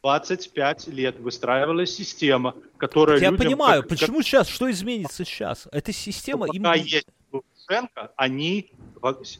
[0.01, 5.67] 25 лет выстраивалась система, которая Я людям, понимаю, почему сейчас, что изменится сейчас?
[5.71, 6.47] Эта система...
[6.47, 6.83] Пока им...
[6.85, 8.71] есть Лукашенко, они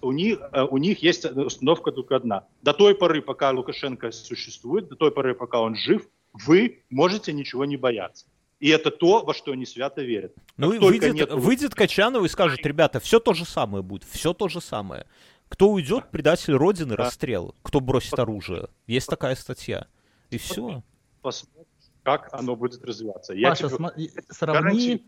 [0.01, 2.47] у них, э, у них есть установка только одна.
[2.61, 7.65] До той поры, пока Лукашенко существует, до той поры, пока он жив, вы можете ничего
[7.65, 8.25] не бояться.
[8.59, 10.33] И это то, во что они свято верят.
[10.57, 11.31] Ну и выйдет, нет...
[11.31, 15.05] выйдет Качанов и скажет, ребята, все то же самое будет, все то же самое.
[15.49, 17.03] Кто уйдет, предатель Родины, да.
[17.03, 17.53] расстрел.
[17.61, 18.69] Кто бросит оружие.
[18.87, 19.87] Есть такая статья.
[20.31, 20.83] И все.
[21.21, 21.65] Посмотрим,
[22.03, 23.33] как оно будет развиваться.
[23.33, 23.69] Паша, Я тебе...
[23.69, 25.03] см...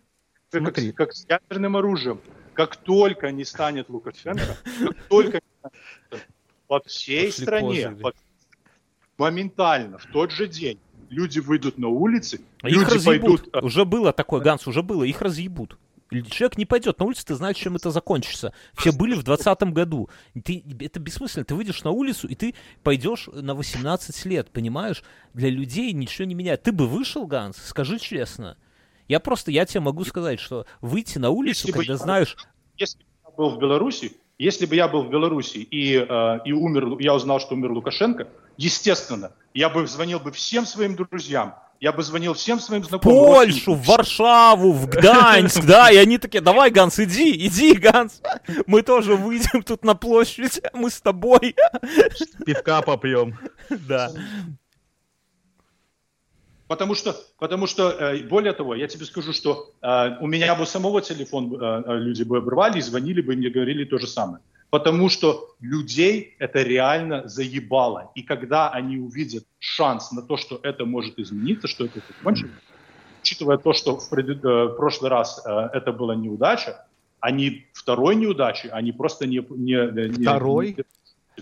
[0.50, 0.92] сравни...
[0.92, 2.22] Как, как с ядерным оружием
[2.58, 5.42] как только не станет Лукашенко, как только
[6.66, 8.14] по всей Пошли стране, по,
[9.20, 10.80] моментально, в тот же день,
[11.10, 13.52] люди выйдут на улицы, а люди их разъебут.
[13.52, 13.64] пойдут...
[13.64, 15.78] Уже было такое, Ганс, уже было, их разъебут.
[16.10, 18.54] Человек не пойдет на улицу, ты знаешь, чем это закончится.
[18.74, 20.10] Все были в 2020 году.
[20.44, 21.44] Ты, это бессмысленно.
[21.44, 25.04] Ты выйдешь на улицу, и ты пойдешь на 18 лет, понимаешь?
[25.34, 26.64] Для людей ничего не меняет.
[26.64, 28.58] Ты бы вышел, Ганс, скажи честно.
[29.08, 32.38] Я просто, я тебе могу сказать, что выйти на улицу, если когда бы, знаешь...
[32.78, 36.52] Если бы я был в Беларуси, если бы я был в Беларуси и, э, и
[36.52, 38.28] умер, я узнал, что умер Лукашенко,
[38.58, 43.18] естественно, я бы звонил бы всем своим друзьям, я бы звонил всем своим знакомым.
[43.18, 48.22] В Польшу, в Варшаву, в Гданьск, да, и они такие, давай, Ганс, иди, иди, Ганс,
[48.66, 51.56] мы тоже выйдем тут на площадь, мы с тобой.
[52.46, 53.38] Пивка попьем.
[53.70, 54.12] Да.
[56.68, 60.66] Потому что, потому что, э, более того, я тебе скажу, что э, у меня бы
[60.66, 64.40] самого телефон э, люди бы обрывали, звонили бы и мне говорили то же самое.
[64.70, 68.12] Потому что людей это реально заебало.
[68.16, 72.60] И когда они увидят шанс на то, что это может измениться, что это закончится,
[73.22, 74.44] учитывая то, что в, пред...
[74.44, 76.86] в прошлый раз это была неудача,
[77.22, 79.38] они второй неудачи, они просто не...
[79.38, 80.76] не, не Второй?
[80.78, 80.84] Не,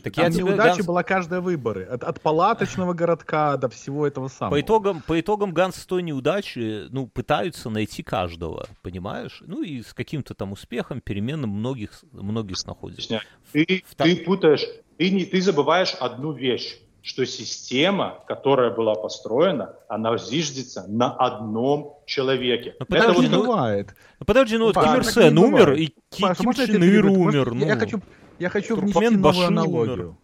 [0.03, 0.85] так я неудача Ганс...
[0.85, 1.83] была каждая выборы.
[1.83, 4.55] От, от палаточного городка до всего этого самого.
[4.55, 9.41] По итогам, по итогам Ганс той неудачи, ну, пытаются найти каждого, понимаешь?
[9.45, 13.21] Ну, и с каким-то там успехом, переменным многих, многих находится.
[13.51, 13.95] Ты, В...
[13.95, 14.65] ты путаешь,
[14.97, 21.99] ты, не, ты забываешь одну вещь что система, которая была построена, она зиждется на одном
[22.07, 22.73] человеке.
[22.79, 23.95] Ну, подожди, Это вот ну, бывает.
[24.19, 27.53] Ну, подожди, ну вот Ким Ир Сен умер, и Ким Чен Ир умер.
[27.53, 27.63] Ну.
[27.63, 28.01] Я хочу,
[28.39, 29.93] я хочу внести новую Баши аналогию.
[29.93, 30.15] Умер.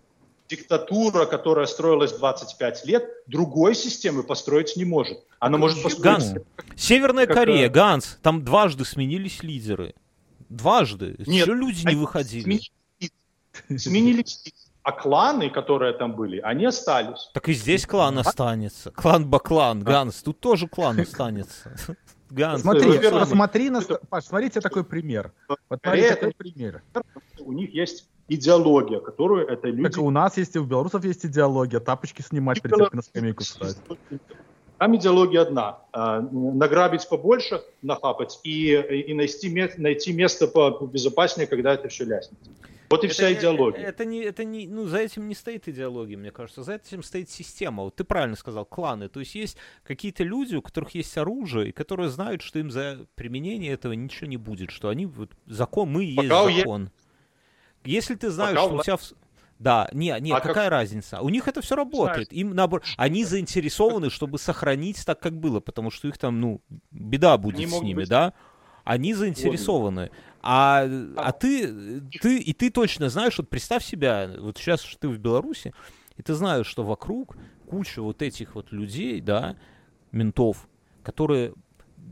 [0.49, 5.19] Диктатура, которая строилась 25 лет, другой системы построить не может.
[5.39, 6.03] Она может построить...
[6.03, 6.33] Ганс,
[6.75, 7.37] Северная как...
[7.37, 9.95] Корея, Ганс, там дважды сменились лидеры.
[10.49, 11.15] Дважды.
[11.19, 12.43] Нет, Еще люди не выходили.
[12.43, 12.71] Сменились,
[13.77, 14.43] сменились
[14.83, 17.29] а кланы, которые там были, они остались.
[17.33, 18.91] Так и здесь клан останется.
[18.91, 21.75] Клан Баклан, Ганс, тут тоже клан останется.
[22.31, 22.61] Ганс.
[22.61, 23.81] Смотри, посмотри на...
[23.81, 25.31] Паш, смотрите такой пример.
[25.47, 26.81] Вот смотри такой пример.
[27.39, 29.89] У них есть идеология, которую это люди...
[29.89, 31.79] Так у нас есть, и у белорусов есть идеология.
[31.79, 33.77] Тапочки снимать, перед тем, на скамейку встать.
[34.77, 35.79] Там идеология одна.
[35.91, 42.39] А, награбить побольше, нахапать и, и найти, найти место побезопаснее, когда это все ляснет.
[42.91, 43.81] Вот и это, вся идеология.
[43.81, 46.63] Это, это не, это не, ну, за этим не стоит идеология, мне кажется.
[46.63, 47.83] За этим стоит система.
[47.83, 49.09] Вот ты правильно сказал, кланы.
[49.09, 53.05] То есть есть какие-то люди, у которых есть оружие, и которые знают, что им за
[53.15, 56.91] применение этого ничего не будет, что они вот закон, мы и есть закон.
[57.83, 57.93] Е...
[57.93, 59.13] Если ты знаешь, Пока что у тебя в...
[59.59, 60.71] Да, не, не, а какая как...
[60.71, 61.21] разница?
[61.21, 62.33] У них это все работает.
[62.33, 67.37] Им наоборот, они заинтересованы, чтобы сохранить так, как было, потому что их там, ну, беда
[67.37, 68.09] будет с ними, быть...
[68.09, 68.33] да?
[68.83, 70.09] Они заинтересованы.
[70.41, 70.87] А,
[71.17, 75.73] а ты, ты, и ты точно знаешь, вот представь себя, вот сейчас ты в Беларуси,
[76.17, 77.37] и ты знаешь, что вокруг
[77.67, 79.55] куча вот этих вот людей, да,
[80.11, 80.67] ментов,
[81.03, 81.53] которые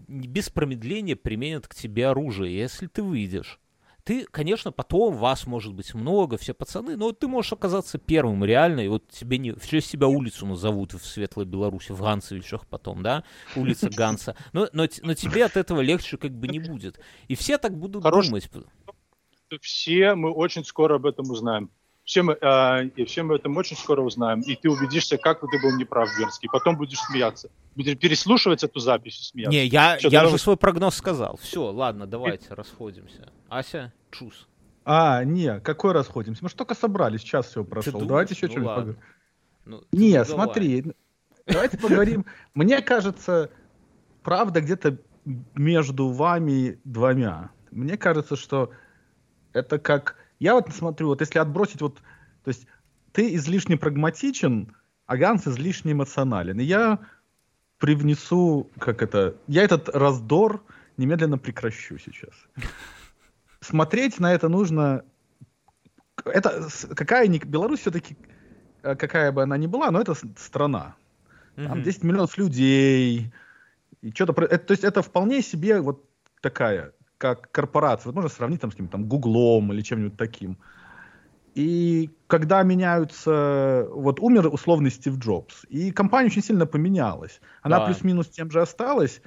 [0.07, 3.59] без промедления применят к тебе оружие, если ты выйдешь
[4.09, 8.79] ты, конечно, потом вас может быть много, все пацаны, но ты можешь оказаться первым реально,
[8.79, 13.03] и вот тебе не, в честь себя улицу назовут в Светлой Беларуси, в Ганцевичах потом,
[13.03, 13.23] да,
[13.55, 16.99] улица Ганса, но, но, но тебе от этого легче как бы не будет.
[17.27, 18.25] И все так будут Хорош...
[18.25, 18.49] думать.
[19.61, 21.69] Все мы очень скоро об этом узнаем.
[22.03, 24.41] Все мы, э, и все мы этом очень скоро узнаем.
[24.41, 26.49] И ты убедишься, как ты был неправ, Верский.
[26.51, 27.51] Потом будешь смеяться.
[27.75, 29.55] Будешь переслушивать эту запись и смеяться.
[29.55, 31.37] Не, я, Что, я же свой прогноз сказал.
[31.37, 32.53] Все, ладно, давайте и...
[32.55, 33.31] расходимся.
[33.49, 33.93] Ася?
[34.11, 34.47] Чус.
[34.85, 36.43] А, не, какой расходимся?
[36.43, 38.01] Мы же только собрались, час всего прошел.
[38.01, 38.97] Давайте еще ну, что-нибудь поговорим.
[39.65, 40.95] Ну, не, смотри, давай.
[41.45, 42.25] давайте поговорим.
[42.55, 43.51] Мне кажется,
[44.23, 44.97] правда где-то
[45.53, 47.51] между вами двумя.
[47.71, 48.71] Мне кажется, что
[49.53, 50.15] это как...
[50.39, 51.97] Я вот смотрю, вот если отбросить вот...
[52.43, 52.65] То есть
[53.11, 56.59] ты излишне прагматичен, а Ганс излишне эмоционален.
[56.59, 56.99] И я
[57.77, 59.35] привнесу, как это...
[59.47, 60.63] Я этот раздор
[60.97, 62.33] немедленно прекращу сейчас
[63.61, 65.03] смотреть на это нужно...
[66.25, 67.39] Это какая ни...
[67.39, 68.17] Беларусь все-таки,
[68.83, 70.95] э, какая бы она ни была, но это страна.
[71.55, 73.33] Там 10 миллионов людей.
[74.01, 74.33] И что-то...
[74.33, 76.05] То есть это вполне себе вот
[76.41, 78.07] такая, как корпорация.
[78.07, 80.57] Вот можно сравнить там с каким-то там Гуглом или чем-нибудь таким.
[81.55, 87.41] И когда меняются, вот умер условный Стив Джобс, и компания очень сильно поменялась.
[87.61, 87.85] Она да.
[87.85, 89.21] плюс-минус тем же осталась,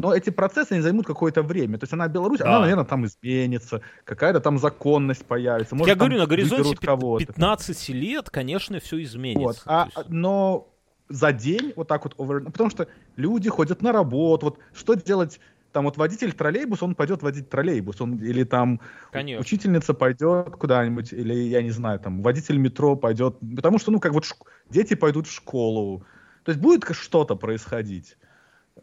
[0.00, 1.76] но эти процессы они займут какое-то время.
[1.78, 2.46] То есть она Беларусь, да.
[2.46, 5.74] она, наверное, там изменится, какая-то там законность появится.
[5.74, 9.42] Может, Я говорю, на горизонте 15 лет, конечно, все изменится.
[9.42, 9.62] Вот.
[9.66, 10.08] А, есть...
[10.08, 10.68] Но
[11.08, 12.44] за день вот так вот, over...
[12.44, 15.40] потому что люди ходят на работу, вот что делать
[15.72, 18.80] там вот водитель троллейбуса, он пойдет водить троллейбус, он или там
[19.10, 19.40] Конечно.
[19.40, 24.12] учительница пойдет куда-нибудь, или я не знаю, там водитель метро пойдет, потому что ну как
[24.12, 24.36] вот ш...
[24.70, 26.04] дети пойдут в школу,
[26.44, 28.16] то есть будет что-то происходить.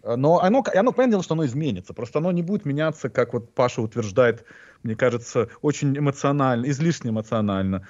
[0.06, 1.94] Но оно, оно, понятное что оно изменится.
[1.94, 4.46] Просто оно не будет меняться, как вот Паша утверждает,
[4.84, 7.88] мне кажется, очень эмоционально, излишне эмоционально.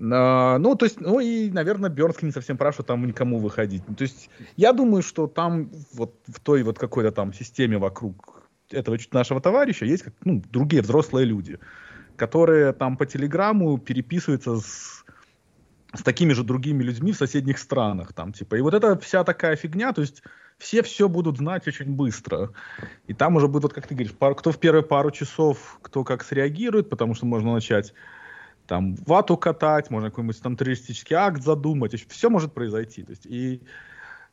[0.00, 3.82] А, ну, то есть, ну и, наверное, Бернский не совсем прав, что там никому выходить.
[3.96, 8.98] То есть, я думаю, что там вот в той вот какой-то там системе вокруг этого
[9.12, 11.58] нашего товарища есть ну, другие взрослые люди,
[12.16, 15.04] которые там по телеграмму переписываются с,
[15.94, 18.12] с такими же другими людьми в соседних странах.
[18.12, 20.22] Там, типа, и вот эта вся такая фигня, то есть
[20.58, 22.50] все все будут знать очень быстро.
[23.06, 26.04] И там уже будет, вот как ты говоришь, пар, кто в первые пару часов, кто
[26.04, 27.94] как среагирует, потому что можно начать
[28.66, 33.02] там вату катать, можно какой-нибудь там террористический акт задумать, все может произойти.
[33.02, 33.62] То есть, и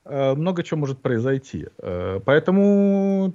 [0.04, 1.68] э, много чего может произойти.
[1.78, 3.34] Э, поэтому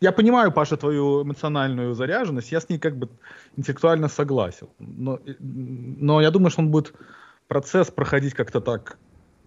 [0.00, 3.08] я понимаю, Паша, твою эмоциональную заряженность, я с ней как бы
[3.56, 4.68] интеллектуально согласен.
[4.78, 6.92] Но, но я думаю, что он будет
[7.46, 8.98] процесс проходить как-то так,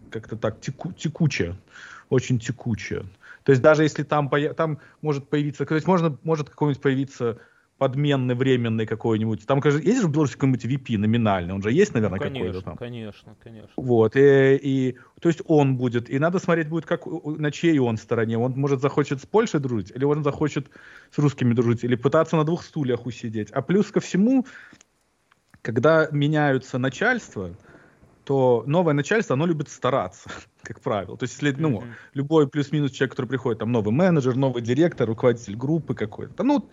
[0.10, 1.58] как-то так теку, текуче
[2.10, 3.06] очень текучая.
[3.44, 7.40] То есть даже если там, там может появиться, то есть можно, может какой-нибудь появиться
[7.78, 9.46] подменный, временный какой-нибудь.
[9.46, 11.54] Там, кажется, есть же в Беларуси какой-нибудь VP номинальный?
[11.54, 12.78] Он же есть, наверное, ну, какой-то там?
[12.78, 13.70] Конечно, конечно.
[13.76, 17.98] Вот, и, и, то есть он будет, и надо смотреть будет, как, на чьей он
[17.98, 18.38] стороне.
[18.38, 20.70] Он, может, захочет с Польшей дружить, или он захочет
[21.12, 23.52] с русскими дружить, или пытаться на двух стульях усидеть.
[23.52, 24.46] А плюс ко всему,
[25.62, 27.52] когда меняются начальства,
[28.28, 30.30] то новое начальство, оно любит стараться,
[30.62, 31.18] как правило.
[31.18, 31.94] То есть, если, ну, mm-hmm.
[32.14, 36.70] любой плюс-минус человек, который приходит, там, новый менеджер, новый директор, руководитель группы какой-то, ну,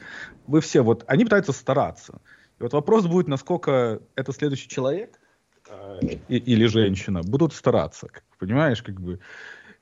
[0.49, 2.21] вы все вот, они пытаются стараться.
[2.59, 5.21] И вот вопрос будет, насколько это следующий человек
[5.69, 9.21] э, и, или женщина будут стараться, как, понимаешь, как бы.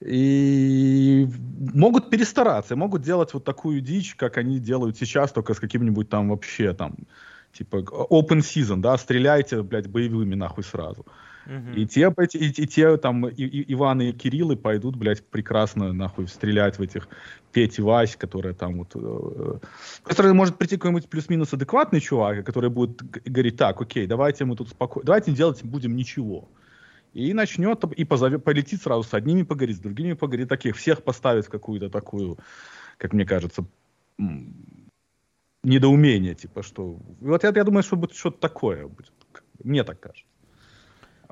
[0.01, 1.27] И
[1.73, 6.29] могут перестараться, могут делать вот такую дичь, как они делают сейчас, только с каким-нибудь там
[6.29, 6.97] вообще там,
[7.55, 7.77] типа,
[8.11, 11.07] open season, да, стреляйте, блядь, боевыми нахуй сразу.
[11.07, 11.11] Uh,
[11.47, 15.93] И те, и, и, и те там, и, и Иваны и Кириллы пойдут, блядь, прекрасно
[15.93, 17.09] нахуй стрелять в этих
[17.53, 18.93] Петь и Вась, которые там вот...
[18.95, 19.59] Э,
[20.05, 24.69] который может прийти какой-нибудь плюс-минус адекватный чувак, который будет говорить, так, окей, давайте мы тут
[24.69, 26.49] спокойно, давайте не делать будем ничего.
[27.13, 31.47] И начнет, и позовет, полетит сразу с одними поговорит, с другими поговорит, таких всех поставит
[31.47, 32.39] в какую-то такую,
[32.97, 33.67] как мне кажется,
[35.63, 36.99] недоумение, типа, что...
[37.21, 38.87] Вот я, я думаю, что будет что-то такое.
[38.87, 39.13] Будет.
[39.63, 40.32] Мне так кажется.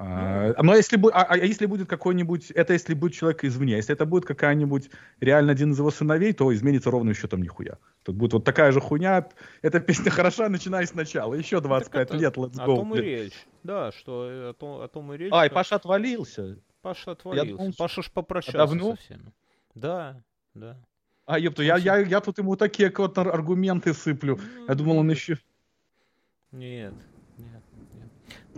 [0.02, 4.06] А, но если, а, а если будет какой-нибудь, это если будет человек извне, если это
[4.06, 4.88] будет какая-нибудь
[5.20, 7.76] реально один из его сыновей, то изменится ровно еще там нихуя.
[8.02, 9.28] Тут будет вот такая же хуйня,
[9.60, 12.72] эта песня хороша, начиная сначала, еще 25 так лет, let's go.
[12.72, 15.32] О том и речь, да, что о том, о том и речь.
[15.34, 16.56] А, и Паша отвалился.
[16.80, 18.96] Паша отвалился, думал, Паша ж попрощался давно?
[18.96, 19.34] со всеми.
[19.74, 20.22] Да,
[20.54, 20.78] да.
[21.26, 24.40] А, ёпту, я, я, я тут ему такие вот аргументы сыплю.
[24.66, 25.36] Я думал, он еще...
[26.52, 26.94] Нет.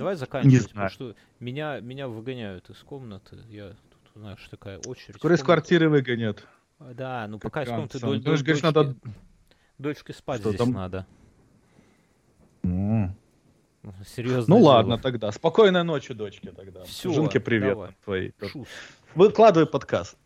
[0.02, 3.38] Давай заканчивать, потому что меня, меня выгоняют из комнаты.
[3.48, 5.16] Я тут, знаешь, такая очередь.
[5.16, 6.44] Скоро из квартиры выгонят.
[6.80, 8.96] А, да, ну пока из комнаты до, до, дочки, говоришь, надо...
[9.78, 10.72] дочке спать что здесь там?
[10.72, 11.06] надо.
[14.06, 14.56] Серьезно.
[14.56, 14.68] Ну дело.
[14.70, 15.30] ладно тогда.
[15.30, 16.82] Спокойной ночи, дочке тогда.
[16.84, 17.96] Все, Жинке привет давай.
[18.04, 18.34] твоей.
[18.40, 18.68] Шус.
[19.14, 20.16] Выкладывай подкаст.